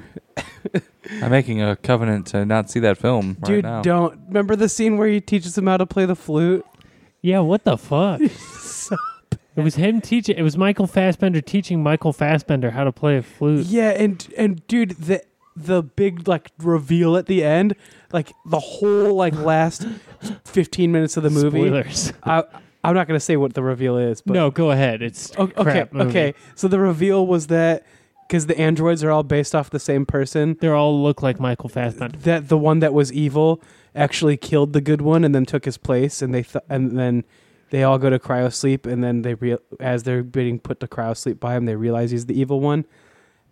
[1.23, 3.81] I'm making a covenant to not see that film right Dude, now.
[3.81, 6.67] don't remember the scene where he teaches him how to play the flute.
[7.23, 7.41] Yeah.
[7.41, 8.21] What the fuck?
[8.31, 8.97] So-
[9.59, 10.37] It was him teaching.
[10.39, 13.67] It was Michael Fassbender teaching Michael Fassbender how to play a flute.
[13.67, 15.23] yeah, and and dude, the
[15.57, 17.75] the big like reveal at the end,
[18.13, 19.87] like the whole like last
[20.45, 21.61] fifteen minutes of the movie.
[21.67, 22.13] Spoilers.
[22.23, 22.45] I,
[22.85, 25.03] I'm not gonna say what the reveal is, but no, go ahead.
[25.03, 26.11] It's O- okay, crap movie.
[26.11, 26.35] okay.
[26.55, 27.85] So the reveal was that
[28.29, 31.69] because the androids are all based off the same person, They all look like Michael
[31.71, 32.19] Fassbender.
[32.19, 33.61] that the one that was evil
[33.97, 37.25] actually killed the good one and then took his place, and they th- and then
[37.71, 40.87] they all go to cryo sleep, and then they real as they're being put to
[40.87, 42.85] cryo sleep by him, they realize he's the evil one.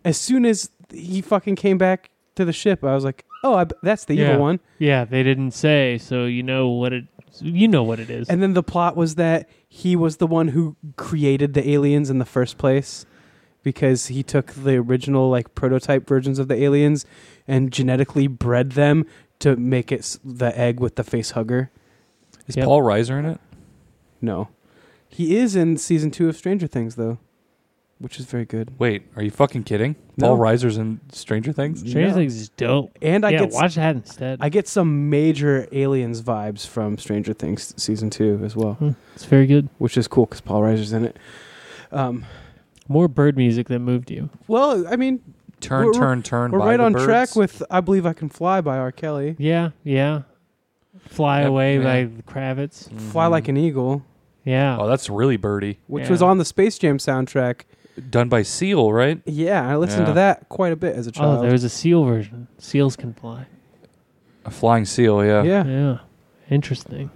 [0.05, 3.63] As soon as he fucking came back to the ship, I was like, oh, I,
[3.65, 4.29] b- that's the Yeah.
[4.31, 4.59] evil one.
[4.79, 7.05] Yeah, they didn't say, so you know what it.
[7.39, 8.29] You know what it is.
[8.29, 12.17] And then the plot was that he was the one who created the aliens in
[12.19, 13.05] the first place
[13.61, 17.05] because he took the original like prototype versions of the aliens
[17.47, 19.05] and genetically bred them
[19.39, 21.69] to make it the egg with the face hugger.
[22.47, 22.65] Is Yep.
[22.65, 23.39] Paul Reiser in it?
[24.21, 24.49] No.
[25.09, 27.17] He is in season 2 of Stranger Things though,
[27.99, 28.73] which is very good.
[28.77, 29.95] Wait, are you fucking kidding?
[30.17, 30.27] No.
[30.29, 31.79] Paul Reiser's in Stranger Things?
[31.79, 32.13] Stranger No.
[32.15, 32.97] Things is dope.
[33.01, 34.39] And I yeah, get s- watch that instead.
[34.41, 38.77] I get some major aliens vibes from Stranger Things season 2 as well,
[39.15, 39.69] it's very good.
[39.77, 41.17] which is cool cuz Paul Reiser's in it.
[41.91, 42.25] Um
[42.89, 44.29] More bird music that moved you.
[44.47, 45.21] well, I mean,
[45.59, 46.51] Turn, We're- turn, turn.
[46.51, 47.05] we're by right the on birds.
[47.05, 48.91] track with I Believe I Can Fly by R.
[48.91, 49.35] Kelly.
[49.39, 50.21] Yeah, yeah.
[51.07, 51.83] Fly Yep, away yeah.
[51.83, 52.89] by Kravitz.
[53.11, 53.31] Fly Mhm.
[53.31, 54.03] Like an Eagle,
[54.45, 54.77] Yeah.
[54.79, 55.79] Oh, that's really birdie.
[55.87, 56.11] which Yeah.
[56.11, 57.61] was on the Space Jam soundtrack.
[58.09, 59.21] Done by Seal, right?
[59.25, 61.39] Yeah, I listened to that quite a bit as a child.
[61.39, 62.47] oh, there's a seal version.
[62.59, 63.47] Seals can fly.
[64.45, 65.41] A flying seal, yeah.
[65.43, 65.65] yeah.
[65.65, 65.97] Yeah.
[66.49, 67.09] Interesting.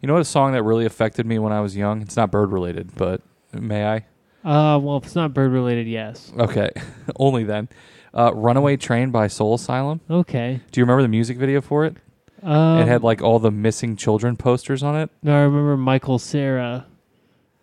[0.00, 2.00] You know what a song that really affected me when I was young?
[2.02, 3.20] It's not bird related, but
[3.52, 3.96] may I?
[4.44, 6.32] Uh, well, if it's not bird related, yes.
[6.36, 6.70] Okay,
[7.16, 7.68] only then.
[8.14, 10.00] Uh, Runaway Train by Soul Asylum.
[10.10, 10.60] Okay.
[10.72, 11.96] Do you remember the music video for it?
[12.42, 15.10] Um, it had like all the missing children posters on it.
[15.22, 16.86] No, I remember Michael Cera,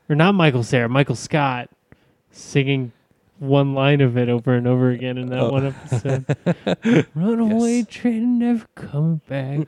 [0.10, 1.69] or not Michael Cera, Michael Scott,
[2.31, 2.91] singing
[3.39, 5.51] one line of it over and over again in that Oh.
[5.51, 7.07] one episode.
[7.15, 7.88] Runaway Yes.
[7.89, 9.68] train, never coming back.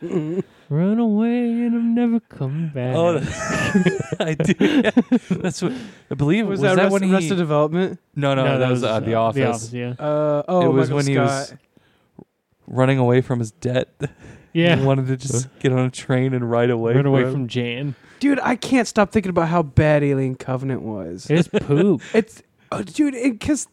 [0.69, 1.27] Run away
[1.63, 2.95] and I'm never coming back.
[2.95, 3.17] Oh,
[4.19, 4.53] I do.
[4.59, 4.91] yeah.
[5.29, 5.71] That's what
[6.09, 6.47] I believe.
[6.47, 7.13] was, Was, that, that, Rest, when he?
[7.13, 7.99] Arrested Development?
[8.15, 9.71] no, no, no that, was, uh, The uh, Office.
[9.73, 9.93] yeah.
[9.97, 11.53] Uh, oh, It was Michael when he was-
[12.67, 13.89] Running away from his debt.
[14.53, 14.76] Yeah.
[14.76, 16.94] he wanted to just get on a train and ride away.
[16.94, 17.95] Run away from from Jan.
[18.19, 21.30] Dude, I can't stop thinking about how bad Alien Covenant was.
[21.30, 22.02] It is poop.
[22.14, 23.68] It's, oh, dude, because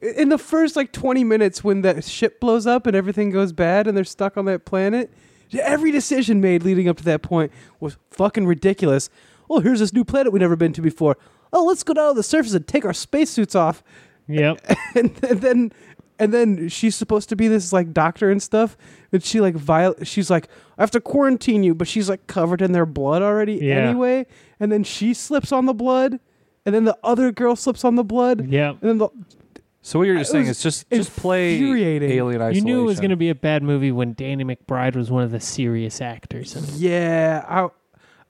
[0.00, 3.86] in the first like 20 minutes when that ship blows up and everything goes bad
[3.86, 5.10] and they're stuck on that planet,
[5.58, 7.50] every decision made leading up to that point
[7.80, 9.10] was fucking ridiculous.
[9.48, 11.16] Oh, here's this new planet we've never been to before.
[11.52, 13.82] Oh, let's go down to the surface and take our spacesuits off.
[14.28, 14.64] yep.
[14.94, 15.72] and, and then
[16.20, 18.76] and then she's supposed to be this like doctor and stuff
[19.12, 20.46] and she like viol- she's like
[20.78, 23.76] i have to quarantine you but she's like covered in their blood already Yeah.
[23.88, 24.26] anyway
[24.60, 26.20] and then she slips on the blood
[26.64, 29.08] and then the other girl slips on the blood yeah and then the
[29.82, 32.10] So what you're just saying is just just play infuriating.
[32.10, 35.10] Alien You knew it was going to be a bad movie when Danny McBride was
[35.10, 36.54] one of the serious actors.
[36.54, 36.70] in it.
[36.74, 37.68] yeah I,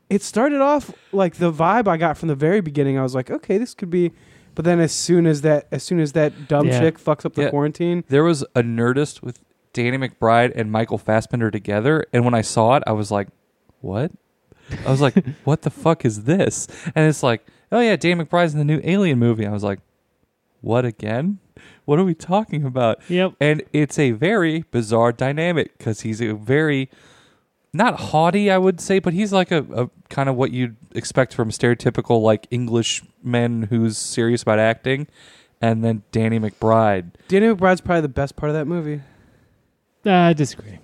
[0.08, 3.30] it started off like the vibe i got from the very beginning i was like
[3.30, 4.12] okay this could be
[4.54, 6.80] but then as soon as that as soon as that dumb Yeah.
[6.80, 7.50] chick fucks up the Yeah.
[7.50, 9.40] quarantine There was a Nerdist with
[9.72, 13.28] Danny McBride and Michael Fassbender together, and when I saw it, I was like,
[13.80, 14.10] "What?"
[14.86, 15.14] I was like,
[15.44, 18.80] "What the fuck is this?" And it's like, "Oh yeah, Danny McBride's in the new
[18.82, 19.78] Alien movie." I was like,
[20.60, 21.38] "What again?
[21.84, 23.34] What are we talking about?" Yep.
[23.40, 26.88] And it's a very bizarre dynamic because he's a very
[27.72, 31.32] not haughty, I would say, but he's like a, a kind of what you'd expect
[31.34, 35.06] from stereotypical like English men who's serious about acting.
[35.62, 37.10] And then Danny McBride.
[37.28, 39.02] danny mcbride's probably the best part of that movie
[40.06, 40.78] Uh, I disagree.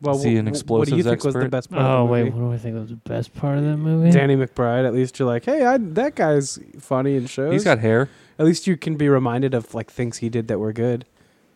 [0.00, 1.50] Well, Is he an wh- wh- what do you explosives think was the expert?
[1.50, 2.36] best part Oh of the wait, movie?
[2.38, 4.10] what do I think was the best part of that movie?
[4.10, 4.86] Danny McBride.
[4.86, 7.52] At least you're like, hey, I, that guy's funny in shows.
[7.52, 8.08] He's got hair.
[8.38, 11.04] At least you can be reminded of like things he did that were good.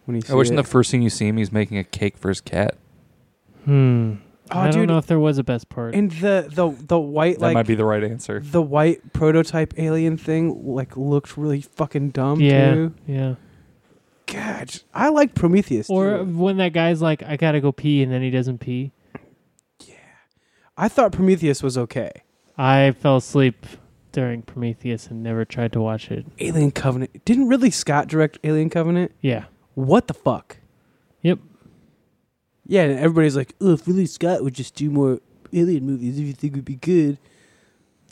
[0.05, 0.57] When he, I wish in it.
[0.57, 2.77] the first scene you see him, he's making a cake for his cat.
[3.65, 4.15] Hmm.
[4.55, 5.95] Oh, I don't dude, know if there was a best part.
[5.95, 8.41] and the the the white That like might be the right answer.
[8.41, 12.95] the white prototype alien thing like looked really fucking dumb yeah, too.
[13.07, 13.35] yeah.
[14.27, 15.91] God, I like Prometheus.
[15.91, 16.25] Or too.
[16.39, 18.93] when that guy's like, "I gotta go pee," and then he doesn't pee.
[19.87, 19.95] Yeah,
[20.77, 22.11] I thought Prometheus was okay.
[22.57, 23.67] I fell asleep
[24.13, 26.25] during Prometheus and never tried to watch it.
[26.39, 29.13] Alien Covenant didn't Ridley Scott direct Alien Covenant?
[29.21, 29.45] Yeah.
[29.75, 30.59] What the fuck?
[31.23, 31.39] Yep.
[32.73, 35.21] Yeah, and everybody's like, "Oh, if Ridley Scott would just do more
[35.53, 37.19] Alien movies, everything would be good."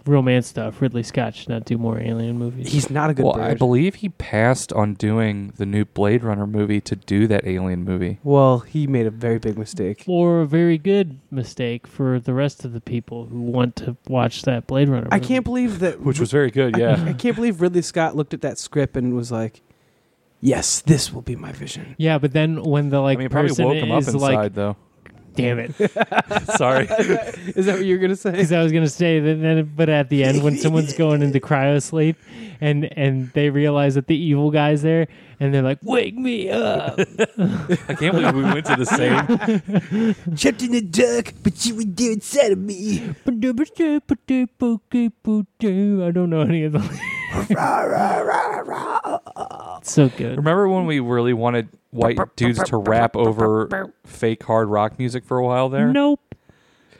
[0.06, 0.80] Real man stuff.
[0.80, 2.72] Ridley Scott should not do more alien movies.
[2.72, 3.42] He's not a good Well, bird.
[3.50, 7.84] I believe he passed on doing the new Blade Runner movie to do that Alien
[7.84, 8.18] movie.
[8.24, 10.04] well, he made a very big mistake.
[10.06, 14.40] or a very good mistake for the rest of the people who want to watch
[14.42, 15.08] that Blade Runner.
[15.12, 16.00] I can't believe that.
[16.02, 16.96] Which was very good, yeah.
[17.06, 19.60] I, I can't believe Ridley Scott looked at that script and was like,
[20.40, 23.30] "Yes, this will be my vision." Yeah, but then when the I like mean, it
[23.30, 24.76] probably person woke him up is inside, like, though.
[25.34, 25.74] "Damn it,"
[26.56, 26.86] Sorry.
[27.56, 28.32] Is that what you're gonna say?
[28.32, 29.34] because I was gonna say that.
[29.40, 32.16] Then, but at the end, when someone's going into cryo sleep,
[32.60, 35.06] and and they realize that the evil guy's there,
[35.40, 39.26] and they're like, "Wake me up!" I can't believe we went to the same.
[40.36, 43.12] Trapped in the dark, but you were there inside of me.
[43.26, 43.32] I
[46.10, 46.88] don't know any of them.
[49.82, 50.36] so good.
[50.36, 55.38] Remember when we really wanted white dudes to rap over fake hard rock music for
[55.38, 55.92] a while there?
[55.92, 56.34] Nope.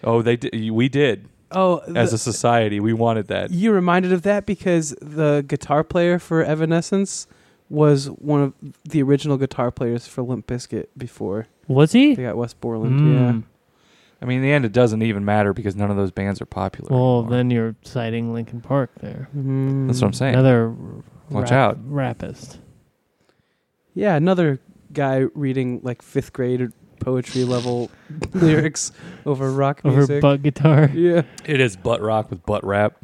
[0.02, 0.70] Oh, they did.
[0.70, 2.80] We did Oh, as the- a society.
[2.80, 3.50] We wanted that.
[3.50, 7.26] you reminded of that because the guitar player for Evanescence
[7.70, 8.52] was one of
[8.84, 12.14] the original guitar players for Limp Bizkit before Was he?
[12.14, 13.00] they got Wes Borland.
[13.00, 13.44] Mm.
[14.20, 16.46] I mean, in the end, it doesn't even matter because none of those bands are
[16.46, 16.90] popular.
[16.90, 17.30] Well, anymore.
[17.30, 19.28] then you're citing Linkin Park there.
[19.34, 19.86] Mm.
[19.86, 20.34] that's what I'm saying.
[20.34, 20.74] Another
[21.30, 21.78] Watch rap- out.
[21.84, 22.58] rapist.
[23.94, 24.60] Yeah, another
[24.92, 27.90] guy reading like fifth grade poetry level
[28.34, 28.92] lyrics
[29.24, 30.20] over rock Over music.
[30.20, 30.90] butt guitar.
[30.94, 32.96] yeah, It is butt rock with butt rap,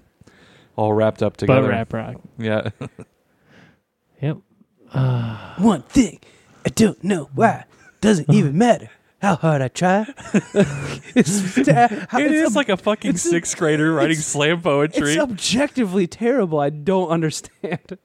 [0.77, 1.63] all wrapped up together.
[1.63, 2.17] Butt rap rock.
[2.37, 2.71] Yeah.
[4.23, 4.39] Yep.
[4.93, 6.21] Uh, one thing
[6.65, 7.65] I don't know why
[8.01, 8.91] doesn't even matter
[9.23, 10.07] how hard I try.
[10.35, 15.13] it's, it it's ob- like a fucking it's a- sixth grader writing slam poetry.
[15.15, 16.61] it's objectively terrible.
[16.61, 17.99] I don't understand.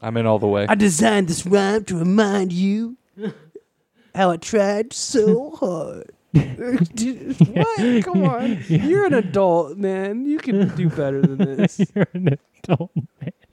[0.00, 0.66] I'm in all the way.
[0.68, 2.96] I designed this rhyme to remind you
[4.14, 6.10] how I tried so hard.
[6.32, 8.04] what?
[8.04, 8.58] Come on.
[8.68, 10.26] You're an adult, man.
[10.26, 11.80] You can do better than this.
[11.94, 12.90] you're an adult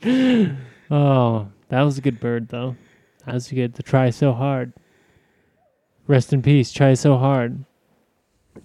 [0.03, 0.57] man.
[0.91, 2.75] Oh, that was a good bird, though.
[3.25, 3.75] That was good.
[3.75, 4.73] To try so hard.
[6.07, 6.71] Rest in peace.
[6.71, 7.63] Try so hard.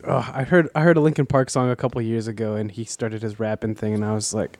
[0.04, 2.84] Oh, I heard I heard a Linkin Park song a couple years ago, and he
[2.84, 4.58] started his rapping thing, and I was like,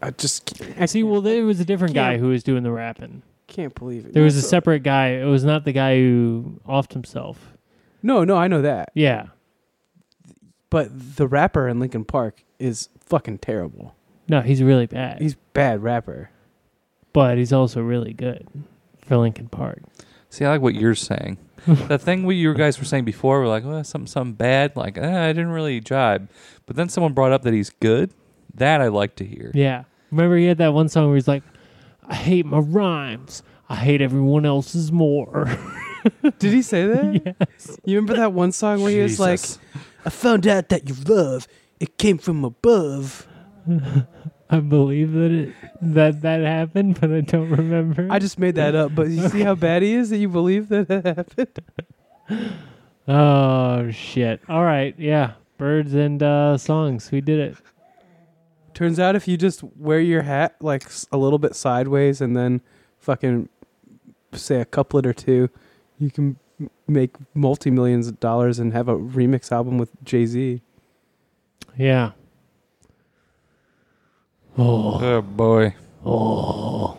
[0.00, 3.22] I just I See, well, there was a different guy who was doing the rapping.
[3.48, 4.14] can't believe it.
[4.14, 5.08] There was a So- separate guy.
[5.08, 7.52] It was not the guy who offed himself.
[8.02, 9.26] No, no, I know that, Yeah.
[10.70, 13.94] but the rapper in Linkin Park is fucking terrible.
[14.28, 15.20] No, he's really bad.
[15.20, 16.30] He's bad rapper.
[17.12, 18.46] But he's also really good
[19.04, 19.82] for Linkin Park.
[20.30, 21.38] See, I like what you're saying.
[21.66, 24.74] the thing we you guys were saying before, we're like, well, something, something bad.
[24.74, 26.28] Like, eh, I didn't really jibe.
[26.66, 28.12] But then someone brought up that he's good.
[28.54, 29.50] That I like to hear.
[29.54, 29.84] Yeah.
[30.10, 31.42] Remember he had that one song where he's like,
[32.06, 33.42] I hate my rhymes.
[33.68, 35.48] I hate everyone else's more.
[36.38, 37.36] Did he say that?
[37.50, 37.78] yes.
[37.84, 39.58] You remember that one song where he was like, Jesus.
[40.04, 41.46] "I found out that your love
[41.80, 43.26] it came from above."
[44.52, 48.06] I believe that it that that happened, but I don't remember.
[48.10, 50.68] I just made that up, but you see how bad he is that you believe
[50.68, 51.58] that it happened.
[53.08, 54.42] oh shit.
[54.50, 55.32] All right, yeah.
[55.56, 57.10] Birds and uh songs.
[57.10, 57.56] We did it.
[58.74, 62.60] Turns out if you just wear your hat like a little bit sideways and then
[62.98, 63.48] fucking
[64.34, 65.48] say a couplet or two,
[65.98, 66.36] you can
[66.86, 70.60] make multi millions of dollars and have a remix album with Jay Z.
[71.78, 72.12] Yeah.
[74.58, 75.00] Oh.
[75.02, 75.74] Oh boy.
[76.04, 76.98] Oh.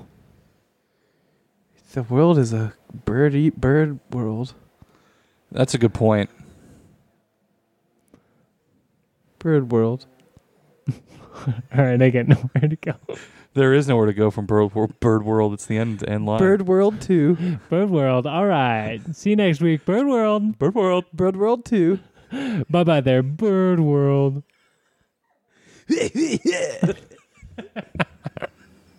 [1.94, 2.74] The world is a
[3.06, 4.54] bird eat bird world.
[5.52, 6.30] That's a good point.
[9.38, 10.08] Bird world.
[11.46, 12.94] All right, I got nowhere to go.
[13.54, 15.54] There is nowhere to go from Bird, Wor- bird World.
[15.54, 16.40] It's the end end line.
[16.40, 17.60] Bird world two.
[17.70, 18.26] Bird World.
[18.26, 19.00] All right.
[19.16, 19.86] See you next week.
[19.86, 20.58] Bird World.
[20.58, 21.06] Bird World.
[21.14, 22.00] Bird world two.
[22.70, 23.22] Bye bye there.
[23.22, 24.42] Bird World.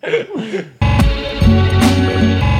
[0.01, 0.53] Thank
[2.39, 2.54] you.